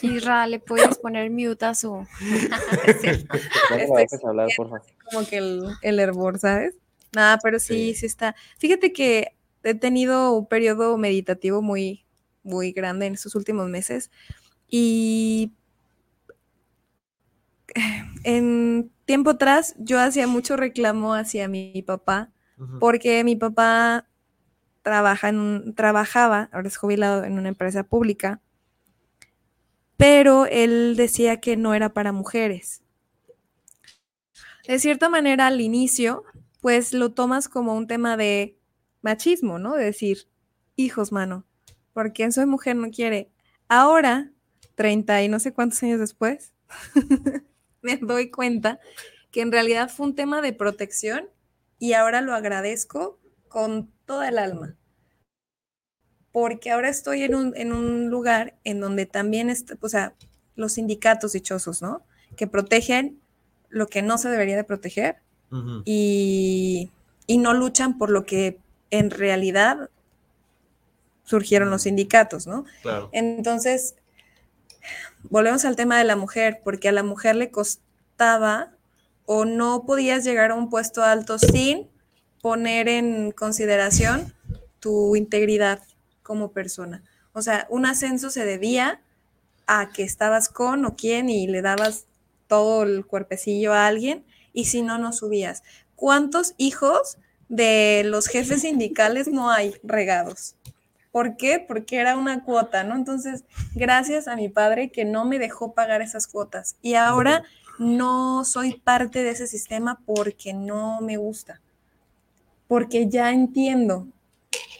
Isra, 0.00 0.46
le 0.46 0.58
puedes 0.58 0.98
poner 0.98 1.30
mute 1.30 1.64
a 1.64 1.74
su. 1.74 2.06
Estoy 2.86 3.26
hablar, 4.24 4.48
por 4.56 4.68
favor. 4.68 4.82
como 5.10 5.26
que 5.26 5.36
el, 5.36 5.64
el 5.82 5.98
hervor, 6.00 6.38
¿sabes? 6.38 6.74
Nada, 7.14 7.38
pero 7.42 7.58
sí, 7.58 7.94
sí, 7.94 8.06
está. 8.06 8.34
Fíjate 8.58 8.92
que 8.92 9.36
he 9.62 9.74
tenido 9.74 10.32
un 10.32 10.46
periodo 10.46 10.96
meditativo 10.96 11.60
muy, 11.60 12.06
muy 12.42 12.72
grande 12.72 13.06
en 13.06 13.14
estos 13.14 13.34
últimos 13.34 13.68
meses 13.68 14.10
y 14.68 15.52
en 18.24 18.90
tiempo 19.04 19.30
atrás 19.30 19.74
yo 19.78 20.00
hacía 20.00 20.26
mucho 20.26 20.56
reclamo 20.56 21.14
hacia 21.14 21.48
mi 21.48 21.82
papá 21.82 22.32
Porque 22.80 23.24
mi 23.24 23.36
papá 23.36 24.06
trabaja 24.82 25.32
trabajaba, 25.74 26.48
ahora 26.52 26.68
es 26.68 26.76
jubilado 26.76 27.24
en 27.24 27.38
una 27.38 27.48
empresa 27.48 27.84
pública, 27.84 28.40
pero 29.96 30.46
él 30.46 30.94
decía 30.96 31.40
que 31.40 31.56
no 31.56 31.74
era 31.74 31.92
para 31.92 32.12
mujeres. 32.12 32.82
De 34.66 34.78
cierta 34.78 35.08
manera, 35.08 35.46
al 35.46 35.60
inicio, 35.60 36.24
pues 36.60 36.92
lo 36.92 37.12
tomas 37.12 37.48
como 37.48 37.74
un 37.74 37.86
tema 37.86 38.16
de 38.16 38.56
machismo, 39.00 39.58
¿no? 39.58 39.74
De 39.74 39.84
decir, 39.84 40.28
hijos, 40.76 41.12
mano, 41.12 41.44
¿por 41.92 42.12
qué 42.12 42.30
soy 42.32 42.46
mujer 42.46 42.76
no 42.76 42.90
quiere? 42.90 43.30
Ahora, 43.68 44.30
30 44.74 45.22
y 45.22 45.28
no 45.28 45.38
sé 45.40 45.52
cuántos 45.52 45.82
años 45.82 46.00
después, 46.00 46.52
me 47.82 47.96
doy 47.96 48.30
cuenta 48.30 48.80
que 49.30 49.40
en 49.40 49.52
realidad 49.52 49.90
fue 49.90 50.06
un 50.06 50.14
tema 50.14 50.40
de 50.40 50.52
protección 50.52 51.28
y 51.82 51.94
ahora 51.94 52.20
lo 52.20 52.32
agradezco 52.32 53.18
con 53.48 53.90
toda 54.06 54.28
el 54.28 54.38
alma. 54.38 54.76
Porque 56.30 56.70
ahora 56.70 56.88
estoy 56.88 57.24
en 57.24 57.34
un, 57.34 57.56
en 57.56 57.72
un 57.72 58.08
lugar 58.08 58.54
en 58.62 58.78
donde 58.78 59.04
también, 59.04 59.50
está, 59.50 59.76
o 59.80 59.88
sea, 59.88 60.14
los 60.54 60.74
sindicatos 60.74 61.32
dichosos, 61.32 61.82
¿no? 61.82 62.04
Que 62.36 62.46
protegen 62.46 63.20
lo 63.68 63.88
que 63.88 64.00
no 64.00 64.16
se 64.16 64.28
debería 64.28 64.54
de 64.54 64.62
proteger 64.62 65.16
y, 65.84 66.92
y 67.26 67.38
no 67.38 67.52
luchan 67.52 67.98
por 67.98 68.10
lo 68.10 68.26
que 68.26 68.60
en 68.90 69.10
realidad 69.10 69.90
surgieron 71.24 71.68
los 71.68 71.82
sindicatos, 71.82 72.46
¿no? 72.46 72.64
Claro. 72.82 73.10
Entonces, 73.10 73.96
volvemos 75.24 75.64
al 75.64 75.74
tema 75.74 75.98
de 75.98 76.04
la 76.04 76.14
mujer, 76.14 76.60
porque 76.62 76.90
a 76.90 76.92
la 76.92 77.02
mujer 77.02 77.34
le 77.34 77.50
costaba 77.50 78.70
o 79.26 79.44
no 79.44 79.84
podías 79.86 80.24
llegar 80.24 80.50
a 80.50 80.54
un 80.54 80.70
puesto 80.70 81.02
alto 81.02 81.38
sin 81.38 81.88
poner 82.40 82.88
en 82.88 83.30
consideración 83.32 84.34
tu 84.80 85.16
integridad 85.16 85.80
como 86.22 86.52
persona. 86.52 87.02
O 87.32 87.42
sea, 87.42 87.66
un 87.70 87.86
ascenso 87.86 88.30
se 88.30 88.44
debía 88.44 89.00
a 89.66 89.90
que 89.90 90.02
estabas 90.02 90.48
con 90.48 90.84
o 90.84 90.96
quién 90.96 91.30
y 91.30 91.46
le 91.46 91.62
dabas 91.62 92.06
todo 92.46 92.82
el 92.82 93.06
cuerpecillo 93.06 93.72
a 93.72 93.86
alguien 93.86 94.24
y 94.52 94.66
si 94.66 94.82
no, 94.82 94.98
no 94.98 95.12
subías. 95.12 95.62
¿Cuántos 95.94 96.54
hijos 96.58 97.16
de 97.48 98.02
los 98.04 98.26
jefes 98.26 98.62
sindicales 98.62 99.28
no 99.28 99.50
hay 99.50 99.74
regados? 99.82 100.56
¿Por 101.12 101.36
qué? 101.36 101.64
Porque 101.66 101.98
era 101.98 102.16
una 102.16 102.42
cuota, 102.42 102.84
¿no? 102.84 102.96
Entonces, 102.96 103.44
gracias 103.74 104.28
a 104.28 104.36
mi 104.36 104.48
padre 104.48 104.90
que 104.90 105.04
no 105.04 105.24
me 105.24 105.38
dejó 105.38 105.74
pagar 105.74 106.00
esas 106.00 106.26
cuotas. 106.26 106.76
Y 106.80 106.94
ahora 106.94 107.44
no 107.82 108.44
soy 108.44 108.74
parte 108.78 109.22
de 109.22 109.30
ese 109.30 109.46
sistema 109.46 110.00
porque 110.06 110.54
no 110.54 111.00
me 111.00 111.16
gusta. 111.16 111.60
Porque 112.68 113.08
ya 113.08 113.32
entiendo 113.32 114.06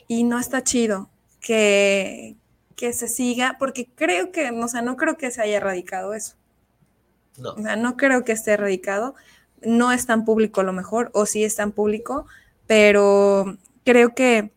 y 0.08 0.24
no 0.24 0.38
está 0.38 0.62
chido 0.62 1.10
que, 1.40 2.36
que 2.76 2.92
se 2.92 3.08
siga, 3.08 3.56
porque 3.58 3.88
creo 3.94 4.32
que, 4.32 4.50
o 4.50 4.68
sea, 4.68 4.82
no 4.82 4.96
creo 4.96 5.16
que 5.16 5.30
se 5.30 5.42
haya 5.42 5.58
erradicado 5.58 6.14
eso. 6.14 6.36
No. 7.38 7.50
O 7.50 7.62
sea, 7.62 7.76
no 7.76 7.96
creo 7.96 8.24
que 8.24 8.32
esté 8.32 8.52
erradicado. 8.52 9.14
No 9.60 9.92
es 9.92 10.06
tan 10.06 10.24
público 10.24 10.60
a 10.60 10.64
lo 10.64 10.72
mejor, 10.72 11.10
o 11.14 11.26
sí 11.26 11.44
es 11.44 11.56
tan 11.56 11.72
público, 11.72 12.26
pero 12.66 13.58
creo 13.84 14.14
que 14.14 14.52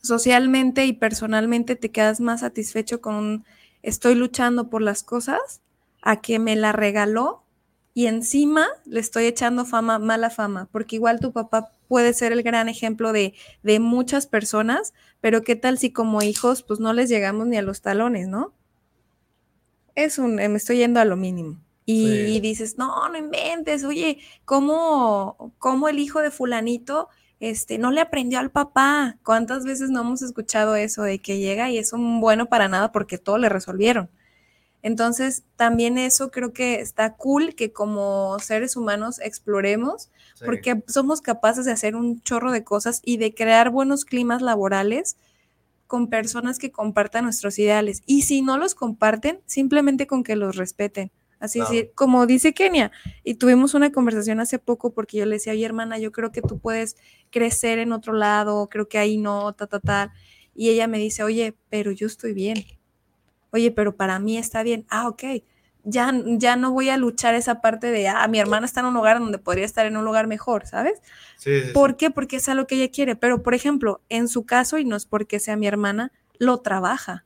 socialmente 0.00 0.84
y 0.84 0.92
personalmente 0.92 1.76
te 1.76 1.90
quedas 1.90 2.20
más 2.20 2.40
satisfecho 2.40 3.00
con 3.00 3.14
un 3.14 3.44
estoy 3.82 4.14
luchando 4.14 4.68
por 4.68 4.82
las 4.82 5.02
cosas 5.02 5.60
a 6.02 6.20
que 6.20 6.38
me 6.38 6.56
la 6.56 6.72
regaló 6.72 7.41
y 7.94 8.06
encima 8.06 8.66
le 8.86 9.00
estoy 9.00 9.24
echando 9.26 9.64
fama, 9.66 9.98
mala 9.98 10.30
fama, 10.30 10.68
porque 10.72 10.96
igual 10.96 11.20
tu 11.20 11.32
papá 11.32 11.70
puede 11.88 12.14
ser 12.14 12.32
el 12.32 12.42
gran 12.42 12.68
ejemplo 12.68 13.12
de, 13.12 13.34
de 13.62 13.80
muchas 13.80 14.26
personas, 14.26 14.94
pero 15.20 15.42
qué 15.42 15.56
tal 15.56 15.78
si 15.78 15.92
como 15.92 16.22
hijos 16.22 16.62
pues 16.62 16.80
no 16.80 16.92
les 16.94 17.08
llegamos 17.10 17.46
ni 17.46 17.56
a 17.58 17.62
los 17.62 17.82
talones, 17.82 18.28
¿no? 18.28 18.52
Es 19.94 20.18
un, 20.18 20.36
me 20.36 20.46
estoy 20.56 20.78
yendo 20.78 21.00
a 21.00 21.04
lo 21.04 21.16
mínimo. 21.16 21.58
Y, 21.84 22.06
Sí. 22.06 22.36
y 22.36 22.40
dices, 22.40 22.78
no, 22.78 23.08
no 23.08 23.18
inventes, 23.18 23.84
oye, 23.84 24.18
¿cómo, 24.44 25.52
cómo 25.58 25.88
el 25.88 25.98
hijo 25.98 26.20
de 26.20 26.30
fulanito 26.30 27.08
este, 27.40 27.76
no 27.78 27.90
le 27.90 28.00
aprendió 28.00 28.38
al 28.38 28.50
papá? 28.52 29.16
¿Cuántas 29.24 29.64
veces 29.64 29.90
no 29.90 30.00
hemos 30.02 30.22
escuchado 30.22 30.76
eso 30.76 31.02
de 31.02 31.18
que 31.18 31.38
llega 31.38 31.70
y 31.70 31.78
es 31.78 31.92
un 31.92 32.20
bueno 32.20 32.46
para 32.46 32.68
nada 32.68 32.92
porque 32.92 33.18
todo 33.18 33.36
le 33.38 33.48
resolvieron? 33.48 34.08
Entonces, 34.82 35.44
también 35.56 35.96
eso 35.96 36.30
creo 36.30 36.52
que 36.52 36.80
está 36.80 37.14
cool 37.14 37.54
que 37.54 37.72
como 37.72 38.36
seres 38.40 38.76
humanos 38.76 39.20
exploremos, 39.20 40.10
Sí. 40.34 40.44
porque 40.44 40.82
somos 40.88 41.20
capaces 41.20 41.64
de 41.64 41.72
hacer 41.72 41.94
un 41.94 42.20
chorro 42.20 42.50
de 42.50 42.64
cosas 42.64 43.00
y 43.04 43.16
de 43.16 43.32
crear 43.32 43.70
buenos 43.70 44.04
climas 44.04 44.42
laborales 44.42 45.16
con 45.86 46.08
personas 46.08 46.58
que 46.58 46.72
compartan 46.72 47.24
nuestros 47.24 47.58
ideales. 47.58 48.02
Y 48.06 48.22
si 48.22 48.42
no 48.42 48.58
los 48.58 48.74
comparten, 48.74 49.40
simplemente 49.46 50.06
con 50.06 50.24
que 50.24 50.36
los 50.36 50.56
respeten. 50.56 51.12
Así 51.38 51.58
es, 51.58 51.88
como 51.96 52.24
dice 52.26 52.54
Kenia, 52.54 52.92
y 53.24 53.34
tuvimos 53.34 53.74
una 53.74 53.90
conversación 53.90 54.38
hace 54.38 54.60
poco 54.60 54.92
porque 54.94 55.18
yo 55.18 55.26
le 55.26 55.36
decía, 55.36 55.52
oye 55.52 55.64
hermana, 55.64 55.98
yo 55.98 56.12
creo 56.12 56.30
que 56.30 56.40
tú 56.40 56.60
puedes 56.60 56.96
crecer 57.30 57.80
en 57.80 57.92
otro 57.92 58.12
lado, 58.12 58.68
creo 58.68 58.88
que 58.88 58.98
ahí 58.98 59.18
no, 59.18 59.52
ta, 59.52 59.66
ta, 59.66 59.80
ta. 59.80 60.12
Y 60.54 60.68
ella 60.70 60.86
me 60.86 60.98
dice, 60.98 61.24
oye, 61.24 61.56
pero 61.68 61.90
yo 61.90 62.06
estoy 62.06 62.32
bien. 62.32 62.64
Oye, 63.52 63.70
pero 63.70 63.96
para 63.96 64.18
mí 64.18 64.38
está 64.38 64.62
bien. 64.62 64.86
Ah, 64.88 65.08
ok. 65.08 65.22
Ya, 65.84 66.12
ya 66.26 66.56
no 66.56 66.72
voy 66.72 66.90
a 66.90 66.96
luchar 66.96 67.34
esa 67.34 67.60
parte 67.60 67.90
de, 67.90 68.08
ah, 68.08 68.26
mi 68.28 68.38
hermana 68.38 68.66
está 68.66 68.80
en 68.80 68.86
un 68.86 68.94
lugar 68.94 69.18
donde 69.18 69.38
podría 69.38 69.64
estar 69.64 69.84
en 69.84 69.96
un 69.96 70.04
lugar 70.04 70.26
mejor, 70.26 70.66
¿sabes? 70.66 71.00
Sí, 71.36 71.60
sí, 71.60 71.66
sí. 71.66 71.72
¿Por 71.72 71.96
qué? 71.96 72.10
Porque 72.10 72.36
es 72.36 72.48
algo 72.48 72.66
que 72.66 72.76
ella 72.76 72.90
quiere. 72.90 73.16
Pero, 73.16 73.42
por 73.42 73.54
ejemplo, 73.54 74.00
en 74.08 74.28
su 74.28 74.46
caso, 74.46 74.78
y 74.78 74.84
no 74.84 74.96
es 74.96 75.06
porque 75.06 75.40
sea 75.40 75.56
mi 75.56 75.66
hermana, 75.66 76.12
lo 76.38 76.58
trabaja. 76.60 77.24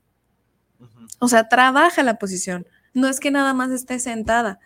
O 1.21 1.29
sea, 1.29 1.49
trabaja 1.49 2.03
la 2.03 2.19
posición. 2.19 2.67
No 2.93 3.09
es 3.09 3.21
que 3.21 3.31
nada 3.31 3.55
más 3.55 3.71
esté 3.71 3.99
sentada. 3.99 4.59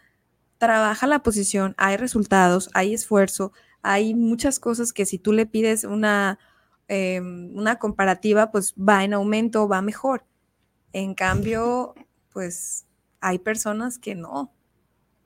Trabaja 0.59 1.07
la 1.07 1.23
posición, 1.23 1.75
hay 1.79 1.97
resultados, 1.97 2.71
hay 2.75 2.95
esfuerzo, 2.95 3.53
hay 3.83 4.15
muchas 4.15 4.61
cosas 4.61 4.93
que 4.93 5.07
si 5.07 5.19
tú 5.19 5.33
le 5.33 5.47
pides 5.47 5.85
una, 5.85 6.39
eh, 6.89 7.21
una 7.21 7.77
comparativa, 7.79 8.51
pues 8.51 8.75
va 8.75 9.05
en 9.05 9.15
aumento, 9.15 9.69
va 9.69 9.83
mejor. 9.83 10.25
En 10.93 11.15
cambio, 11.15 11.95
pues 12.33 12.87
hay 13.21 13.39
personas 13.39 13.99
que 13.99 14.15
no, 14.15 14.53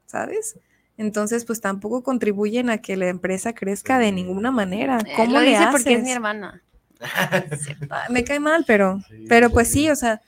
¿sabes? 0.06 0.58
Entonces, 0.96 1.44
pues 1.44 1.60
tampoco 1.60 2.02
contribuyen 2.02 2.70
a 2.70 2.78
que 2.78 2.96
la 2.96 3.08
empresa 3.08 3.54
crezca 3.54 3.98
de 3.98 4.12
ninguna 4.12 4.50
manera. 4.50 4.98
Eh, 5.06 5.12
¿Cómo 5.16 5.32
lo 5.32 5.40
le 5.40 5.50
dice 5.50 5.64
porque 5.70 5.94
es 5.94 6.02
mi 6.02 6.12
hermana. 6.12 6.62
Ah, 7.90 8.06
Me 8.08 8.24
cae 8.24 8.40
mal, 8.40 8.64
pero, 8.66 9.00
Sí, 9.08 9.26
pero 9.28 9.50
pues 9.50 9.68
sí. 9.68 9.80
sí, 9.80 9.90
o 9.90 9.96
sea, 9.96 10.22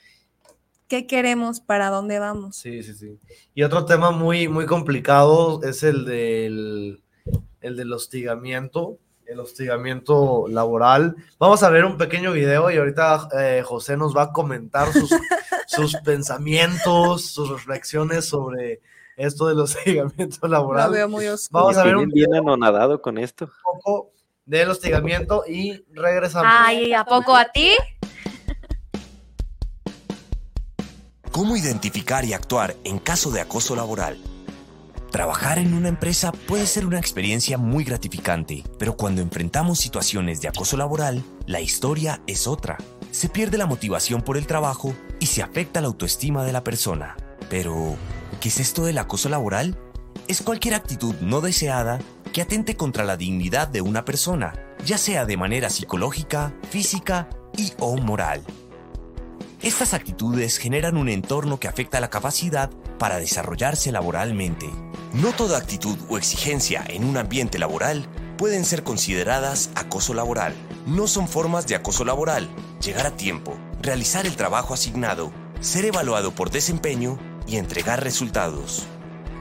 ¿qué 0.88 1.06
queremos? 1.06 1.60
¿Para 1.60 1.88
dónde 1.88 2.18
vamos? 2.18 2.56
Sí, 2.56 2.82
sí, 2.82 2.92
sí. 2.94 3.18
Y 3.54 3.62
otro 3.62 3.84
tema 3.86 4.10
muy, 4.10 4.48
muy 4.48 4.66
complicado 4.66 5.62
es 5.62 5.82
el 5.84 6.04
del, 6.04 7.02
el 7.60 7.76
del 7.76 7.92
hostigamiento, 7.92 8.98
el 9.26 9.40
hostigamiento 9.40 10.46
laboral. 10.48 11.16
Vamos 11.38 11.62
a 11.62 11.70
ver 11.70 11.84
un 11.84 11.96
pequeño 11.96 12.32
video 12.32 12.70
y 12.70 12.76
ahorita 12.76 13.28
eh, 13.38 13.62
José 13.64 13.96
nos 13.96 14.16
va 14.16 14.22
a 14.22 14.32
comentar 14.32 14.92
sus, 14.92 15.10
sus 15.66 15.96
pensamientos, 16.04 17.26
sus 17.26 17.50
reflexiones 17.50 18.26
sobre 18.26 18.80
esto 19.16 19.48
del 19.48 19.60
hostigamiento 19.60 20.38
Lo 20.42 20.48
laboral. 20.48 20.90
veo 20.90 21.08
muy 21.08 21.26
oscuro. 21.26 21.64
Vamos 21.64 21.76
a 21.78 21.84
ver 21.84 21.96
un 21.96 22.08
bien 22.08 22.34
anonadado 22.34 23.00
con 23.00 23.18
esto. 23.18 23.48
poco 23.62 24.12
del 24.44 24.70
hostigamiento 24.70 25.44
y 25.46 25.84
regresamos. 25.92 26.52
Ay, 26.54 26.92
¿a 26.92 27.04
poco 27.04 27.34
a 27.34 27.46
ti? 27.46 27.72
¿Cómo 31.32 31.56
identificar 31.56 32.24
y 32.24 32.32
actuar 32.32 32.76
en 32.84 32.98
caso 32.98 33.30
de 33.30 33.40
acoso 33.40 33.76
laboral? 33.76 34.16
Trabajar 35.10 35.58
en 35.58 35.72
una 35.72 35.88
empresa 35.88 36.32
puede 36.32 36.66
ser 36.66 36.84
una 36.84 36.98
experiencia 36.98 37.56
muy 37.56 37.84
gratificante, 37.84 38.64
pero 38.78 38.96
cuando 38.96 39.22
enfrentamos 39.22 39.78
situaciones 39.78 40.40
de 40.40 40.48
acoso 40.48 40.76
laboral, 40.76 41.22
la 41.46 41.60
historia 41.60 42.20
es 42.26 42.46
otra. 42.46 42.76
Se 43.12 43.28
pierde 43.28 43.56
la 43.56 43.66
motivación 43.66 44.20
por 44.22 44.36
el 44.36 44.46
trabajo 44.46 44.94
y 45.20 45.26
se 45.26 45.42
afecta 45.42 45.80
la 45.80 45.86
autoestima 45.86 46.44
de 46.44 46.52
la 46.52 46.64
persona. 46.64 47.16
Pero, 47.48 47.96
¿qué 48.40 48.48
es 48.48 48.60
esto 48.60 48.84
del 48.84 48.98
acoso 48.98 49.28
laboral? 49.28 49.78
Es 50.28 50.42
cualquier 50.42 50.74
actitud 50.74 51.14
no 51.20 51.40
deseada 51.40 51.98
que 52.32 52.42
atente 52.42 52.76
contra 52.76 53.04
la 53.04 53.16
dignidad 53.16 53.68
de 53.68 53.80
una 53.80 54.04
persona, 54.04 54.52
ya 54.84 54.98
sea 54.98 55.24
de 55.24 55.36
manera 55.36 55.70
psicológica, 55.70 56.52
física 56.68 57.30
y 57.56 57.72
o 57.78 57.96
moral. 57.96 58.42
Estas 59.66 59.94
actitudes 59.94 60.58
generan 60.58 60.96
un 60.96 61.08
entorno 61.08 61.58
que 61.58 61.66
afecta 61.66 61.98
la 61.98 62.08
capacidad 62.08 62.70
para 63.00 63.18
desarrollarse 63.18 63.90
laboralmente. 63.90 64.70
No 65.12 65.32
toda 65.32 65.58
actitud 65.58 65.98
o 66.08 66.16
exigencia 66.16 66.84
en 66.86 67.02
un 67.02 67.16
ambiente 67.16 67.58
laboral 67.58 68.06
pueden 68.38 68.64
ser 68.64 68.84
consideradas 68.84 69.70
acoso 69.74 70.14
laboral. 70.14 70.54
No 70.86 71.08
son 71.08 71.26
formas 71.26 71.66
de 71.66 71.74
acoso 71.74 72.04
laboral. 72.04 72.48
Llegar 72.80 73.08
a 73.08 73.16
tiempo, 73.16 73.58
realizar 73.82 74.24
el 74.24 74.36
trabajo 74.36 74.72
asignado, 74.72 75.32
ser 75.58 75.84
evaluado 75.84 76.30
por 76.30 76.50
desempeño 76.50 77.18
y 77.48 77.56
entregar 77.56 78.04
resultados. 78.04 78.86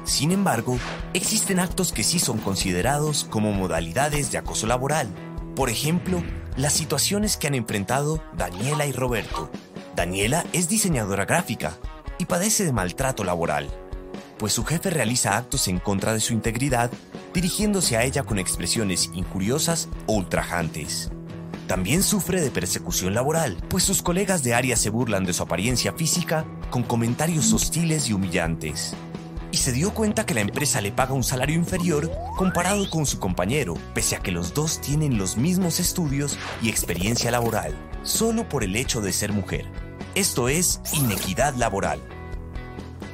Sin 0.06 0.32
embargo, 0.32 0.80
existen 1.14 1.60
actos 1.60 1.92
que 1.92 2.04
sí 2.04 2.18
son 2.18 2.40
considerados 2.40 3.28
como 3.30 3.52
modalidades 3.52 4.32
de 4.32 4.40
acoso 4.40 4.66
laboral. 4.66 5.08
Por 5.56 5.70
ejemplo, 5.70 6.24
las 6.58 6.74
situaciones 6.74 7.38
que 7.38 7.46
han 7.46 7.54
enfrentado 7.54 8.24
Daniela 8.36 8.88
y 8.88 8.92
Roberto. 8.92 9.52
Daniela 9.96 10.46
es 10.52 10.68
diseñadora 10.68 11.24
gráfica 11.24 11.78
y 12.18 12.26
padece 12.26 12.66
de 12.66 12.74
maltrato 12.74 13.24
laboral, 13.24 13.70
pues 14.38 14.52
su 14.52 14.66
jefe 14.66 14.90
realiza 14.90 15.38
actos 15.38 15.70
en 15.70 15.80
contra 15.80 16.14
de 16.14 16.20
su 16.20 16.34
integridad, 16.34 16.92
dirigiéndose 17.34 17.96
a 17.96 18.04
ella 18.04 18.24
con 18.24 18.38
expresiones 18.38 19.10
injuriosas 19.14 19.88
o 20.06 20.14
ultrajantes. 20.14 21.12
También 21.68 22.04
sufre 22.04 22.42
de 22.42 22.52
persecución 22.52 23.14
laboral, 23.14 23.58
pues 23.70 23.84
sus 23.84 24.02
colegas 24.02 24.44
de 24.44 24.54
área 24.54 24.76
se 24.76 24.90
burlan 24.90 25.24
de 25.24 25.34
su 25.34 25.44
apariencia 25.44 25.94
física 25.94 26.46
con 26.70 26.84
comentarios 26.84 27.54
hostiles 27.54 28.10
y 28.10 28.14
humillantes. 28.14 28.94
Y 29.52 29.58
se 29.58 29.72
dio 29.72 29.94
cuenta 29.94 30.26
que 30.26 30.34
la 30.34 30.42
empresa 30.42 30.82
le 30.82 30.92
paga 30.92 31.14
un 31.14 31.24
salario 31.24 31.56
inferior 31.56 32.12
comparado 32.38 32.90
con 32.90 33.06
su 33.06 33.20
compañero, 33.20 33.76
pese 33.94 34.18
a 34.18 34.20
que 34.20 34.32
los 34.32 34.54
dos 34.54 34.82
tienen 34.82 35.18
los 35.18 35.38
mismos 35.38 35.80
estudios 35.80 36.38
y 36.62 36.68
experiencia 36.68 37.32
laboral, 37.32 37.74
solo 38.04 38.48
por 38.50 38.66
el 38.66 38.76
hecho 38.76 39.00
de 39.00 39.14
ser 39.14 39.32
mujer. 39.32 39.85
Esto 40.16 40.48
es 40.48 40.80
inequidad 40.94 41.56
laboral. 41.56 42.00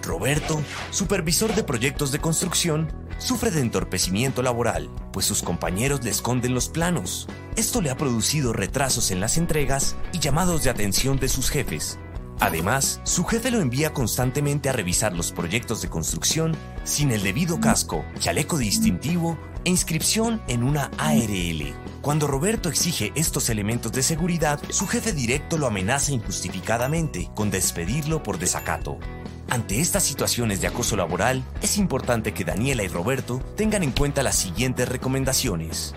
Roberto, 0.03 0.61
supervisor 0.91 1.55
de 1.55 1.63
proyectos 1.63 2.11
de 2.11 2.19
construcción, 2.19 2.93
sufre 3.17 3.49
de 3.49 3.61
entorpecimiento 3.61 4.43
laboral, 4.43 4.87
pues 5.11 5.25
sus 5.25 5.41
compañeros 5.41 6.03
le 6.03 6.11
esconden 6.11 6.53
los 6.53 6.69
planos. 6.69 7.27
Esto 7.55 7.81
le 7.81 7.89
ha 7.89 7.97
producido 7.97 8.53
retrasos 8.53 9.09
en 9.09 9.19
las 9.19 9.37
entregas 9.37 9.95
y 10.13 10.19
llamados 10.19 10.63
de 10.63 10.69
atención 10.69 11.17
de 11.17 11.29
sus 11.29 11.49
jefes. 11.49 11.97
Además, 12.39 13.01
su 13.03 13.23
jefe 13.25 13.49
lo 13.49 13.61
envía 13.61 13.93
constantemente 13.93 14.69
a 14.69 14.73
revisar 14.73 15.13
los 15.13 15.31
proyectos 15.31 15.81
de 15.81 15.89
construcción 15.89 16.55
sin 16.83 17.11
el 17.11 17.23
debido 17.23 17.59
casco, 17.59 18.05
chaleco 18.19 18.59
distintivo 18.59 19.39
e 19.63 19.69
inscripción 19.69 20.41
en 20.47 20.63
una 20.63 20.91
ARL. 20.97 21.73
Cuando 22.01 22.27
Roberto 22.27 22.69
exige 22.69 23.11
estos 23.15 23.49
elementos 23.49 23.91
de 23.91 24.03
seguridad, 24.03 24.59
su 24.69 24.87
jefe 24.87 25.13
directo 25.13 25.57
lo 25.57 25.67
amenaza 25.67 26.11
injustificadamente 26.11 27.29
con 27.35 27.51
despedirlo 27.51 28.23
por 28.23 28.39
desacato. 28.39 28.97
Ante 29.49 29.81
estas 29.81 30.03
situaciones 30.03 30.61
de 30.61 30.67
acoso 30.67 30.95
laboral, 30.95 31.43
es 31.61 31.77
importante 31.77 32.33
que 32.33 32.45
Daniela 32.45 32.83
y 32.83 32.87
Roberto 32.87 33.39
tengan 33.57 33.83
en 33.83 33.91
cuenta 33.91 34.23
las 34.23 34.35
siguientes 34.35 34.87
recomendaciones. 34.87 35.93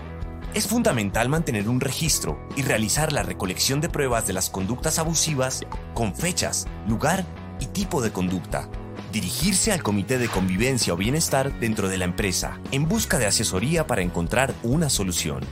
Es 0.54 0.66
fundamental 0.66 1.28
mantener 1.28 1.68
un 1.68 1.80
registro 1.80 2.38
y 2.56 2.62
realizar 2.62 3.12
la 3.12 3.22
recolección 3.22 3.80
de 3.80 3.88
pruebas 3.88 4.26
de 4.26 4.32
las 4.32 4.50
conductas 4.50 4.98
abusivas 4.98 5.62
con 5.94 6.14
fechas, 6.14 6.66
lugar 6.86 7.24
y 7.60 7.66
tipo 7.66 8.02
de 8.02 8.12
conducta. 8.12 8.68
Dirigirse 9.14 9.70
al 9.70 9.80
Comité 9.80 10.18
de 10.18 10.26
Convivencia 10.26 10.92
o 10.92 10.96
Bienestar 10.96 11.60
dentro 11.60 11.88
de 11.88 11.98
la 11.98 12.04
empresa 12.04 12.58
en 12.72 12.88
busca 12.88 13.16
de 13.16 13.26
asesoría 13.26 13.86
para 13.86 14.02
encontrar 14.02 14.52
una 14.64 14.90
solución. 14.90 15.44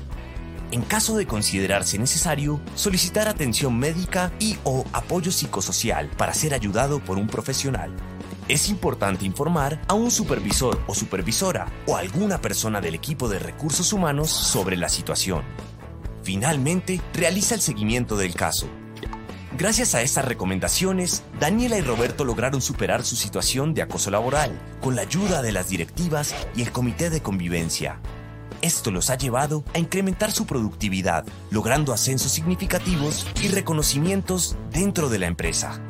En 0.72 0.82
caso 0.82 1.16
de 1.16 1.28
considerarse 1.28 1.96
necesario, 1.96 2.60
solicitar 2.74 3.28
atención 3.28 3.78
médica 3.78 4.32
y 4.40 4.56
o 4.64 4.84
apoyo 4.92 5.30
psicosocial 5.30 6.08
para 6.16 6.34
ser 6.34 6.54
ayudado 6.54 6.98
por 6.98 7.18
un 7.18 7.28
profesional. 7.28 7.92
Es 8.48 8.68
importante 8.68 9.24
informar 9.24 9.80
a 9.86 9.94
un 9.94 10.10
supervisor 10.10 10.80
o 10.88 10.94
supervisora 10.96 11.68
o 11.86 11.94
alguna 11.94 12.40
persona 12.40 12.80
del 12.80 12.96
equipo 12.96 13.28
de 13.28 13.38
recursos 13.38 13.92
humanos 13.92 14.28
sobre 14.28 14.76
la 14.76 14.88
situación. 14.88 15.44
Finalmente, 16.24 17.00
realiza 17.14 17.54
el 17.54 17.60
seguimiento 17.60 18.16
del 18.16 18.34
caso. 18.34 18.68
Gracias 19.58 19.94
a 19.94 20.00
estas 20.00 20.24
recomendaciones, 20.24 21.22
Daniela 21.38 21.76
y 21.76 21.82
Roberto 21.82 22.24
lograron 22.24 22.62
superar 22.62 23.04
su 23.04 23.16
situación 23.16 23.74
de 23.74 23.82
acoso 23.82 24.10
laboral 24.10 24.58
con 24.80 24.96
la 24.96 25.02
ayuda 25.02 25.42
de 25.42 25.52
las 25.52 25.68
directivas 25.68 26.34
y 26.56 26.62
el 26.62 26.72
comité 26.72 27.10
de 27.10 27.20
convivencia. 27.20 28.00
Esto 28.62 28.90
los 28.90 29.10
ha 29.10 29.16
llevado 29.16 29.62
a 29.74 29.78
incrementar 29.78 30.32
su 30.32 30.46
productividad, 30.46 31.26
logrando 31.50 31.92
ascensos 31.92 32.32
significativos 32.32 33.26
y 33.42 33.48
reconocimientos 33.48 34.56
dentro 34.72 35.10
de 35.10 35.18
la 35.18 35.26
empresa. 35.26 35.80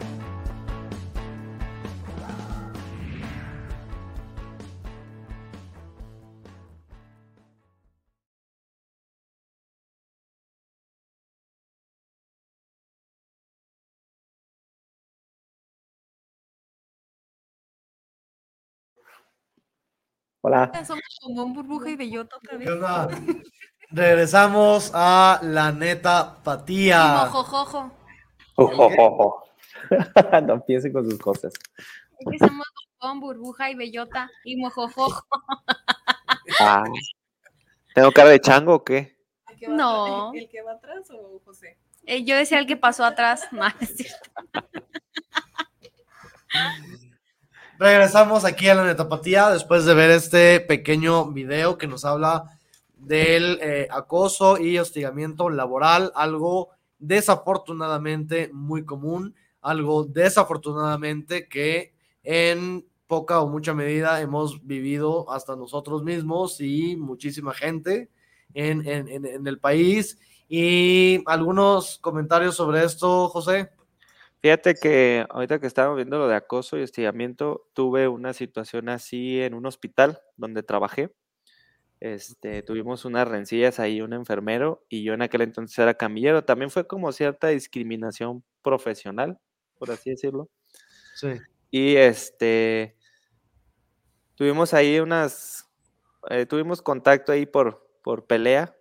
Hola. 20.42 20.70
Somos 20.84 21.02
como 21.20 21.44
un 21.44 21.52
burbuja 21.54 21.90
y 21.90 21.96
bellota 21.96 22.36
otra 22.36 22.56
vez. 22.58 22.66
¿Qué 22.66 22.72
onda? 22.74 23.08
Regresamos 23.90 24.90
a 24.94 25.38
la 25.42 25.70
neta 25.72 26.42
patía. 26.42 27.24
mojojojo. 27.26 27.92
Ojojojo. 28.56 29.44
no 30.46 30.64
piensen 30.64 30.92
con 30.92 31.08
sus 31.08 31.18
cosas. 31.20 31.52
Es 32.18 32.26
que 32.30 32.38
somos 32.38 32.66
bombón, 33.00 33.20
burbuja 33.20 33.70
y 33.70 33.74
bellota 33.74 34.30
y 34.44 34.56
mojojojo. 34.56 35.24
Ah. 36.60 36.82
¿Tengo 37.94 38.10
cara 38.12 38.30
de 38.30 38.40
chango 38.40 38.74
o 38.74 38.84
qué? 38.84 39.16
¿El 39.48 39.56
que 39.58 39.68
va 39.68 39.74
No. 39.76 40.28
atrás- 40.28 40.42
¿El 40.42 40.48
que 40.50 40.62
va 40.62 40.72
atrás 40.72 41.10
o 41.10 41.40
José? 41.44 41.78
Eh, 42.04 42.24
yo 42.24 42.36
decía 42.36 42.58
el 42.58 42.66
que 42.66 42.76
pasó 42.76 43.04
atrás. 43.04 43.48
No, 43.52 43.66
es 43.80 43.96
cierto. 43.96 44.30
Regresamos 47.82 48.44
aquí 48.44 48.68
a 48.68 48.76
la 48.76 48.84
netapatía 48.84 49.50
después 49.50 49.84
de 49.84 49.92
ver 49.94 50.10
este 50.10 50.60
pequeño 50.60 51.32
video 51.32 51.78
que 51.78 51.88
nos 51.88 52.04
habla 52.04 52.44
del 52.94 53.58
eh, 53.60 53.88
acoso 53.90 54.56
y 54.56 54.78
hostigamiento 54.78 55.50
laboral, 55.50 56.12
algo 56.14 56.68
desafortunadamente 57.00 58.50
muy 58.52 58.84
común, 58.84 59.34
algo 59.60 60.04
desafortunadamente 60.04 61.48
que 61.48 61.92
en 62.22 62.86
poca 63.08 63.40
o 63.40 63.48
mucha 63.48 63.74
medida 63.74 64.20
hemos 64.20 64.64
vivido 64.64 65.28
hasta 65.32 65.56
nosotros 65.56 66.04
mismos 66.04 66.60
y 66.60 66.94
muchísima 66.94 67.52
gente 67.52 68.10
en, 68.54 68.86
en- 68.88 69.08
en- 69.08 69.26
en 69.26 69.44
el 69.44 69.58
país. 69.58 70.20
Y 70.48 71.20
algunos 71.26 71.98
comentarios 71.98 72.54
sobre 72.54 72.84
esto, 72.84 73.28
José. 73.28 73.70
Fíjate 74.42 74.74
que 74.74 75.24
ahorita 75.30 75.60
que 75.60 75.68
estábamos 75.68 75.96
viendo 75.96 76.18
lo 76.18 76.26
de 76.26 76.34
acoso 76.34 76.76
y 76.76 76.82
hostigamiento, 76.82 77.68
tuve 77.74 78.08
una 78.08 78.32
situación 78.32 78.88
así 78.88 79.40
en 79.40 79.54
un 79.54 79.66
hospital 79.66 80.20
donde 80.36 80.64
trabajé. 80.64 81.14
Este, 82.00 82.64
tuvimos 82.64 83.04
unas 83.04 83.28
rencillas 83.28 83.78
ahí, 83.78 84.00
un 84.00 84.12
enfermero, 84.12 84.84
y 84.88 85.04
yo 85.04 85.14
en 85.14 85.22
aquel 85.22 85.42
entonces 85.42 85.78
era 85.78 85.94
camillero. 85.94 86.44
También 86.44 86.72
fue 86.72 86.88
como 86.88 87.12
cierta 87.12 87.48
discriminación 87.48 88.42
profesional, 88.62 89.38
por 89.78 89.92
así 89.92 90.10
decirlo. 90.10 90.50
Sí. 91.14 91.34
Y 91.70 91.94
este, 91.94 92.96
tuvimos 94.34 94.74
ahí 94.74 94.98
unas, 94.98 95.70
eh, 96.30 96.46
tuvimos 96.46 96.82
contacto 96.82 97.30
ahí 97.30 97.46
por, 97.46 97.88
por 98.02 98.26
pelea. 98.26 98.74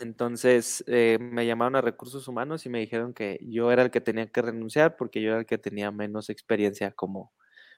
Entonces 0.00 0.82
eh, 0.86 1.18
me 1.20 1.46
llamaron 1.46 1.76
a 1.76 1.80
recursos 1.80 2.26
humanos 2.26 2.66
y 2.66 2.68
me 2.68 2.80
dijeron 2.80 3.14
que 3.14 3.38
yo 3.42 3.70
era 3.70 3.82
el 3.82 3.90
que 3.90 4.00
tenía 4.00 4.26
que 4.26 4.42
renunciar 4.42 4.96
porque 4.96 5.22
yo 5.22 5.30
era 5.30 5.38
el 5.40 5.46
que 5.46 5.58
tenía 5.58 5.90
menos 5.92 6.30
experiencia 6.30 6.90
como, 6.92 7.32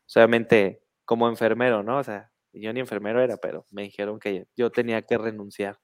solamente 0.07 0.83
como 1.05 1.29
enfermero, 1.29 1.83
¿no? 1.83 1.99
O 1.99 2.05
sea, 2.05 2.31
yo 2.53 2.73
ni 2.73 2.81
enfermero 2.81 3.23
era, 3.23 3.37
pero 3.37 3.67
me 3.71 3.83
dijeron 3.83 4.19
que 4.19 4.47
yo 4.57 4.71
tenía 4.71 5.03
que 5.03 5.19
renunciar. 5.19 5.79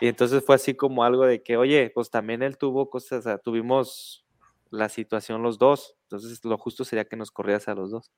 Y 0.00 0.08
entonces 0.08 0.44
fue 0.44 0.56
así 0.56 0.74
como 0.74 1.04
algo 1.04 1.24
de 1.26 1.42
que, 1.42 1.56
oye, 1.56 1.90
pues 1.94 2.10
también 2.10 2.42
él 2.42 2.58
tuvo 2.58 2.90
cosas, 2.90 3.20
o 3.20 3.22
sea, 3.22 3.38
tuvimos 3.38 4.26
la 4.70 4.88
situación 4.88 5.42
los 5.42 5.58
dos, 5.58 5.96
entonces 6.02 6.44
lo 6.44 6.58
justo 6.58 6.84
sería 6.84 7.06
que 7.06 7.16
nos 7.16 7.30
corrieras 7.30 7.68
a 7.68 7.74
los 7.74 7.90
dos. 7.90 8.10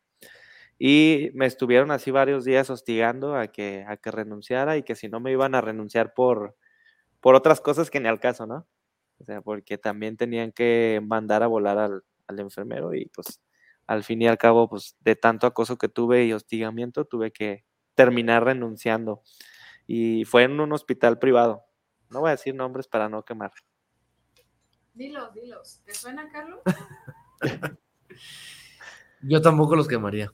Y 0.78 1.30
me 1.34 1.46
estuvieron 1.46 1.90
así 1.90 2.10
varios 2.10 2.44
días 2.44 2.70
hostigando 2.70 3.36
a 3.36 3.48
que, 3.48 3.84
a 3.88 3.96
que 3.96 4.10
renunciara 4.10 4.76
y 4.76 4.82
que 4.84 4.94
si 4.96 5.08
no 5.08 5.20
me 5.20 5.32
iban 5.32 5.54
a 5.54 5.60
renunciar 5.60 6.14
por, 6.14 6.56
por 7.28 7.34
otras 7.34 7.60
cosas 7.60 7.90
que 7.90 8.00
ni 8.00 8.08
al 8.08 8.20
caso, 8.20 8.46
¿no? 8.46 8.66
O 9.18 9.24
sea, 9.26 9.42
porque 9.42 9.76
también 9.76 10.16
tenían 10.16 10.50
que 10.50 10.98
mandar 11.04 11.42
a 11.42 11.46
volar 11.46 11.76
al, 11.76 12.02
al 12.26 12.40
enfermero 12.40 12.94
y 12.94 13.04
pues 13.10 13.42
al 13.86 14.02
fin 14.02 14.22
y 14.22 14.28
al 14.28 14.38
cabo, 14.38 14.66
pues 14.66 14.96
de 15.00 15.14
tanto 15.14 15.46
acoso 15.46 15.76
que 15.76 15.90
tuve 15.90 16.24
y 16.24 16.32
hostigamiento, 16.32 17.04
tuve 17.04 17.30
que 17.30 17.66
terminar 17.94 18.44
renunciando. 18.44 19.20
Y 19.86 20.24
fue 20.24 20.44
en 20.44 20.58
un 20.58 20.72
hospital 20.72 21.18
privado. 21.18 21.66
No 22.08 22.20
voy 22.20 22.28
a 22.28 22.30
decir 22.30 22.54
nombres 22.54 22.88
para 22.88 23.10
no 23.10 23.22
quemar. 23.22 23.52
Dilos, 24.94 25.34
dilos. 25.34 25.82
¿Te 25.84 25.92
suena, 25.92 26.30
Carlos? 26.32 26.60
Yo 29.20 29.42
tampoco 29.42 29.76
los 29.76 29.86
quemaría. 29.86 30.32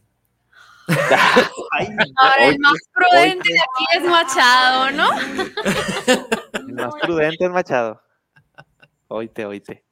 Ahora, 2.17 2.47
el 2.47 2.59
más 2.59 2.75
prudente 2.93 3.53
de 3.53 3.59
aquí 3.59 3.85
es 3.97 4.05
Machado, 4.05 4.91
¿no? 4.91 5.09
El 6.55 6.75
más 6.75 6.95
prudente 7.01 7.45
es 7.45 7.51
Machado. 7.51 8.01
Oíte, 9.09 9.47
oíte. 9.47 9.84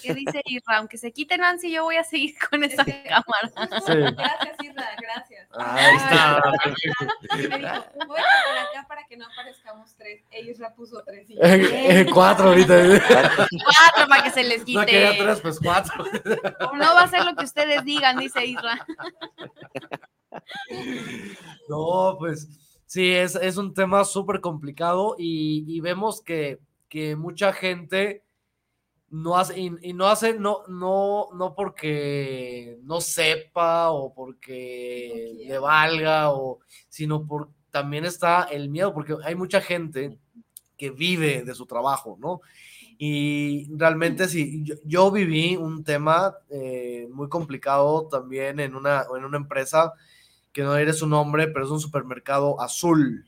¿Qué 0.00 0.14
dice 0.14 0.40
Isra? 0.44 0.78
Aunque 0.78 0.96
se 0.96 1.12
quite 1.12 1.36
Nancy, 1.36 1.70
yo 1.72 1.82
voy 1.84 1.96
a 1.96 2.04
seguir 2.04 2.34
con 2.50 2.62
esa 2.62 2.84
cámara. 2.84 3.80
Sí. 3.84 3.92
Gracias, 4.16 4.56
Isra, 4.62 4.88
gracias. 5.00 5.48
Ahí 5.52 5.96
está. 5.96 6.42
Me 7.48 7.58
dijo, 7.58 7.84
voy 8.06 8.20
a 8.20 8.44
por 8.46 8.58
acá 8.58 8.86
para 8.88 9.06
que 9.06 9.16
no 9.16 9.26
aparezcamos 9.26 9.94
tres. 9.96 10.22
E 10.30 10.42
Isra 10.42 10.72
puso 10.74 11.02
tres. 11.04 11.28
Y 11.28 11.34
yo, 11.34 11.42
Eh, 11.42 12.00
eh, 12.00 12.06
cuatro 12.12 12.48
ahorita. 12.50 12.74
Cuatro 12.86 14.08
para 14.08 14.22
que 14.22 14.30
se 14.30 14.44
les 14.44 14.60
No 14.68 14.84
quería 14.86 15.10
quite. 15.12 15.24
tres, 15.24 15.40
pues 15.40 15.58
cuatro. 15.60 16.04
No 16.74 16.94
va 16.94 17.02
a 17.02 17.08
ser 17.08 17.24
lo 17.24 17.34
que 17.34 17.44
ustedes 17.44 17.84
digan, 17.84 18.18
dice 18.18 18.44
Isra. 18.46 18.86
No, 21.68 22.16
pues 22.18 22.48
sí, 22.86 23.12
es, 23.12 23.34
es 23.36 23.56
un 23.56 23.74
tema 23.74 24.04
súper 24.04 24.40
complicado 24.40 25.16
y, 25.18 25.64
y 25.68 25.80
vemos 25.80 26.20
que, 26.22 26.58
que 26.88 27.16
mucha 27.16 27.52
gente 27.52 28.22
no 29.12 29.36
hace, 29.36 29.60
y, 29.60 29.70
y 29.82 29.92
no 29.92 30.08
hace, 30.08 30.34
no, 30.34 30.62
no, 30.68 31.28
no 31.34 31.54
porque 31.54 32.78
no 32.82 33.00
sepa 33.00 33.90
o 33.90 34.12
porque 34.14 35.44
le 35.46 35.58
valga, 35.58 36.32
o, 36.32 36.60
sino 36.88 37.26
por 37.26 37.50
también 37.70 38.04
está 38.04 38.44
el 38.44 38.68
miedo, 38.68 38.92
porque 38.92 39.16
hay 39.24 39.34
mucha 39.34 39.60
gente 39.60 40.18
que 40.76 40.90
vive 40.90 41.42
de 41.42 41.54
su 41.54 41.66
trabajo, 41.66 42.16
¿no? 42.20 42.40
Y 42.98 43.68
realmente 43.76 44.28
sí, 44.28 44.62
yo, 44.64 44.76
yo 44.84 45.10
viví 45.10 45.56
un 45.56 45.84
tema 45.84 46.34
eh, 46.50 47.08
muy 47.10 47.28
complicado 47.28 48.08
también 48.08 48.60
en 48.60 48.74
una, 48.74 49.04
en 49.16 49.24
una 49.24 49.36
empresa 49.36 49.92
que 50.52 50.62
no 50.62 50.74
diré 50.74 50.92
su 50.92 51.06
nombre, 51.06 51.48
pero 51.48 51.64
es 51.64 51.70
un 51.70 51.80
supermercado 51.80 52.60
azul, 52.60 53.26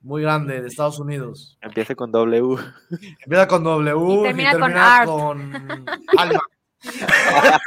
muy 0.00 0.22
grande, 0.22 0.60
de 0.60 0.68
Estados 0.68 0.98
Unidos. 0.98 1.58
Empieza 1.60 1.94
con 1.94 2.10
W. 2.12 2.56
Empieza 3.20 3.48
con 3.48 3.64
W 3.64 3.96
Y 3.96 4.20
y 4.20 4.22
termina 4.22 4.50
termina, 4.52 5.04
con 5.04 5.52
con, 5.52 5.86
Almart. 6.18 6.42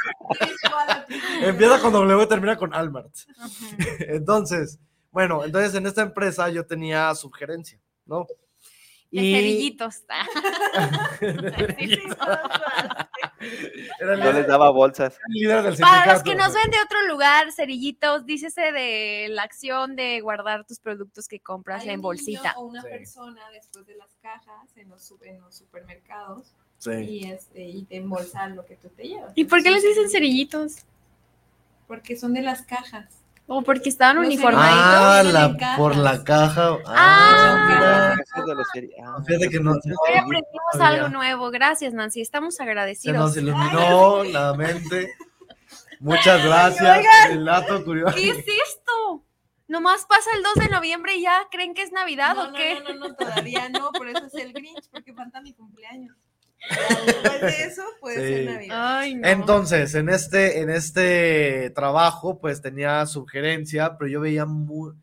Empieza 1.42 1.80
con 1.80 1.92
W 1.92 2.22
y 2.22 2.28
termina 2.28 2.56
con 2.56 2.74
Almart. 2.74 3.14
Entonces, 4.00 4.78
bueno, 5.10 5.44
entonces 5.44 5.74
en 5.74 5.86
esta 5.86 6.00
empresa 6.00 6.48
yo 6.48 6.64
tenía 6.64 7.14
subgerencia, 7.14 7.78
¿no? 8.06 8.26
De 9.12 9.20
Y- 9.22 9.34
cerillitos. 9.34 10.02
Líder- 14.08 14.34
les 14.34 14.46
daba 14.46 14.70
bolsas. 14.70 15.18
Para 15.80 16.12
los 16.14 16.22
que 16.22 16.34
nos 16.34 16.54
ven 16.54 16.70
de 16.70 16.78
otro 16.84 17.06
lugar, 17.08 17.52
cerillitos, 17.52 18.24
dícese 18.24 18.72
de 18.72 19.26
la 19.30 19.42
acción 19.42 19.96
de 19.96 20.20
guardar 20.20 20.64
tus 20.64 20.78
productos 20.78 21.28
que 21.28 21.40
compras 21.40 21.82
Hay 21.82 21.90
en 21.90 21.96
un 21.96 22.02
bolsita. 22.02 22.54
niño 22.54 22.54
O 22.56 22.66
una 22.66 22.82
Sí. 22.82 22.88
persona 22.88 23.42
después 23.52 23.86
de 23.86 23.96
las 23.96 24.08
cajas 24.22 24.76
en 24.76 24.88
los, 24.88 25.12
en 25.22 25.40
los 25.40 25.54
supermercados 25.56 26.52
Sí. 26.78 26.90
y, 26.92 27.30
este, 27.30 27.62
y 27.64 27.84
te 27.84 27.96
embolsa 27.96 28.46
lo 28.48 28.64
que 28.64 28.76
tú 28.76 28.88
te 28.88 29.04
llevas. 29.04 29.32
¿Y 29.34 29.44
por 29.44 29.62
qué 29.62 29.70
les 29.70 29.82
dicen 29.82 30.08
cerillitos? 30.10 30.76
Porque 31.86 32.16
son 32.16 32.32
de 32.34 32.42
las 32.42 32.62
cajas. 32.62 33.21
¿O 33.46 33.62
porque 33.62 33.88
estaban 33.88 34.16
Los 34.16 34.26
uniformaditos? 34.26 34.80
Ah, 34.84 35.22
la, 35.24 35.76
por 35.76 35.96
la 35.96 36.22
caja. 36.24 36.78
Ah, 36.86 38.16
ah, 38.26 39.22
Fíjate 39.26 39.48
que 39.48 39.60
no. 39.60 39.72
Hoy 39.72 40.14
aprendimos 40.16 40.80
algo 40.80 41.08
nuevo. 41.08 41.50
Gracias, 41.50 41.92
Nancy. 41.92 42.20
Estamos 42.20 42.54
Se 42.56 42.62
agradecidos. 42.62 43.16
nos 43.18 43.36
iluminó 43.36 44.24
la 44.24 44.54
mente. 44.54 45.12
Muchas 46.00 46.44
gracias. 46.44 47.04
El 47.30 47.44
dato 47.44 47.84
curioso. 47.84 48.14
¿Qué 48.14 48.30
es 48.30 48.38
esto? 48.38 49.24
Nomás 49.68 50.04
pasa 50.06 50.30
el 50.36 50.42
2 50.42 50.54
de 50.66 50.68
noviembre 50.68 51.14
y 51.16 51.22
ya 51.22 51.46
creen 51.50 51.74
que 51.74 51.82
es 51.82 51.92
Navidad 51.92 52.34
No, 52.34 52.42
o 52.42 52.46
no, 52.48 52.52
qué? 52.54 52.80
no, 52.80 52.92
no, 52.94 53.08
no, 53.08 53.14
todavía 53.14 53.68
no, 53.70 53.90
por 53.92 54.08
eso 54.08 54.26
es 54.26 54.34
el 54.34 54.52
Grinch, 54.52 54.88
porque 54.90 55.14
falta 55.14 55.40
mi 55.40 55.54
cumpleaños. 55.54 56.14
Después 57.06 57.40
de 57.40 57.64
eso 57.64 57.82
puede 58.00 58.16
Sí. 58.16 58.34
ser 58.46 58.54
Navidad. 58.54 58.98
Ay, 58.98 59.14
no. 59.16 59.28
Entonces, 59.28 59.94
en 59.94 60.08
este, 60.08 60.60
en 60.60 60.70
este 60.70 61.70
trabajo, 61.70 62.38
pues 62.38 62.60
tenía 62.62 63.04
sugerencia, 63.06 63.96
pero 63.98 64.08
yo 64.10 64.20
veía, 64.20 64.46
mu- 64.46 64.94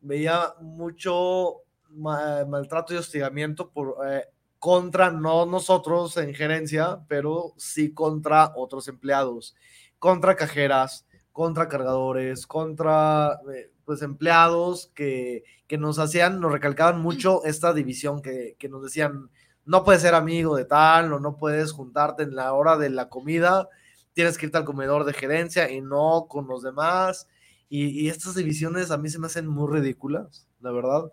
veía 0.00 0.54
mucho 0.60 1.56
ma- 1.90 2.44
maltrato 2.46 2.94
y 2.94 2.96
hostigamiento 2.96 3.70
por, 3.70 3.96
eh, 4.08 4.24
contra, 4.58 5.10
no 5.10 5.46
nosotros 5.46 6.16
en 6.16 6.34
gerencia, 6.34 7.00
pero 7.08 7.52
sí 7.56 7.92
contra 7.92 8.52
otros 8.56 8.88
empleados, 8.88 9.54
contra 9.98 10.34
cajeras, 10.36 11.06
contra 11.32 11.68
cargadores, 11.68 12.46
contra 12.46 13.38
eh, 13.54 13.70
pues 13.84 14.02
empleados 14.02 14.90
que, 14.94 15.44
que 15.68 15.78
nos 15.78 15.98
hacían, 15.98 16.40
nos 16.40 16.50
recalcaban 16.50 17.00
mucho 17.00 17.44
esta 17.44 17.72
división 17.72 18.20
que, 18.20 18.56
que 18.58 18.68
nos 18.68 18.82
decían, 18.82 19.30
no 19.68 19.84
puedes 19.84 20.00
ser 20.00 20.14
amigo 20.14 20.56
de 20.56 20.64
tal 20.64 21.12
o 21.12 21.20
no 21.20 21.36
puedes 21.36 21.72
juntarte 21.72 22.22
en 22.22 22.34
la 22.34 22.54
hora 22.54 22.78
de 22.78 22.88
la 22.88 23.10
comida, 23.10 23.68
tienes 24.14 24.38
que 24.38 24.46
irte 24.46 24.56
al 24.56 24.64
comedor 24.64 25.04
de 25.04 25.12
gerencia 25.12 25.70
y 25.70 25.82
no 25.82 26.26
con 26.26 26.48
los 26.48 26.62
demás. 26.62 27.28
Y, 27.68 27.88
y 27.88 28.08
estas 28.08 28.34
divisiones 28.34 28.90
a 28.90 28.96
mí 28.96 29.10
se 29.10 29.18
me 29.18 29.26
hacen 29.26 29.46
muy 29.46 29.70
ridículas, 29.70 30.48
la 30.60 30.72
verdad. 30.72 31.10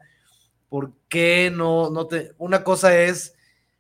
¿Por 0.70 0.93
qué 1.10 1.51
no, 1.53 1.89
no 1.89 2.08
te... 2.08 2.32
Una 2.38 2.64
cosa 2.64 2.97
es, 2.97 3.36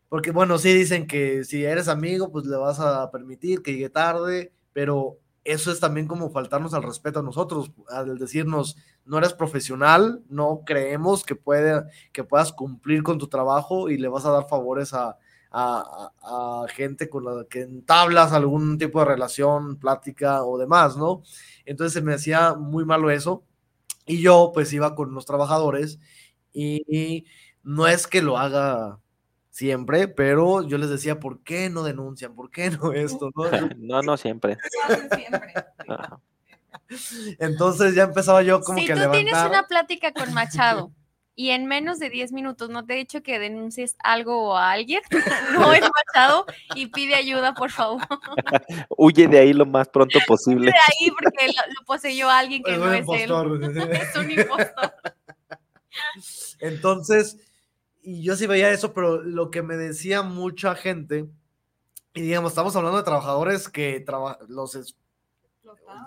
porque 0.09 0.31
bueno, 0.31 0.57
sí 0.57 0.73
dicen 0.73 1.07
que 1.07 1.45
si 1.45 1.63
eres 1.63 1.87
amigo, 1.87 2.29
pues 2.29 2.45
le 2.45 2.57
vas 2.57 2.81
a 2.81 3.09
permitir 3.11 3.61
que 3.61 3.71
llegue 3.71 3.89
tarde, 3.89 4.51
pero 4.73 5.19
eso 5.45 5.71
es 5.71 5.79
también 5.79 6.07
como 6.07 6.31
faltarnos 6.31 6.73
al 6.73 6.83
respeto 6.83 7.19
a 7.19 7.23
nosotros, 7.23 7.71
al 7.89 8.17
decirnos, 8.17 8.77
no 9.05 9.19
eres 9.19 9.33
profesional, 9.33 10.23
no 10.27 10.63
creemos 10.65 11.23
que, 11.23 11.35
puede, 11.35 11.83
que 12.11 12.23
puedas 12.23 12.51
cumplir 12.51 13.03
con 13.03 13.19
tu 13.19 13.27
trabajo 13.27 13.89
y 13.89 13.97
le 13.97 14.07
vas 14.07 14.25
a 14.25 14.31
dar 14.31 14.49
favores 14.49 14.93
a, 14.93 15.17
a, 15.51 16.65
gente 16.69 17.09
con 17.09 17.25
la 17.25 17.45
que 17.49 17.61
entablas 17.61 18.33
algún 18.33 18.77
tipo 18.77 18.99
de 18.99 19.05
relación, 19.05 19.77
plática 19.77 20.43
o 20.43 20.57
demás, 20.57 20.97
¿no? 20.97 21.21
Entonces 21.65 21.93
se 21.93 22.01
me 22.01 22.15
hacía 22.15 22.55
muy 22.55 22.83
malo 22.83 23.09
eso 23.11 23.43
y 24.05 24.21
yo 24.21 24.51
pues 24.53 24.73
iba 24.73 24.95
con 24.95 25.13
los 25.13 25.25
trabajadores 25.25 25.99
y 26.53 27.25
no 27.63 27.87
es 27.87 28.07
que 28.07 28.21
lo 28.21 28.37
haga 28.37 28.99
siempre, 29.55 30.09
pero 30.09 30.67
yo 30.67 30.77
les 30.77 30.89
decía, 30.89 31.17
¿por 31.17 31.39
qué 31.41 31.69
no 31.69 31.83
denuncian? 31.83 32.35
¿Por 32.35 32.51
qué 32.51 32.71
no 32.71 32.91
esto? 32.91 33.31
no? 33.33 33.43
No, 33.77 34.01
no 34.01 34.17
siempre. 34.17 34.57
Lo 34.89 34.95
hacen 34.95 35.09
siempre. 35.15 35.53
Ajá. 35.87 36.19
Entonces 37.39 37.95
ya 37.95 38.03
empezaba 38.03 38.43
yo 38.43 38.59
como 38.59 38.79
si 38.79 38.85
que 38.85 38.93
a 38.93 39.05
tú 39.05 39.11
tienes 39.11 39.33
una 39.33 39.65
plática 39.65 40.11
con 40.11 40.33
Machado 40.33 40.91
y 41.35 41.51
en 41.51 41.67
menos 41.67 41.99
de 41.99 42.09
10 42.09 42.33
minutos 42.33 42.69
no 42.69 42.85
te 42.85 42.93
he 42.93 42.97
dicho 42.97 43.23
que 43.23 43.39
denuncies 43.39 43.95
algo 44.03 44.49
o 44.49 44.57
a 44.57 44.71
alguien, 44.71 45.01
no 45.53 45.71
es 45.73 45.81
Machado 45.81 46.45
y 46.75 46.87
pide 46.87 47.15
ayuda, 47.15 47.53
por 47.53 47.71
favor. 47.71 48.01
Huye 48.89 49.29
de 49.29 49.39
ahí 49.39 49.53
lo 49.53 49.65
más 49.65 49.87
pronto 49.87 50.19
posible. 50.27 50.71
De 50.71 50.77
ahí 50.77 51.11
porque 51.11 51.47
lo, 51.47 51.73
lo 51.79 51.85
poseyó 51.85 52.29
alguien 52.29 52.61
que 52.61 52.73
Es 52.73 52.77
no 52.77 52.91
es 52.91 53.05
él. 53.07 53.21
impostor. 53.21 53.63
Es 53.93 54.15
un 54.17 54.31
impostor. 54.31 54.93
Entonces, 56.59 57.37
y 58.05 58.23
yo 58.23 58.35
sí 58.35 58.47
veía 58.47 58.71
eso, 58.71 58.93
pero 58.93 59.21
lo 59.21 59.51
que 59.51 59.61
me 59.63 59.75
decía 59.77 60.21
mucha 60.21 60.75
gente, 60.75 61.27
y 62.13 62.21
digamos, 62.21 62.51
estamos 62.51 62.75
hablando 62.75 62.97
de 62.99 63.03
trabajadores 63.03 63.67
que 63.69 63.99
traba- 63.99 64.39
los 64.47 64.75
es- 64.75 64.97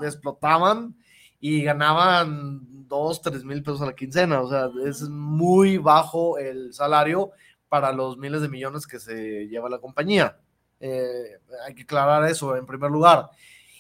explotaban 0.01 0.97
y 1.41 1.63
ganaban 1.63 2.61
dos, 2.89 3.21
tres 3.23 3.45
mil 3.45 3.63
pesos 3.63 3.83
a 3.83 3.87
la 3.87 3.95
quincena. 3.95 4.41
O 4.41 4.49
sea, 4.49 4.71
es 4.87 5.03
muy 5.09 5.79
bajo 5.79 6.39
el 6.39 6.73
salario 6.73 7.31
para 7.69 7.93
los 7.93 8.17
miles 8.17 8.41
de 8.43 8.49
millones 8.49 8.87
que 8.87 8.99
se 8.99 9.47
lleva 9.49 9.69
la 9.69 9.79
compañía. 9.79 10.39
Eh, 10.81 11.39
hay 11.67 11.75
que 11.75 11.83
aclarar 11.83 12.25
eso 12.25 12.57
en 12.57 12.67
primer 12.67 12.91
lugar. 12.91 13.31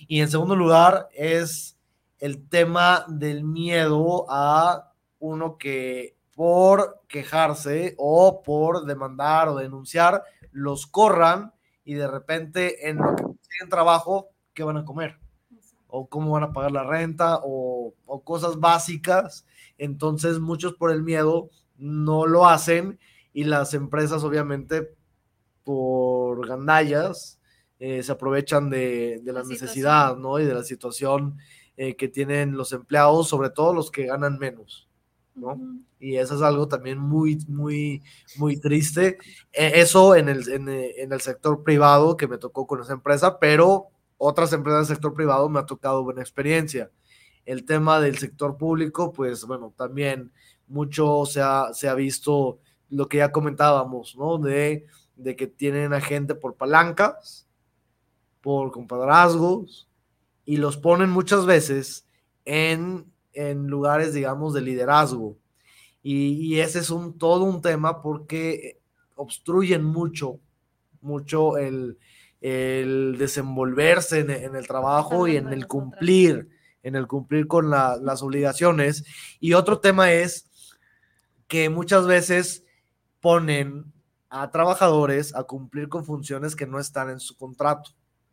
Y 0.06 0.20
en 0.20 0.28
segundo 0.28 0.54
lugar 0.54 1.08
es 1.14 1.76
el 2.18 2.48
tema 2.48 3.04
del 3.08 3.44
miedo 3.44 4.26
a 4.28 4.92
uno 5.20 5.56
que 5.58 6.16
por 6.38 7.02
quejarse 7.08 7.96
o 7.98 8.44
por 8.44 8.84
demandar 8.84 9.48
o 9.48 9.56
denunciar 9.56 10.22
los 10.52 10.86
corran 10.86 11.52
y 11.84 11.94
de 11.94 12.06
repente 12.06 12.88
en 12.88 12.98
lo 12.98 13.16
que 13.16 13.24
consiguen 13.24 13.68
trabajo, 13.68 14.28
¿qué 14.54 14.62
van 14.62 14.76
a 14.76 14.84
comer? 14.84 15.18
o 15.88 16.08
cómo 16.08 16.30
van 16.30 16.44
a 16.44 16.52
pagar 16.52 16.70
la 16.70 16.84
renta 16.84 17.40
o, 17.42 17.92
o 18.06 18.22
cosas 18.22 18.60
básicas. 18.60 19.46
Entonces 19.78 20.38
muchos 20.38 20.74
por 20.74 20.92
el 20.92 21.02
miedo 21.02 21.50
no 21.76 22.24
lo 22.24 22.46
hacen 22.46 23.00
y 23.32 23.42
las 23.42 23.74
empresas 23.74 24.22
obviamente 24.22 24.94
por 25.64 26.46
gandallas 26.46 27.40
eh, 27.80 28.04
se 28.04 28.12
aprovechan 28.12 28.70
de, 28.70 29.20
de 29.24 29.32
la, 29.32 29.40
La 29.40 29.48
necesidad 29.48 30.16
¿no? 30.16 30.38
y 30.38 30.44
de 30.44 30.54
la 30.54 30.62
situación 30.62 31.38
eh, 31.76 31.96
que 31.96 32.06
tienen 32.06 32.56
los 32.56 32.72
empleados, 32.72 33.28
sobre 33.28 33.50
todo 33.50 33.74
los 33.74 33.90
que 33.90 34.06
ganan 34.06 34.38
menos. 34.38 34.87
¿No? 35.38 35.58
Y 36.00 36.16
eso 36.16 36.36
es 36.36 36.42
algo 36.42 36.68
también 36.68 36.98
muy, 36.98 37.38
muy, 37.48 38.02
muy 38.36 38.58
triste. 38.58 39.18
Eh, 39.52 39.72
eso 39.74 40.14
en 40.14 40.28
el, 40.28 40.48
en, 40.48 40.68
eh, 40.68 41.02
en 41.02 41.12
el 41.12 41.20
sector 41.20 41.62
privado 41.62 42.16
que 42.16 42.28
me 42.28 42.38
tocó 42.38 42.66
con 42.66 42.80
esa 42.80 42.92
empresa, 42.92 43.38
pero 43.38 43.88
otras 44.16 44.52
empresas 44.52 44.88
del 44.88 44.96
sector 44.96 45.14
privado 45.14 45.48
me 45.48 45.60
ha 45.60 45.66
tocado 45.66 46.04
buena 46.04 46.20
experiencia. 46.20 46.90
El 47.46 47.64
tema 47.64 48.00
del 48.00 48.18
sector 48.18 48.56
público, 48.56 49.12
pues 49.12 49.44
bueno, 49.44 49.72
también 49.76 50.32
mucho 50.66 51.24
se 51.24 51.40
ha, 51.40 51.72
se 51.72 51.88
ha 51.88 51.94
visto 51.94 52.58
lo 52.90 53.08
que 53.08 53.18
ya 53.18 53.32
comentábamos, 53.32 54.16
¿no? 54.16 54.38
De, 54.38 54.86
de 55.16 55.36
que 55.36 55.46
tienen 55.46 55.92
a 55.92 56.00
gente 56.00 56.34
por 56.34 56.56
palancas, 56.56 57.48
por 58.40 58.70
compadrazgos, 58.70 59.88
y 60.44 60.56
los 60.56 60.76
ponen 60.76 61.10
muchas 61.10 61.44
veces 61.44 62.06
en, 62.44 63.12
en 63.38 63.66
lugares, 63.68 64.12
digamos, 64.14 64.52
de 64.54 64.62
liderazgo. 64.62 65.36
Y, 66.02 66.30
y 66.54 66.60
ese 66.60 66.80
es 66.80 66.90
un, 66.90 67.18
todo 67.18 67.44
un 67.44 67.60
tema 67.62 68.02
porque 68.02 68.78
obstruyen 69.14 69.84
mucho, 69.84 70.38
mucho 71.00 71.56
el, 71.58 71.98
el 72.40 73.16
desenvolverse 73.18 74.20
en, 74.20 74.30
en 74.30 74.56
el 74.56 74.66
trabajo 74.66 75.28
y 75.28 75.36
en 75.36 75.52
el 75.52 75.66
cumplir, 75.66 76.48
en 76.82 76.94
el 76.96 77.06
cumplir 77.06 77.46
con 77.46 77.70
la- 77.70 77.96
las 77.96 78.22
obligaciones. 78.22 79.04
Y 79.40 79.52
otro 79.54 79.80
tema 79.80 80.12
es 80.12 80.46
que 81.46 81.68
muchas 81.68 82.06
veces 82.06 82.64
ponen 83.20 83.92
a 84.30 84.50
trabajadores 84.50 85.34
a 85.34 85.44
cumplir 85.44 85.88
con 85.88 86.04
funciones 86.04 86.54
que 86.54 86.66
no 86.66 86.78
están 86.78 87.10
en 87.10 87.20
su 87.20 87.36
contrato, 87.36 87.90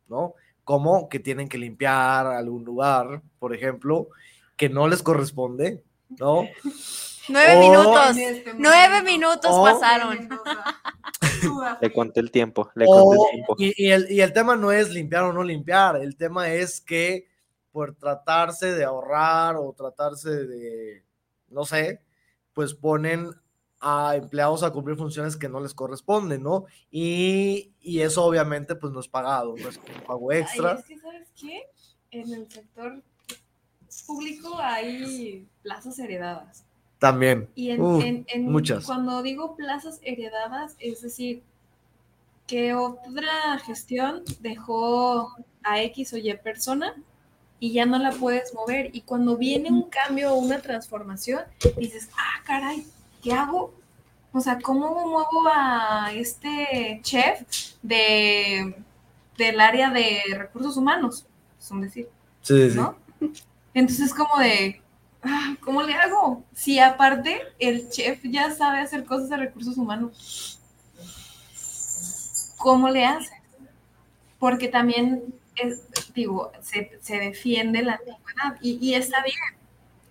¿no? 0.08 0.34
Como 0.64 1.08
que 1.08 1.20
tienen 1.20 1.48
que 1.48 1.58
limpiar 1.58 2.26
algún 2.26 2.64
lugar, 2.64 3.22
por 3.38 3.54
ejemplo, 3.54 4.08
que 4.56 4.68
no 4.68 4.88
les 4.88 5.02
corresponde, 5.02 5.84
¿no? 6.18 6.44
Nueve 7.28 7.56
O- 7.56 7.60
minutos. 7.60 8.16
Este 8.16 8.54
Nueve 8.56 9.02
minutos 9.02 9.50
pasaron. 9.62 10.28
Le 11.80 11.92
conté 11.92 12.20
el 12.20 12.30
tiempo, 12.30 12.70
le 12.74 12.86
conté 12.86 13.16
O- 13.16 13.24
el 13.26 13.30
tiempo. 13.30 13.54
y, 13.58 13.74
y 13.76 13.90
el, 13.90 14.10
y 14.10 14.20
el 14.20 14.32
tema 14.32 14.56
no 14.56 14.72
es 14.72 14.90
limpiar 14.90 15.24
o 15.24 15.32
no 15.32 15.42
limpiar, 15.42 15.96
el 15.96 16.16
tema 16.16 16.50
es 16.52 16.80
que 16.80 17.28
por 17.72 17.94
tratarse 17.94 18.72
de 18.74 18.84
ahorrar 18.84 19.56
o 19.56 19.72
tratarse 19.76 20.30
de, 20.46 21.04
no 21.48 21.64
sé, 21.64 22.00
pues 22.54 22.74
ponen 22.74 23.30
a 23.80 24.16
empleados 24.16 24.62
a 24.62 24.70
cumplir 24.70 24.96
funciones 24.96 25.36
que 25.36 25.48
no 25.48 25.60
les 25.60 25.74
corresponden, 25.74 26.42
¿no? 26.42 26.64
Y, 26.90 27.74
y 27.80 28.00
eso 28.00 28.24
obviamente 28.24 28.74
pues 28.76 28.92
no 28.92 29.00
es 29.00 29.08
pagado, 29.08 29.54
no 29.58 29.68
es 29.68 29.76
un 29.76 30.06
pago 30.06 30.30
Ay, 30.30 30.38
extra. 30.38 30.72
es 30.72 30.84
que, 30.86 30.98
¿sabes 30.98 31.28
qué? 31.38 31.62
En 32.12 32.32
el 32.32 32.50
sector 32.50 33.02
público 34.02 34.58
hay 34.58 35.46
plazas 35.62 35.98
heredadas. 35.98 36.64
También. 36.98 37.48
Y 37.54 37.70
en, 37.70 37.80
Uf, 37.80 38.02
en- 38.04 38.24
en- 38.28 38.50
muchas. 38.50 38.86
cuando 38.86 39.22
digo 39.22 39.54
plazas 39.56 39.98
heredadas, 40.02 40.76
es 40.78 41.02
decir, 41.02 41.42
que 42.46 42.74
otra 42.74 43.58
gestión 43.64 44.22
dejó 44.40 45.34
a 45.62 45.82
X 45.82 46.12
o 46.12 46.16
Y 46.16 46.32
persona 46.36 46.94
y 47.58 47.72
ya 47.72 47.86
no 47.86 47.98
la 47.98 48.12
puedes 48.12 48.54
mover. 48.54 48.94
Y 48.94 49.00
cuando 49.02 49.36
viene 49.36 49.70
un 49.70 49.88
cambio 49.90 50.32
o 50.32 50.36
una 50.38 50.60
transformación, 50.60 51.42
dices, 51.76 52.08
ah, 52.16 52.42
caray, 52.44 52.86
¿qué 53.22 53.32
hago? 53.32 53.74
O 54.32 54.40
sea, 54.40 54.58
¿cómo 54.60 54.90
muevo 55.08 55.48
a 55.52 56.12
este 56.14 57.00
chef 57.02 57.40
de, 57.82 58.74
del 59.38 59.60
área 59.60 59.90
de 59.90 60.20
recursos 60.36 60.76
humanos? 60.76 61.26
Es 61.58 61.70
un 61.70 61.80
decir. 61.80 62.08
Sí, 62.42 62.70
sí. 62.70 62.76
¿no? 62.76 62.96
Entonces 63.76 64.14
como 64.14 64.38
de, 64.40 64.80
ah, 65.22 65.54
¿cómo 65.60 65.82
le 65.82 65.92
hago? 65.94 66.42
Si 66.54 66.78
aparte 66.78 67.42
el 67.58 67.90
chef 67.90 68.20
ya 68.24 68.50
sabe 68.50 68.80
hacer 68.80 69.04
cosas 69.04 69.28
de 69.28 69.36
recursos 69.36 69.76
humanos, 69.76 70.58
¿cómo 72.56 72.88
le 72.88 73.04
hace? 73.04 73.32
Porque 74.38 74.68
también, 74.68 75.22
es- 75.56 75.82
digo, 76.14 76.52
se, 76.62 76.98
se 77.02 77.18
defiende 77.18 77.82
la 77.82 77.92
antigüedad 77.94 78.56
y, 78.62 78.78
y 78.80 78.94
está 78.94 79.22
bien. 79.22 79.36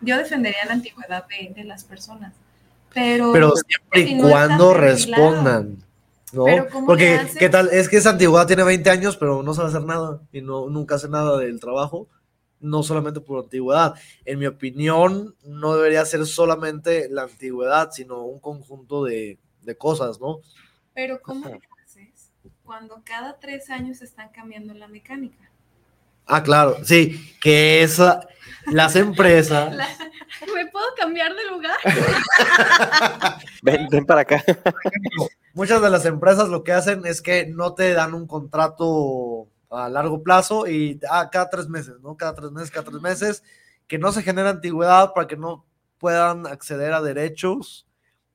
Yo 0.01 0.17
defendería 0.17 0.65
la 0.65 0.73
antigüedad 0.73 1.25
de, 1.27 1.53
de 1.55 1.63
las 1.63 1.83
personas, 1.83 2.33
pero... 2.93 3.31
Pero 3.33 3.53
siempre 3.55 4.01
y 4.01 4.07
si 4.09 4.15
no 4.15 4.27
está 4.27 4.45
cuando 4.45 4.73
respondan. 4.75 5.77
¿no? 6.33 6.45
Pero 6.45 6.69
¿cómo 6.69 6.85
Porque? 6.87 7.19
¿qué 7.39 7.49
tal? 7.49 7.69
Es 7.69 7.89
que 7.89 7.97
esa 7.97 8.11
antigüedad 8.11 8.45
tiene 8.45 8.63
20 8.63 8.89
años, 8.91 9.17
pero 9.17 9.41
no 9.41 9.53
sabe 9.55 9.69
hacer 9.69 9.83
nada 9.83 10.21
y 10.31 10.41
no, 10.41 10.69
nunca 10.69 10.95
hace 10.95 11.09
nada 11.09 11.37
del 11.39 11.59
trabajo, 11.59 12.07
no 12.65 12.83
solamente 12.83 13.21
por 13.21 13.43
antigüedad. 13.43 13.95
En 14.25 14.39
mi 14.39 14.45
opinión, 14.47 15.35
no 15.43 15.75
debería 15.75 16.03
ser 16.05 16.25
solamente 16.25 17.07
la 17.09 17.23
antigüedad, 17.23 17.91
sino 17.91 18.23
un 18.23 18.39
conjunto 18.39 19.03
de, 19.03 19.37
de 19.61 19.77
cosas, 19.77 20.19
¿no? 20.19 20.39
Pero 20.93 21.21
¿cómo 21.21 21.47
le 21.47 21.59
haces 21.83 22.31
cuando 22.63 23.01
cada 23.05 23.39
tres 23.39 23.69
años 23.69 24.01
están 24.01 24.29
cambiando 24.29 24.73
la 24.73 24.87
mecánica? 24.87 25.49
Ah, 26.25 26.41
claro, 26.41 26.77
sí, 26.83 27.33
que 27.41 27.83
esa, 27.83 28.27
las 28.65 28.95
empresas, 28.95 29.75
La- 29.75 29.87
¿Me 30.53 30.65
puedo 30.67 30.85
cambiar 30.97 31.33
de 31.35 31.45
lugar? 31.49 31.77
Ven, 33.61 33.87
ven 33.89 34.05
para 34.05 34.21
acá. 34.21 34.43
muchas 35.53 35.81
de 35.81 35.89
las 35.89 36.05
empresas 36.05 36.49
lo 36.49 36.63
que 36.63 36.71
hacen 36.73 37.05
es 37.05 37.21
que 37.21 37.45
no 37.47 37.73
te 37.73 37.93
dan 37.93 38.13
un 38.13 38.27
contrato 38.27 39.47
a 39.77 39.89
largo 39.89 40.23
plazo 40.23 40.67
y 40.67 40.99
ah, 41.09 41.29
cada 41.31 41.49
tres 41.49 41.67
meses, 41.69 41.95
¿no? 42.01 42.15
Cada 42.17 42.33
tres 42.33 42.51
meses, 42.51 42.71
cada 42.71 42.85
tres 42.89 43.01
meses, 43.01 43.43
que 43.87 43.97
no 43.97 44.11
se 44.11 44.23
genera 44.23 44.49
antigüedad 44.49 45.13
para 45.13 45.27
que 45.27 45.37
no 45.37 45.65
puedan 45.97 46.47
acceder 46.47 46.93
a 46.93 47.01
derechos 47.01 47.87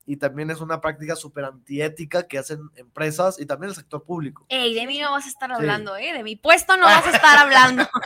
y 0.05 0.17
también 0.17 0.49
es 0.49 0.61
una 0.61 0.81
práctica 0.81 1.15
súper 1.15 1.45
antiética 1.45 2.27
que 2.27 2.37
hacen 2.39 2.59
empresas 2.75 3.39
y 3.39 3.45
también 3.45 3.69
el 3.69 3.75
sector 3.75 4.03
público. 4.03 4.45
Ey, 4.49 4.73
de 4.73 4.87
mí 4.87 4.99
no 4.99 5.11
vas 5.11 5.25
a 5.25 5.29
estar 5.29 5.49
Sí. 5.49 5.55
hablando, 5.55 5.95
¿eh? 5.95 6.11
De 6.13 6.23
mi 6.23 6.35
puesto 6.35 6.75
no 6.77 6.85
vas 6.85 7.05
a 7.05 7.11
estar 7.11 7.37
hablando. 7.37 7.87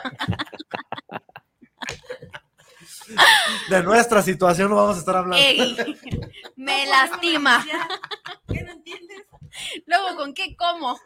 De 3.69 3.83
nuestra 3.83 4.21
situación 4.21 4.69
no 4.69 4.75
vamos 4.77 4.95
a 4.97 4.99
estar 4.99 5.15
hablando. 5.15 5.37
Ey, 5.37 5.77
me 6.55 6.85
lastima. 6.87 7.63
¿Qué 8.47 8.63
no 8.63 8.71
entiendes? 8.73 9.23
Luego, 9.85 10.15
¿con 10.17 10.33
qué 10.33 10.55
como? 10.57 10.99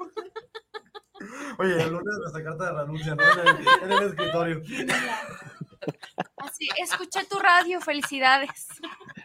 Oye, 1.57 1.82
el 1.84 1.89
lunes 1.91 2.17
nuestra 2.20 2.43
carta 2.43 2.65
de 2.65 2.72
renuncia, 2.82 3.15
¿no? 3.15 3.24
En 3.24 3.39
el, 3.39 3.67
en 3.84 3.91
el 3.91 4.03
escritorio. 4.09 4.61
Así, 6.38 6.67
escuché 6.78 7.26
tu 7.26 7.39
radio, 7.39 7.80
felicidades. 7.82 8.67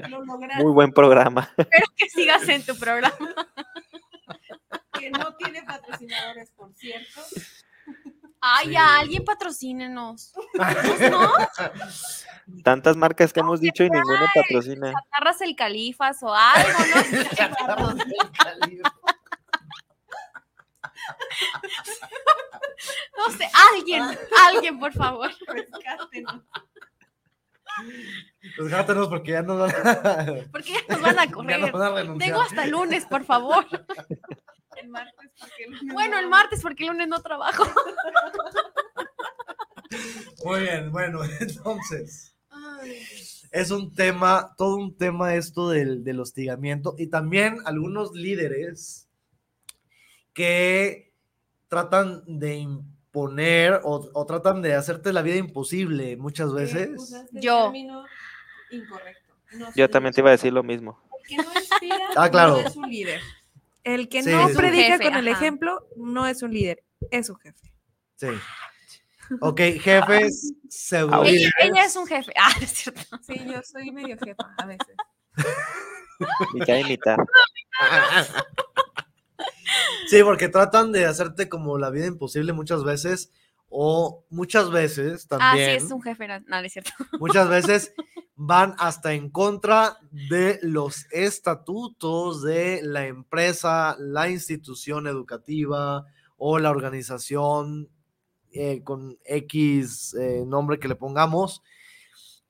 Lo 0.09 0.25
lograste. 0.25 0.63
Muy 0.63 0.73
buen 0.73 0.93
programa. 0.93 1.51
Espero 1.57 1.87
que 1.97 2.09
sigas 2.09 2.49
en 2.49 2.65
tu 2.65 2.77
programa. 2.77 3.17
Que 4.93 5.11
no 5.11 5.35
tiene 5.37 5.63
patrocinadores, 5.63 6.51
por 6.53 6.73
cierto. 6.75 7.21
Ay, 8.41 8.67
Sí. 8.67 8.73
ya, 8.73 8.99
alguien 8.99 9.25
patrocínenos. 9.25 10.33
¿No? 11.11 11.33
Tantas 12.63 12.97
marcas 12.97 13.33
que 13.33 13.41
hemos 13.41 13.61
dicho 13.61 13.85
y 13.85 13.91
ninguna 13.91 14.31
patrocina. 14.35 14.93
Agarras 15.13 15.41
el 15.41 15.57
califas 15.57 16.23
o 16.23 16.35
algo, 16.35 16.79
¿no? 16.95 17.95
No 23.17 23.31
sé, 23.31 23.49
alguien, 23.73 24.03
alguien, 24.47 24.79
por 24.79 24.93
favor. 24.93 25.31
Rescátenos. 25.47 26.43
Rescátenos 28.57 29.09
porque 29.09 29.33
ya 29.33 29.43
nos 29.43 29.59
van 29.59 29.71
a, 29.71 30.27
Porque 30.53 30.73
ya 30.73 30.81
nos 30.89 31.01
van 31.01 31.19
a 31.19 31.25
ya 31.25 31.33
correr. 31.33 31.61
nos 31.61 31.73
van 31.73 31.83
a 31.83 31.91
renunciar. 31.95 32.29
Tengo 32.29 32.43
hasta 32.43 32.65
el 32.65 32.71
lunes, 32.71 33.07
por 33.07 33.25
favor. 33.25 33.65
El 34.77 34.89
martes, 34.91 35.31
porque 35.39 35.65
el 35.65 35.71
lunes 35.73 35.95
Bueno, 35.95 36.19
el 36.19 36.29
martes, 36.29 36.61
porque 36.63 36.83
el 36.85 36.91
lunes 36.91 37.09
no 37.09 37.23
trabajo. 37.23 37.65
Muy 40.45 40.61
bien, 40.61 40.93
bueno, 40.93 41.21
entonces. 41.41 42.37
Es 43.51 43.71
un 43.71 43.95
tema, 43.95 44.55
todo 44.59 44.77
un 44.77 44.97
tema 44.97 45.35
esto 45.37 45.71
del, 45.71 46.05
del 46.05 46.21
hostigamiento 46.21 46.95
y 46.99 47.07
también 47.07 47.59
algunos 47.65 48.13
líderes 48.13 49.04
que 50.35 51.13
tratan 51.69 52.23
de 52.27 52.57
imponer 52.57 53.81
o, 53.85 54.11
o 54.13 54.27
tratan 54.27 54.61
de 54.61 54.75
hacerte 54.75 55.13
la 55.13 55.23
vida 55.23 55.37
imposible 55.37 56.17
muchas 56.17 56.53
veces. 56.53 57.15
Yo. 57.33 57.73
incorrecto. 58.71 59.35
No 59.53 59.69
Yo 59.75 59.89
también 59.89 60.13
te 60.13 60.21
iba 60.21 60.31
a 60.31 60.33
decir 60.33 60.53
lo 60.53 60.63
mismo. 60.63 61.01
El 61.23 61.27
que 61.29 61.37
no 61.37 61.53
inspira 61.55 61.97
Ah, 62.17 62.29
claro. 62.29 62.55
no 62.61 62.69
es 62.69 62.77
un 62.77 62.91
líder. 62.91 63.21
El 63.85 64.09
que 64.09 64.23
Sí, 64.23 64.31
no 64.31 64.49
sí. 64.49 64.55
predica 64.57 64.97
Jefe, 64.99 65.05
con 65.05 65.15
el 65.17 65.29
ejemplo 65.29 65.89
no 65.97 66.27
es 66.27 66.43
un 66.43 66.53
líder, 66.53 66.83
es 67.11 67.31
un 67.31 67.37
jefe. 67.39 67.73
Sí. 68.17 68.27
Ok, 69.41 69.61
jefes, 69.81 70.53
pseudo. 70.69 71.23
Ella, 71.25 71.51
ella 71.61 71.85
es 71.85 71.97
un 71.97 72.07
jefe. 72.07 72.33
Ah, 72.37 72.51
es 72.61 72.71
cierto. 72.73 73.01
Sí, 73.23 73.35
yo 73.47 73.63
soy 73.63 73.91
medio 73.91 74.19
jefa 74.19 74.55
a 74.59 74.67
veces. 74.67 74.97
Y 76.55 76.61
que 76.61 76.79
imitar. 76.81 77.19
Sí, 80.09 80.23
porque 80.23 80.49
tratan 80.49 80.93
de 80.93 81.07
hacerte 81.07 81.49
como 81.49 81.79
la 81.79 81.91
vida 81.91 82.07
imposible 82.07 82.53
muchas 82.53 82.85
veces 82.85 83.31
o 83.69 84.25
muchas 84.31 84.71
veces 84.71 85.27
Ah, 85.31 85.53
sí, 85.55 85.61
también. 85.61 85.71
es 85.71 85.91
un 85.91 86.03
jefe. 86.03 86.29
No, 86.29 86.41
no, 86.41 86.59
es 86.59 86.73
cierto. 86.73 86.93
muchas 87.19 87.49
veces 87.49 87.93
van 88.37 88.75
hasta 88.79 89.15
en 89.15 89.31
contra 89.31 89.97
de 90.11 90.59
los 90.63 91.07
estatutos 91.11 92.43
de 92.43 92.81
la 92.83 93.07
empresa, 93.07 93.97
la 93.99 94.29
institución 94.29 95.07
educativa 95.07 96.05
o 96.37 96.59
la 96.59 96.71
organización 96.71 97.89
eh, 98.53 98.83
con 98.85 99.19
X 99.25 100.15
eh, 100.15 100.45
nombre 100.47 100.79
que 100.79 100.89
le 100.89 100.95
pongamos 100.97 101.63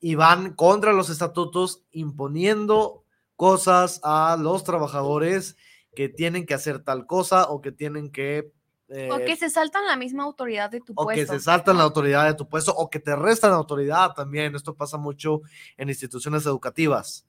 y 0.00 0.16
van 0.16 0.54
contra 0.54 0.92
los 0.92 1.08
estatutos 1.08 1.82
imponiendo 1.92 3.04
cosas 3.36 4.00
a 4.02 4.36
los 4.38 4.64
trabajadores 4.64 5.56
que 5.94 6.08
tienen 6.08 6.46
que 6.46 6.54
hacer 6.54 6.82
tal 6.82 7.06
cosa 7.06 7.48
o 7.48 7.60
que 7.60 7.72
tienen 7.72 8.10
que... 8.10 8.52
eh, 8.88 9.08
O 9.10 9.18
que 9.18 9.36
se 9.36 9.48
saltan 9.50 9.86
la 9.86 9.96
misma 9.96 10.24
autoridad 10.24 10.70
de 10.70 10.80
tu 10.80 10.92
o 10.96 11.06
que 11.06 11.14
puesto. 11.14 11.32
se 11.32 11.40
saltan 11.40 11.78
la 11.78 11.84
autoridad 11.84 12.26
de 12.26 12.34
tu 12.34 12.48
puesto 12.48 12.74
o 12.74 12.90
que 12.90 13.00
te 13.00 13.16
restan 13.16 13.52
autoridad 13.52 14.12
también. 14.14 14.54
Esto 14.54 14.74
pasa 14.74 14.98
mucho 14.98 15.40
en 15.76 15.88
instituciones 15.88 16.44
educativas, 16.46 17.26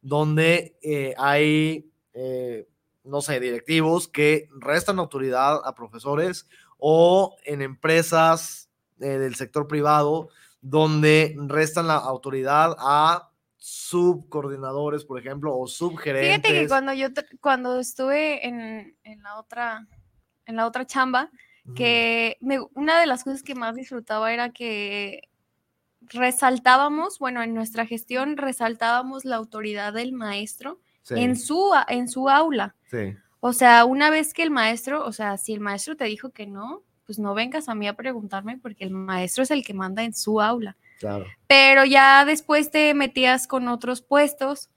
donde 0.00 0.76
eh, 0.82 1.14
hay, 1.18 1.90
eh, 2.14 2.66
no 3.04 3.20
sé, 3.20 3.40
directivos 3.40 4.08
que 4.08 4.48
restan 4.58 4.98
autoridad 4.98 5.60
a 5.64 5.74
profesores 5.74 6.46
o 6.78 7.36
en 7.44 7.62
empresas 7.62 8.68
eh, 9.00 9.06
del 9.18 9.34
sector 9.34 9.66
privado, 9.66 10.28
donde 10.60 11.36
restan 11.48 11.86
la 11.86 11.96
autoridad 11.96 12.74
a 12.78 13.30
subcoordinadores, 13.64 15.04
por 15.04 15.18
ejemplo, 15.18 15.56
o 15.56 15.66
subgerentes. 15.66 16.28
Fíjate 16.42 16.60
que 16.62 16.68
cuando 16.68 16.92
yo 16.92 17.08
cuando 17.40 17.80
estuve 17.80 18.46
en, 18.46 18.96
en 19.04 19.22
la 19.22 19.36
otra 19.38 19.86
en 20.46 20.56
la 20.56 20.66
otra 20.66 20.86
chamba, 20.86 21.30
que 21.74 22.36
me- 22.42 22.60
una 22.74 23.00
de 23.00 23.06
las 23.06 23.24
cosas 23.24 23.42
que 23.42 23.54
más 23.54 23.74
disfrutaba 23.74 24.30
era 24.32 24.50
que 24.50 25.22
resaltábamos, 26.02 27.18
bueno, 27.18 27.42
en 27.42 27.54
nuestra 27.54 27.86
gestión 27.86 28.36
resaltábamos 28.36 29.24
la 29.24 29.36
autoridad 29.36 29.92
del 29.94 30.12
maestro 30.12 30.80
Sí, 31.02 31.14
en 31.16 31.36
su 31.36 31.70
en 31.88 32.08
su 32.08 32.28
aula. 32.30 32.74
sí. 32.90 33.14
O 33.40 33.52
sea, 33.52 33.84
una 33.84 34.08
vez 34.08 34.32
que 34.32 34.42
el 34.42 34.50
maestro, 34.50 35.04
o 35.04 35.12
sea, 35.12 35.36
si 35.36 35.52
el 35.52 35.60
maestro 35.60 35.96
te 35.96 36.04
dijo 36.04 36.30
que 36.30 36.46
no, 36.46 36.82
pues 37.04 37.18
no 37.18 37.34
vengas 37.34 37.68
a 37.68 37.74
mí 37.74 37.86
a 37.86 37.92
preguntarme 37.94 38.56
porque 38.58 38.84
el 38.84 38.90
maestro 38.90 39.42
es 39.42 39.50
el 39.50 39.62
que 39.64 39.74
manda 39.74 40.02
en 40.02 40.14
su 40.14 40.40
aula. 40.40 40.76
Claro. 40.98 41.26
Pero 41.46 41.84
ya 41.84 42.24
después 42.24 42.70
te 42.70 42.94
metías 42.94 43.46
con 43.46 43.68
otros 43.68 44.02
puestos 44.02 44.70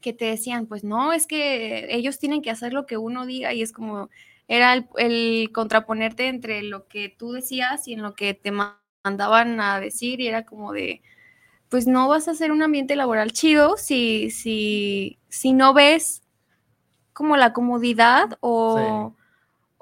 que 0.00 0.12
te 0.12 0.24
decían, 0.26 0.66
pues 0.66 0.82
no, 0.82 1.12
es 1.12 1.26
que 1.26 1.94
ellos 1.94 2.18
tienen 2.18 2.42
que 2.42 2.50
hacer 2.50 2.72
lo 2.72 2.86
que 2.86 2.96
uno 2.96 3.26
diga 3.26 3.52
y 3.52 3.62
es 3.62 3.72
como, 3.72 4.08
era 4.48 4.72
el, 4.72 4.88
el 4.96 5.50
contraponerte 5.52 6.28
entre 6.28 6.62
lo 6.62 6.88
que 6.88 7.08
tú 7.10 7.32
decías 7.32 7.86
y 7.86 7.92
en 7.94 8.02
lo 8.02 8.14
que 8.14 8.32
te 8.34 8.50
ma- 8.50 8.80
mandaban 9.04 9.60
a 9.60 9.78
decir 9.78 10.20
y 10.20 10.28
era 10.28 10.44
como 10.44 10.72
de, 10.72 11.02
pues 11.68 11.86
no 11.86 12.08
vas 12.08 12.28
a 12.28 12.32
hacer 12.32 12.50
un 12.52 12.62
ambiente 12.62 12.96
laboral 12.96 13.32
chido 13.32 13.76
si, 13.76 14.30
si, 14.30 15.18
si 15.28 15.52
no 15.52 15.74
ves 15.74 16.22
como 17.12 17.36
la 17.36 17.52
comodidad 17.52 18.38
o, 18.40 19.14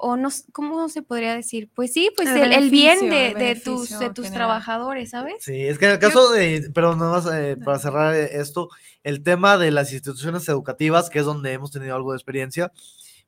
o 0.01 0.15
no, 0.15 0.29
¿cómo 0.53 0.87
se 0.87 1.01
podría 1.01 1.35
decir? 1.35 1.69
Pues 1.75 1.91
sí, 1.91 2.09
pues 2.15 2.29
El 2.29 2.37
el, 2.37 2.53
el 2.53 2.69
bien 2.69 3.01
de, 3.09 3.27
el 3.31 3.33
de 3.35 3.55
tus, 3.57 3.89
de 3.99 4.09
tus 4.09 4.25
general. 4.27 4.33
trabajadores, 4.33 5.09
¿sabes? 5.09 5.43
Sí, 5.43 5.61
es 5.67 5.77
que 5.77 5.85
en 5.85 5.91
el 5.91 5.99
caso 5.99 6.31
de, 6.31 6.71
pero 6.73 6.95
nada 6.95 7.11
más 7.11 7.27
eh, 7.33 7.57
para 7.63 7.79
cerrar 7.79 8.15
esto, 8.15 8.69
el 9.03 9.23
tema 9.23 9.57
de 9.57 9.71
las 9.71 9.91
instituciones 9.91 10.47
educativas, 10.47 11.09
que 11.09 11.19
es 11.19 11.25
donde 11.25 11.51
hemos 11.51 11.71
tenido 11.71 11.95
algo 11.95 12.13
de 12.13 12.17
experiencia, 12.17 12.71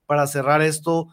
para 0.05 0.25
cerrar 0.27 0.61
esto, 0.61 1.09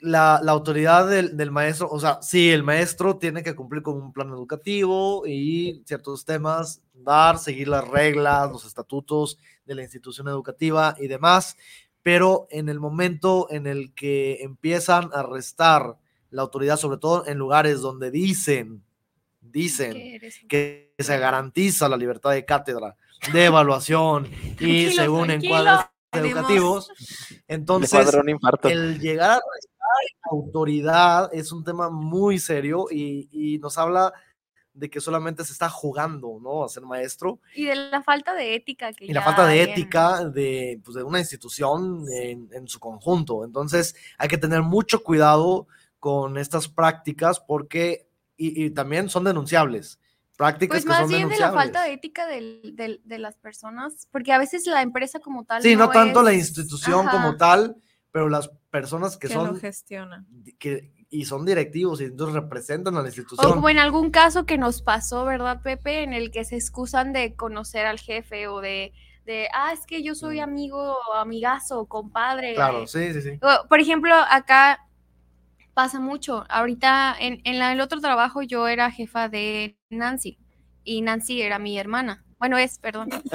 la, 0.00 0.40
la 0.42 0.52
autoridad 0.52 1.08
del, 1.08 1.36
del 1.36 1.50
maestro, 1.52 1.88
o 1.88 1.98
sea, 2.00 2.18
sí, 2.20 2.50
el 2.50 2.62
maestro 2.62 3.16
tiene 3.18 3.42
que 3.42 3.54
cumplir 3.54 3.82
con 3.82 3.96
un 3.96 4.12
plan 4.12 4.28
educativo 4.28 5.26
y 5.26 5.82
ciertos 5.86 6.24
temas, 6.24 6.82
dar, 6.92 7.38
seguir 7.38 7.68
las 7.68 7.86
reglas, 7.86 8.50
los 8.50 8.66
estatutos 8.66 9.38
de 9.64 9.74
la 9.74 9.82
institución 9.82 10.28
educativa 10.28 10.94
y 10.98 11.06
demás, 11.08 11.56
pero 12.06 12.46
en 12.50 12.68
el 12.68 12.78
momento 12.78 13.48
en 13.50 13.66
el 13.66 13.92
que 13.92 14.40
empiezan 14.44 15.10
a 15.12 15.24
restar 15.24 15.96
la 16.30 16.42
autoridad, 16.42 16.76
sobre 16.76 16.98
todo 16.98 17.26
en 17.26 17.36
lugares 17.36 17.80
donde 17.80 18.12
dicen, 18.12 18.84
dicen 19.40 20.20
Que 20.48 20.94
se 20.96 21.18
garantiza 21.18 21.88
la 21.88 21.96
libertad 21.96 22.30
de 22.30 22.44
cátedra, 22.44 22.94
de 23.32 23.46
evaluación 23.46 24.28
y 24.60 24.92
según 24.92 25.32
encuadres 25.32 25.84
Tenemos- 26.12 26.30
educativos. 26.36 26.88
Entonces, 27.48 28.08
el 28.62 29.00
llegar 29.00 29.30
a 29.30 29.34
restar 29.34 30.30
autoridad 30.30 31.28
es 31.32 31.50
un 31.50 31.64
tema 31.64 31.90
muy 31.90 32.38
serio 32.38 32.86
y, 32.88 33.28
y 33.32 33.58
nos 33.58 33.78
habla 33.78 34.12
de 34.76 34.90
que 34.90 35.00
solamente 35.00 35.42
se 35.44 35.52
está 35.52 35.68
jugando, 35.70 36.38
¿no? 36.40 36.64
A 36.64 36.68
ser 36.68 36.82
maestro 36.84 37.40
Y 37.54 37.64
de 37.64 37.74
la 37.74 38.02
falta 38.02 38.34
de 38.34 38.54
ética 38.54 38.92
que 38.92 39.06
y 39.06 39.08
la 39.12 39.20
ya 39.20 39.24
falta 39.24 39.46
de 39.46 39.62
ética 39.62 40.24
de, 40.28 40.80
pues, 40.84 40.94
de 40.96 41.02
una 41.02 41.18
institución 41.18 42.04
en, 42.12 42.48
en 42.52 42.68
su 42.68 42.78
conjunto. 42.78 43.44
Entonces, 43.44 43.96
hay 44.18 44.28
que 44.28 44.38
tener 44.38 44.62
mucho 44.62 45.02
cuidado 45.02 45.66
con 45.98 46.36
estas 46.38 46.68
prácticas 46.68 47.40
porque, 47.40 48.06
y, 48.36 48.64
y 48.66 48.70
también 48.70 49.08
son 49.08 49.24
denunciables. 49.24 49.98
Prácticas 50.36 50.74
Pues 50.76 50.84
que 50.84 50.88
más 50.90 50.98
son 50.98 51.08
bien 51.08 51.28
de 51.30 51.38
la 51.38 51.52
falta 51.52 51.82
de 51.82 51.94
ética 51.94 52.26
del- 52.26 52.76
del- 52.76 53.00
de 53.04 53.18
las 53.18 53.36
personas, 53.36 54.06
porque 54.12 54.32
a 54.34 54.38
veces 54.38 54.66
la 54.66 54.82
empresa 54.82 55.18
como 55.18 55.44
tal. 55.44 55.62
Sí, 55.62 55.74
no, 55.74 55.88
tanto 55.88 56.22
la 56.22 56.34
institución 56.34 57.08
Ajá. 57.08 57.10
como 57.16 57.36
tal, 57.38 57.76
pero 58.12 58.28
las 58.28 58.50
personas 58.70 59.16
que, 59.16 59.28
que 59.28 59.34
lo 59.34 59.54
gestionan. 59.56 60.26
que, 60.58 60.92
y 61.10 61.24
son 61.24 61.44
directivos 61.44 62.00
y 62.00 62.04
entonces 62.04 62.34
representan 62.34 62.94
a 62.94 62.98
la 62.98 63.04
O 63.04 63.06
institución. 63.06 63.52
como 63.52 63.68
en 63.68 63.78
algún 63.78 64.10
caso 64.10 64.44
que 64.46 64.58
nos 64.58 64.82
pasó, 64.82 65.24
¿verdad, 65.24 65.62
Pepe? 65.62 66.02
En 66.02 66.12
el 66.12 66.30
que 66.30 66.44
se 66.44 66.56
excusan 66.56 67.12
de 67.12 67.34
conocer 67.34 67.86
al 67.86 67.98
jefe 67.98 68.48
o 68.48 68.60
de, 68.60 68.92
de 69.24 69.48
ah, 69.52 69.72
es 69.72 69.86
que 69.86 70.02
yo 70.02 70.14
soy 70.14 70.40
amigo, 70.40 70.96
amigazo, 71.14 71.86
compadre. 71.86 72.54
Claro, 72.54 72.86
sí, 72.86 73.12
sí, 73.12 73.22
sí. 73.22 73.38
O, 73.42 73.68
Por 73.68 73.80
ejemplo, 73.80 74.14
acá 74.14 74.80
pasa 75.74 76.00
mucho. 76.00 76.44
Ahorita 76.48 77.14
en, 77.18 77.40
en 77.44 77.58
la- 77.58 77.72
el 77.72 77.80
otro 77.80 78.00
trabajo 78.00 78.42
yo 78.42 78.66
era 78.68 78.90
jefa 78.90 79.28
de 79.28 79.76
Nancy 79.90 80.38
y 80.84 81.02
Nancy 81.02 81.42
era 81.42 81.58
mi 81.58 81.78
hermana. 81.78 82.24
Bueno, 82.38 82.58
es, 82.58 82.78
perdón. 82.78 83.08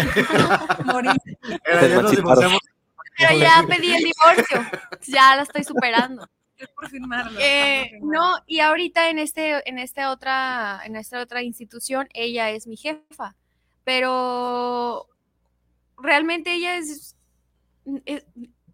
Pero 3.17 3.39
ya 3.39 3.65
pedí 3.67 3.93
el 3.93 4.03
divorcio. 4.03 4.65
Ya 5.07 5.35
la 5.35 5.43
estoy 5.43 5.63
superando. 5.63 6.27
Es 6.61 6.69
por 6.69 6.89
firmarlo. 6.89 7.39
Eh, 7.39 7.79
por 7.81 7.89
firmarlo. 7.99 8.11
no, 8.37 8.43
y 8.47 8.59
ahorita 8.59 9.09
en 9.09 9.19
este, 9.19 9.67
en 9.69 9.79
esta 9.79 10.11
otra, 10.11 10.81
en 10.85 10.95
esta 10.95 11.19
otra 11.21 11.41
institución, 11.43 12.07
ella 12.13 12.49
es 12.51 12.67
mi 12.67 12.77
jefa, 12.77 13.35
pero 13.83 15.07
realmente 15.97 16.53
ella 16.53 16.77
es, 16.77 17.15
es- 18.05 18.25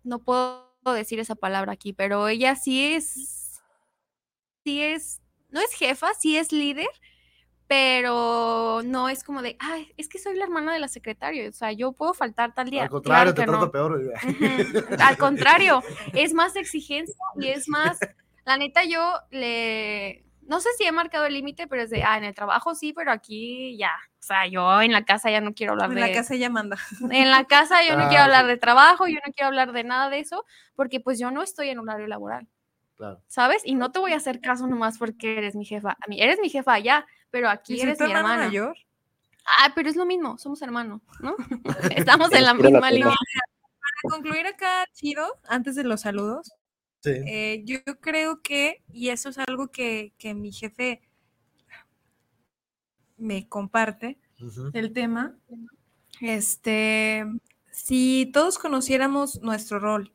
no 0.04 0.20
puedo 0.20 0.66
decir 0.94 1.20
esa 1.20 1.36
palabra 1.36 1.74
aquí, 1.74 1.94
pero 1.94 2.28
ella 2.28 2.56
sí 2.56 2.94
es, 2.94 3.62
sí 4.64 4.82
es, 4.82 5.22
no 5.50 5.60
es 5.62 5.72
jefa, 5.74 6.14
sí 6.14 6.38
es 6.38 6.52
líder, 6.52 6.88
pero 7.68 8.82
no 8.86 9.10
es 9.10 9.24
como 9.24 9.42
de, 9.42 9.58
ay, 9.60 9.94
es 9.98 10.08
que 10.10 10.20
soy 10.20 10.36
la 10.36 10.46
hermana 10.46 10.74
de 10.74 10.80
la 10.80 10.88
secretaria, 10.88 11.50
o 11.50 11.52
sea, 11.52 11.72
yo 11.74 11.92
puedo 11.92 12.14
faltar 12.14 12.54
tal 12.54 12.70
día. 12.70 12.84
Al 12.84 12.90
contrario, 12.90 13.34
Claro 13.36 13.60
te 13.60 13.66
no. 13.66 13.72
peor. 13.72 14.14
Al 15.00 15.18
contrario, 15.18 15.84
es 16.14 16.34
más 16.34 16.56
exigencia 16.56 17.16
y 17.40 17.48
es 17.48 17.68
más, 17.70 18.00
la 18.46 18.58
neta 18.58 18.84
yo 18.86 19.02
le, 19.32 20.24
no 20.48 20.60
sé 20.62 20.70
si 20.78 20.86
he 20.86 20.92
marcado 20.92 21.26
el 21.26 21.34
límite, 21.34 21.68
pero 21.68 21.84
es 21.84 21.90
de, 21.90 22.04
ah, 22.04 22.18
en 22.18 22.24
el 22.24 22.34
trabajo 22.34 22.74
sí, 22.76 22.94
pero 22.94 23.12
aquí 23.12 23.78
ya, 23.78 23.92
o 24.20 24.24
sea, 24.28 24.48
yo 24.48 24.82
en 24.82 24.92
la 24.94 25.04
casa 25.06 25.30
ya 25.30 25.42
no 25.42 25.54
quiero 25.54 25.74
hablar 25.74 25.90
En 25.90 25.96
de, 25.96 26.02
la 26.02 26.12
casa 26.14 26.36
ella 26.36 26.50
manda. 26.50 26.78
en 27.12 27.32
la 27.32 27.44
casa 27.46 27.84
yo 27.88 27.98
no 27.98 28.04
Ah, 28.06 28.10
quiero 28.10 28.24
hablar 28.24 28.46
sí. 28.46 28.50
de 28.52 28.58
trabajo, 28.58 29.08
yo 29.08 29.16
no 29.26 29.34
quiero 29.34 29.48
hablar 29.48 29.72
de 29.74 29.84
nada 29.84 30.10
de 30.10 30.20
eso, 30.20 30.46
porque 30.76 31.00
pues 31.02 31.20
yo 31.20 31.32
no 31.32 31.44
estoy 31.44 31.70
en 31.70 31.80
horario 31.80 32.08
laboral, 32.08 32.48
Claro. 32.96 33.22
¿sabes? 33.28 33.62
Y 33.66 33.76
no 33.76 33.92
te 33.92 34.00
voy 34.00 34.14
a 34.14 34.18
hacer 34.18 34.40
caso 34.42 34.68
nomás 34.68 34.98
porque 34.98 35.38
eres 35.38 35.56
mi 35.56 35.66
jefa, 35.66 35.92
a 35.92 36.08
mí, 36.08 36.22
eres 36.22 36.40
mi 36.42 36.50
jefa 36.50 36.74
allá, 36.74 37.06
pero 37.32 37.50
aquí 37.50 37.76
¿Y 37.76 37.82
eres 37.82 38.00
mi 38.00 38.06
hermana 38.08 38.20
hermana. 38.34 38.46
mayor? 38.48 38.78
Ah, 39.60 39.72
pero 39.76 39.90
es 39.90 39.96
lo 39.96 40.06
mismo, 40.06 40.38
somos 40.38 40.62
hermanos, 40.62 41.02
¿no? 41.22 41.36
Estamos 41.96 42.32
en 42.34 42.44
la 42.44 42.54
misma 42.54 42.92
línea. 42.92 43.16
Para 44.06 44.16
concluir 44.16 44.46
acá, 44.48 44.86
chido, 44.94 45.26
antes 45.48 45.76
de 45.76 45.84
los 45.84 46.02
saludos, 46.02 46.52
Sí. 47.04 47.12
eh, 47.28 47.62
yo 47.64 47.80
creo 48.02 48.42
que, 48.42 48.84
y 48.92 49.10
eso 49.10 49.30
es 49.30 49.38
algo 49.38 49.70
que, 49.70 50.14
que 50.18 50.34
mi 50.34 50.52
jefe 50.52 51.02
me 53.18 53.48
comparte, 53.48 54.20
el 54.74 54.94
tema, 54.94 55.36
este, 56.22 57.26
si 57.72 58.30
todos 58.34 58.60
conociéramos 58.60 59.42
nuestro 59.42 59.80
rol 59.80 60.14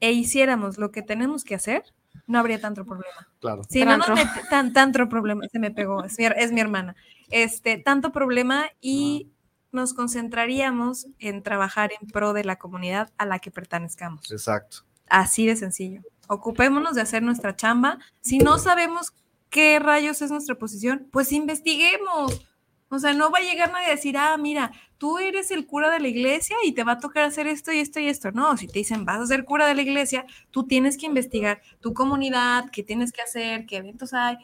e 0.00 0.12
hiciéramos 0.12 0.76
lo 0.78 0.90
que 0.90 1.02
tenemos 1.02 1.44
que 1.44 1.54
hacer, 1.54 1.84
no 2.26 2.38
habría 2.38 2.60
tanto 2.60 2.84
problema. 2.84 3.28
Claro. 3.40 3.62
Sí, 3.68 3.84
no 3.84 3.98
met- 3.98 4.48
tan, 4.48 4.72
tanto 4.72 5.08
problema, 5.08 5.46
se 5.50 5.58
me 5.58 5.70
pegó, 5.70 6.04
es 6.04 6.18
mi, 6.18 6.24
es 6.26 6.52
mi 6.52 6.60
hermana. 6.60 6.96
Este, 7.30 7.78
tanto 7.78 8.12
problema 8.12 8.66
y 8.80 9.30
nos 9.72 9.92
concentraríamos 9.94 11.06
en 11.18 11.42
trabajar 11.42 11.90
en 12.00 12.08
pro 12.08 12.32
de 12.32 12.44
la 12.44 12.56
comunidad 12.56 13.10
a 13.18 13.26
la 13.26 13.38
que 13.40 13.50
pertenezcamos. 13.50 14.30
Exacto. 14.30 14.78
Así 15.08 15.46
de 15.46 15.56
sencillo. 15.56 16.02
Ocupémonos 16.28 16.94
de 16.94 17.02
hacer 17.02 17.22
nuestra 17.22 17.54
chamba. 17.56 17.98
Si 18.20 18.38
no 18.38 18.58
sabemos 18.58 19.12
qué 19.50 19.78
rayos 19.78 20.22
es 20.22 20.30
nuestra 20.30 20.54
posición, 20.54 21.08
pues 21.12 21.32
investiguemos. 21.32 22.46
O 22.88 22.98
sea, 22.98 23.12
no 23.12 23.30
va 23.30 23.38
a 23.38 23.42
llegar 23.42 23.72
nadie 23.72 23.86
a 23.88 23.90
decir, 23.90 24.16
ah, 24.16 24.36
mira, 24.36 24.70
tú 25.04 25.18
eres 25.18 25.50
el 25.50 25.66
cura 25.66 25.90
de 25.90 26.00
la 26.00 26.08
iglesia 26.08 26.56
y 26.64 26.72
te 26.72 26.82
va 26.82 26.92
a 26.92 26.98
tocar 26.98 27.24
hacer 27.24 27.46
esto 27.46 27.70
y 27.70 27.78
esto 27.78 28.00
y 28.00 28.08
esto. 28.08 28.32
No, 28.32 28.56
si 28.56 28.66
te 28.66 28.78
dicen, 28.78 29.04
vas 29.04 29.20
a 29.20 29.26
ser 29.26 29.44
cura 29.44 29.66
de 29.66 29.74
la 29.74 29.82
iglesia, 29.82 30.24
tú 30.50 30.64
tienes 30.66 30.96
que 30.96 31.04
investigar 31.04 31.60
tu 31.80 31.92
comunidad, 31.92 32.70
qué 32.70 32.82
tienes 32.82 33.12
que 33.12 33.20
hacer, 33.20 33.66
qué 33.66 33.76
eventos 33.76 34.14
hay, 34.14 34.38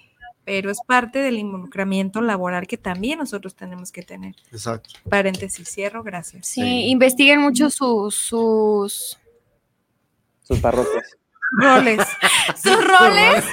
pero 0.45 0.71
es 0.71 0.77
parte 0.87 1.21
del 1.21 1.39
involucramiento 1.39 2.21
laboral 2.21 2.67
que 2.67 2.77
también 2.77 3.21
nosotros 3.21 3.55
tenemos 3.55 3.91
que 3.91 4.03
tener. 4.03 4.35
Exacto. 4.53 4.91
Paréntesis, 5.09 5.67
cierro, 5.67 6.03
gracias. 6.03 6.47
Sí, 6.47 6.61
Sí. 6.61 6.91
investiguen 6.91 7.41
mucho 7.41 7.71
sus, 7.71 8.15
sus, 8.17 9.19
Sus 10.43 10.59
parroquias. 10.59 11.17
Roles. 11.53 12.01
sus 12.63 12.85
roles 12.85 13.45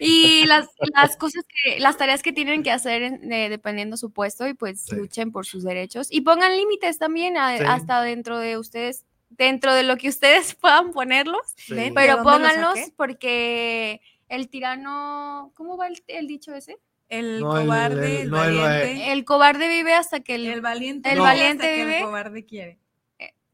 y 0.00 0.44
las, 0.46 0.66
las 0.94 1.16
cosas 1.16 1.44
que, 1.64 1.80
las 1.80 1.96
tareas 1.96 2.22
que 2.22 2.32
tienen 2.32 2.62
que 2.62 2.70
hacer 2.70 3.02
en- 3.02 3.32
eh, 3.32 3.48
dependiendo 3.48 3.96
su 3.96 4.12
puesto 4.12 4.46
y 4.46 4.54
pues 4.54 4.82
Sí. 4.84 4.94
luchen 4.96 5.32
por 5.32 5.46
sus 5.46 5.64
derechos 5.64 6.08
y 6.10 6.20
pongan 6.20 6.56
límites 6.56 6.98
también 6.98 7.36
a- 7.36 7.56
Sí. 7.56 7.64
hasta 7.66 8.02
dentro 8.02 8.38
de 8.38 8.58
ustedes, 8.58 9.04
dentro 9.30 9.72
de 9.74 9.82
lo 9.84 9.96
que 9.96 10.08
ustedes 10.08 10.54
puedan 10.60 10.92
ponerlos, 10.92 11.40
Sí. 11.56 11.90
Pero 11.94 12.22
pónganlos 12.22 12.78
porque 12.96 14.00
el 14.28 14.48
tirano, 14.48 15.52
¿cómo 15.54 15.76
va 15.76 15.86
el, 15.88 16.02
el 16.08 16.26
dicho 16.26 16.54
ese? 16.54 16.76
El 17.08 17.38
No, 17.40 17.50
cobarde, 17.50 18.16
el, 18.16 18.22
el- 18.22 18.30
no, 18.30 18.44
el- 18.44 18.56
valiente. 18.58 19.12
El 19.12 19.24
cobarde 19.24 19.68
vive 19.68 19.94
hasta 19.94 20.20
que 20.20 20.34
el, 20.34 20.46
El 20.46 20.60
valiente, 20.60 21.08
el 21.10 21.14
vive 21.16 21.24
valiente 21.26 21.64
hasta 21.64 21.76
que 21.76 21.84
vive. 21.84 21.98
el 21.98 22.04
cobarde 22.04 22.44
quiere. 22.44 22.78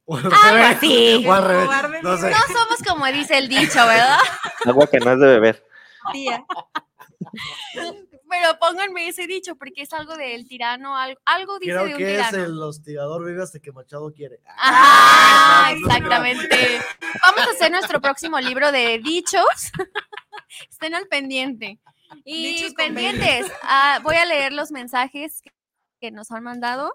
O 0.05 0.16
al 0.16 0.24
Algo 0.26 0.36
revés, 0.53 0.76
así. 0.76 1.24
o 1.26 1.32
al 1.32 1.42
El 1.44 1.48
revés, 1.48 1.64
cobarde 1.66 2.03
No 2.03 2.16
sé. 2.16 2.26
vive. 2.26 2.30
no 2.38 2.55
somos 2.59 2.82
como 2.88 3.07
dice 3.07 3.38
el 3.38 3.48
dicho, 3.48 3.86
¿verdad? 3.86 4.18
Agua 4.66 4.86
que 4.90 4.98
no 4.98 5.12
es 5.12 5.18
de 5.20 5.26
beber. 5.26 5.66
Tía. 6.12 6.44
Pero 8.28 8.59
pónganme 8.59 9.09
ese 9.09 9.26
dicho 9.26 9.55
porque 9.57 9.82
es 9.82 9.92
algo 9.92 10.16
del 10.16 10.48
tirano, 10.48 10.96
algo, 10.96 11.20
algo 11.26 11.59
dice 11.59 11.72
Creo 11.72 11.84
de 11.84 11.92
un 11.92 11.98
que 11.98 12.18
es 12.18 12.32
el 12.32 12.61
hostigador 12.62 13.24
vive 13.26 13.42
hasta 13.42 13.59
que 13.61 13.72
Machado 13.72 14.11
quiere. 14.12 14.40
Exactamente. 15.70 16.80
Vamos 17.26 17.46
a 17.46 17.50
hacer 17.50 17.70
nuestro 17.70 18.00
próximo 18.00 18.40
libro 18.40 18.72
de 18.72 18.98
dichos. 18.98 19.44
Estén 20.70 20.94
al 20.94 21.07
pendiente. 21.09 21.78
Y 22.24 22.55
Dichos 22.55 22.74
pendientes, 22.74 23.50
ah, 23.62 24.00
voy 24.03 24.16
a 24.16 24.24
leer 24.26 24.53
los 24.53 24.70
mensajes 24.70 25.40
que- 25.42 25.53
que 26.00 26.11
nos 26.11 26.30
han 26.30 26.42
mandado. 26.42 26.94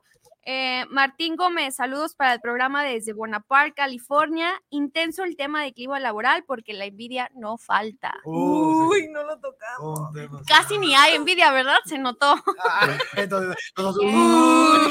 Eh, 0.50 0.86
Martín 0.90 1.36
Gómez, 1.36 1.76
saludos 1.76 2.16
para 2.16 2.34
el 2.34 2.40
programa 2.40 2.82
desde 2.82 3.12
Bonaparte, 3.12 3.74
California. 3.74 4.54
Intenso 4.70 5.26
el 5.26 5.36
tema 5.36 5.62
de 5.62 5.74
clima 5.74 6.00
laboral 6.00 6.46
porque 6.48 6.72
la 6.72 6.86
envidia 6.86 7.30
no 7.36 7.58
falta. 7.58 8.16
Uh, 8.24 8.94
sí. 8.94 9.02
Uy, 9.02 9.10
no 9.10 9.24
lo 9.24 9.38
tocamos. 9.42 10.10
Casi 10.48 10.78
ni 10.78 10.96
hay 10.96 11.16
envidia, 11.16 11.52
¿verdad? 11.52 11.80
Se 11.86 11.98
notó. 11.98 12.42
Ah, 12.64 12.98
entonces, 13.18 13.58
uh, 13.78 14.88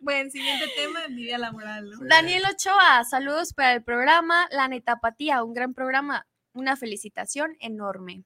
Bueno, 0.00 0.30
siguiente 0.30 0.64
tema, 0.74 1.04
envidia 1.04 1.36
laboral, 1.36 1.90
¿no? 1.90 1.98
Daniel 2.08 2.44
Ochoa, 2.50 3.04
saludos 3.04 3.52
para 3.52 3.74
el 3.74 3.84
programa 3.84 4.48
La 4.50 4.68
Netapatía, 4.68 5.44
un 5.44 5.52
gran 5.52 5.74
programa. 5.74 6.26
Una 6.54 6.74
felicitación 6.76 7.54
enorme. 7.60 8.24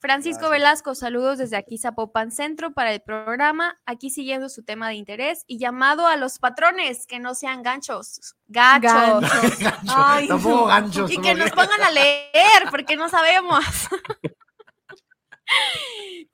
Francisco 0.00 0.42
Gracias. 0.42 0.60
Velasco, 0.60 0.94
saludos 0.94 1.38
desde 1.38 1.56
aquí 1.56 1.76
Zapopan 1.76 2.30
Centro 2.30 2.72
para 2.72 2.92
el 2.92 3.00
programa, 3.00 3.76
aquí 3.84 4.10
siguiendo 4.10 4.48
su 4.48 4.62
tema 4.62 4.88
de 4.88 4.94
interés 4.94 5.42
y 5.48 5.58
llamado 5.58 6.06
a 6.06 6.16
los 6.16 6.38
patrones 6.38 7.04
que 7.06 7.18
no 7.18 7.34
sean 7.34 7.62
ganchos, 7.64 8.36
gachos, 8.46 8.92
Ganchos. 8.92 9.30
gancho, 9.58 9.94
Ay, 9.96 10.28
no. 10.28 10.66
ganchos. 10.66 11.10
y 11.10 11.20
que 11.20 11.34
nos 11.34 11.50
pongan 11.50 11.82
a 11.82 11.90
leer 11.90 12.70
porque 12.70 12.94
no 12.96 13.08
sabemos. 13.08 13.64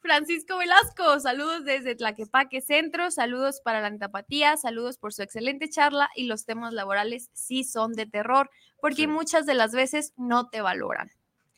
Francisco 0.00 0.58
Velasco, 0.58 1.20
saludos 1.20 1.64
desde 1.64 1.94
Tlaquepaque 1.94 2.60
Centro, 2.60 3.10
saludos 3.10 3.60
para 3.64 3.80
la 3.80 3.88
Netapatía, 3.88 4.56
saludos 4.56 4.98
por 4.98 5.14
su 5.14 5.22
excelente 5.22 5.70
charla 5.70 6.10
y 6.14 6.26
los 6.26 6.44
temas 6.44 6.74
laborales 6.74 7.30
sí 7.32 7.64
son 7.64 7.92
de 7.94 8.04
terror, 8.06 8.50
porque 8.80 9.02
Sí. 9.02 9.06
muchas 9.06 9.46
de 9.46 9.54
las 9.54 9.72
veces 9.72 10.12
no 10.16 10.48
te 10.50 10.60
valoran. 10.60 11.10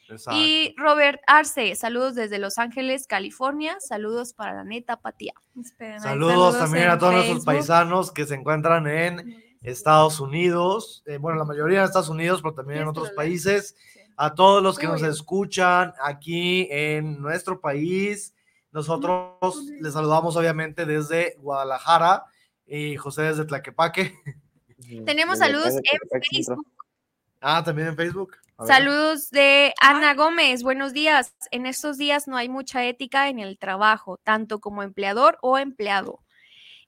Exacto. 0.08 0.40
Y 0.40 0.74
Robert 0.76 1.20
Arce, 1.26 1.74
saludos 1.74 2.14
desde 2.14 2.38
Los 2.38 2.58
Ángeles, 2.58 3.06
California, 3.06 3.76
saludos 3.80 4.32
para 4.32 4.62
la. 4.64 5.34
Esperen, 5.60 5.94
hay 5.94 6.00
Saludos, 6.00 6.58
también 6.58 6.88
a 6.88 6.98
todos 6.98 7.14
nuestros 7.14 7.38
Facebook. 7.38 7.46
paisanos 7.46 8.12
que 8.12 8.24
se 8.24 8.34
encuentran 8.34 8.86
en 8.86 9.42
Estados 9.62 10.20
Unidos, 10.20 11.02
eh, 11.06 11.18
bueno, 11.18 11.38
la 11.38 11.44
mayoría 11.44 11.78
en 11.80 11.84
Estados 11.84 12.08
Unidos, 12.08 12.40
pero 12.42 12.54
también 12.54 12.78
en 12.78 12.84
¿Quieres 12.84 12.94
que 12.94 13.00
otros 13.00 13.16
países. 13.16 13.76
A 14.18 14.34
todos 14.34 14.62
los 14.62 14.78
que 14.78 14.86
nos 14.86 15.02
escuchan 15.02 15.92
aquí 16.02 16.68
en 16.70 17.20
nuestro 17.20 17.60
país, 17.60 18.34
nosotros 18.72 19.66
les 19.80 19.92
saludamos 19.92 20.36
obviamente 20.36 20.86
desde 20.86 21.36
Guadalajara 21.38 22.24
y 22.66 22.96
José 22.96 23.22
desde 23.22 23.44
Tlaquepaque. 23.44 24.14
Tenemos 25.04 25.38
Desde 25.38 25.52
saludos 25.52 25.74
en. 25.74 26.22
Facebook. 26.30 26.66
Ah, 27.40 27.62
también 27.64 27.88
en 27.88 27.96
Facebook. 27.96 28.36
Saludos 28.66 29.30
de 29.30 29.74
Ana 29.80 30.14
Gómez, 30.14 30.62
buenos 30.62 30.92
días. 30.94 31.34
En 31.50 31.66
estos 31.66 31.98
días 31.98 32.26
no 32.26 32.38
hay 32.38 32.48
mucha 32.48 32.82
ética 32.84 33.28
en 33.28 33.38
el 33.38 33.58
trabajo, 33.58 34.18
tanto 34.22 34.60
como 34.60 34.82
empleador 34.82 35.36
o 35.42 35.58
empleado. 35.58 36.20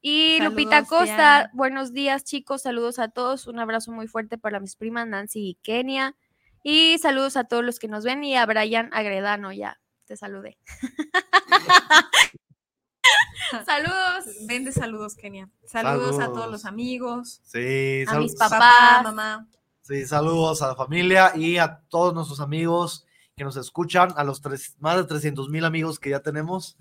Y 0.01 0.41
Lupita 0.41 0.85
Costa, 0.85 1.51
buenos 1.53 1.93
días 1.93 2.25
chicos, 2.25 2.63
saludos 2.63 2.99
a 2.99 3.09
todos, 3.09 3.47
un 3.47 3.59
abrazo 3.59 3.93
muy 3.93 4.09
fuerte 4.09 4.39
para 4.39 4.61
mis 4.61 4.77
primas 4.77 5.07
Nancy 5.07 5.51
y 5.51 5.55
Kenia. 5.57 6.17
Y 6.63 6.97
saludos 6.99 7.37
a 7.37 7.45
todos 7.45 7.63
los 7.65 7.79
que 7.79 7.89
nos 7.89 8.03
ven 8.05 8.25
y 8.25 8.35
a 8.37 8.47
Brian 8.47 8.89
Agredano, 8.95 9.53
ya, 9.53 9.79
te 10.07 10.17
saludé. 10.17 10.57
saludos. 13.67 14.25
Vende 14.47 14.73
saludos, 14.73 15.17
Kenia. 15.17 15.51
Saludos, 15.67 16.19
a 16.19 16.29
todos 16.29 16.51
los 16.51 16.65
amigos, 16.65 17.43
Sí, 17.45 18.05
A 18.07 18.19
mis 18.19 18.35
papás. 18.37 18.59
papá, 18.59 19.03
mamá. 19.03 19.47
Sí, 19.89 20.05
saludos 20.05 20.61
a 20.61 20.67
la 20.67 20.75
familia 20.77 21.33
y 21.35 21.57
a 21.57 21.81
todos 21.89 22.13
nuestros 22.13 22.41
amigos 22.41 23.07
que 23.35 23.43
nos 23.43 23.57
escuchan, 23.57 24.13
a 24.17 24.23
los 24.23 24.43
tres, 24.43 24.77
más 24.81 24.99
de 24.99 25.05
300 25.05 25.49
mil 25.49 25.65
amigos 25.65 25.99
que 25.99 26.11
ya 26.11 26.21
tenemos. 26.21 26.77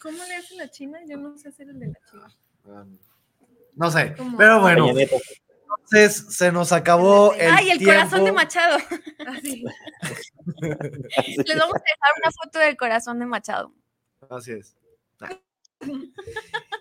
¿Cómo 0.00 0.16
le 0.16 0.36
hace 0.36 0.54
la 0.56 0.70
china? 0.70 0.98
Yo 1.06 1.18
no 1.18 1.36
sé 1.36 1.50
hacer 1.50 1.68
el 1.68 1.78
de 1.78 1.88
la 1.88 1.98
china. 2.10 2.86
No 3.74 3.90
sé, 3.90 4.14
¿Cómo? 4.16 4.38
pero 4.38 4.62
bueno, 4.62 4.88
entonces 4.88 6.34
se 6.34 6.50
nos 6.50 6.72
acabó 6.72 7.34
el 7.34 7.50
Ay, 7.52 7.72
el 7.72 7.78
tiempo. 7.78 7.96
corazón 7.96 8.24
de 8.24 8.32
Machado. 8.32 8.78
Así. 9.26 9.62
Les 10.62 11.58
vamos 11.58 11.76
a 11.76 11.84
dejar 11.84 12.12
una 12.22 12.30
foto 12.42 12.58
del 12.60 12.78
corazón 12.78 13.18
de 13.18 13.26
Machado. 13.26 13.74
Así 14.30 14.52
es. 14.52 14.74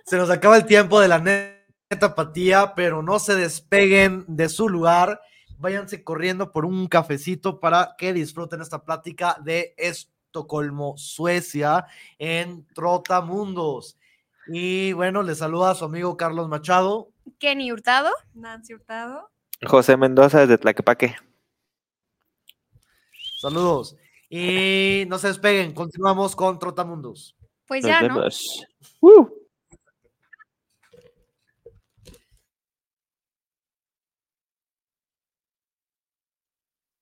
Se 0.06 0.16
nos 0.16 0.30
acaba 0.30 0.56
el 0.56 0.66
tiempo 0.66 1.02
de 1.02 1.10
la 1.10 1.20
neta 1.20 1.57
apatía, 1.90 2.74
pero 2.76 3.02
no 3.02 3.20
se 3.20 3.36
despeguen 3.36 4.26
de 4.28 4.50
su 4.50 4.70
lugar. 4.70 5.22
Váyanse 5.58 6.04
corriendo 6.04 6.52
por 6.52 6.66
un 6.66 6.88
cafecito 6.88 7.60
para 7.60 7.96
que 7.98 8.14
disfruten 8.14 8.62
esta 8.62 8.84
plática 8.84 9.38
de 9.44 9.74
Estocolmo, 9.78 10.98
Suecia, 10.98 11.86
en 12.20 12.66
Trotamundos. 12.74 13.98
Y 14.48 14.94
bueno, 14.94 15.24
les 15.24 15.40
saluda 15.40 15.72
a 15.72 15.76
su 15.76 15.86
amigo 15.86 16.16
Carlos 16.16 16.48
Machado. 16.48 17.10
Kenny 17.40 17.72
Hurtado. 17.72 18.12
Nancy 18.34 18.74
Hurtado. 18.74 19.30
José 19.66 19.98
Mendoza 19.98 20.42
desde 20.42 20.58
Tlaquepaque. 20.58 21.16
Saludos. 23.40 23.96
Y 24.30 25.06
no 25.08 25.18
se 25.18 25.28
despeguen, 25.28 25.74
continuamos 25.74 26.36
con 26.36 26.60
Trotamundos. 26.60 27.36
Pues 27.66 27.84
Nos 27.84 27.90
ya, 27.90 28.02
¿no? 28.02 28.24
¡Uh! 29.02 29.37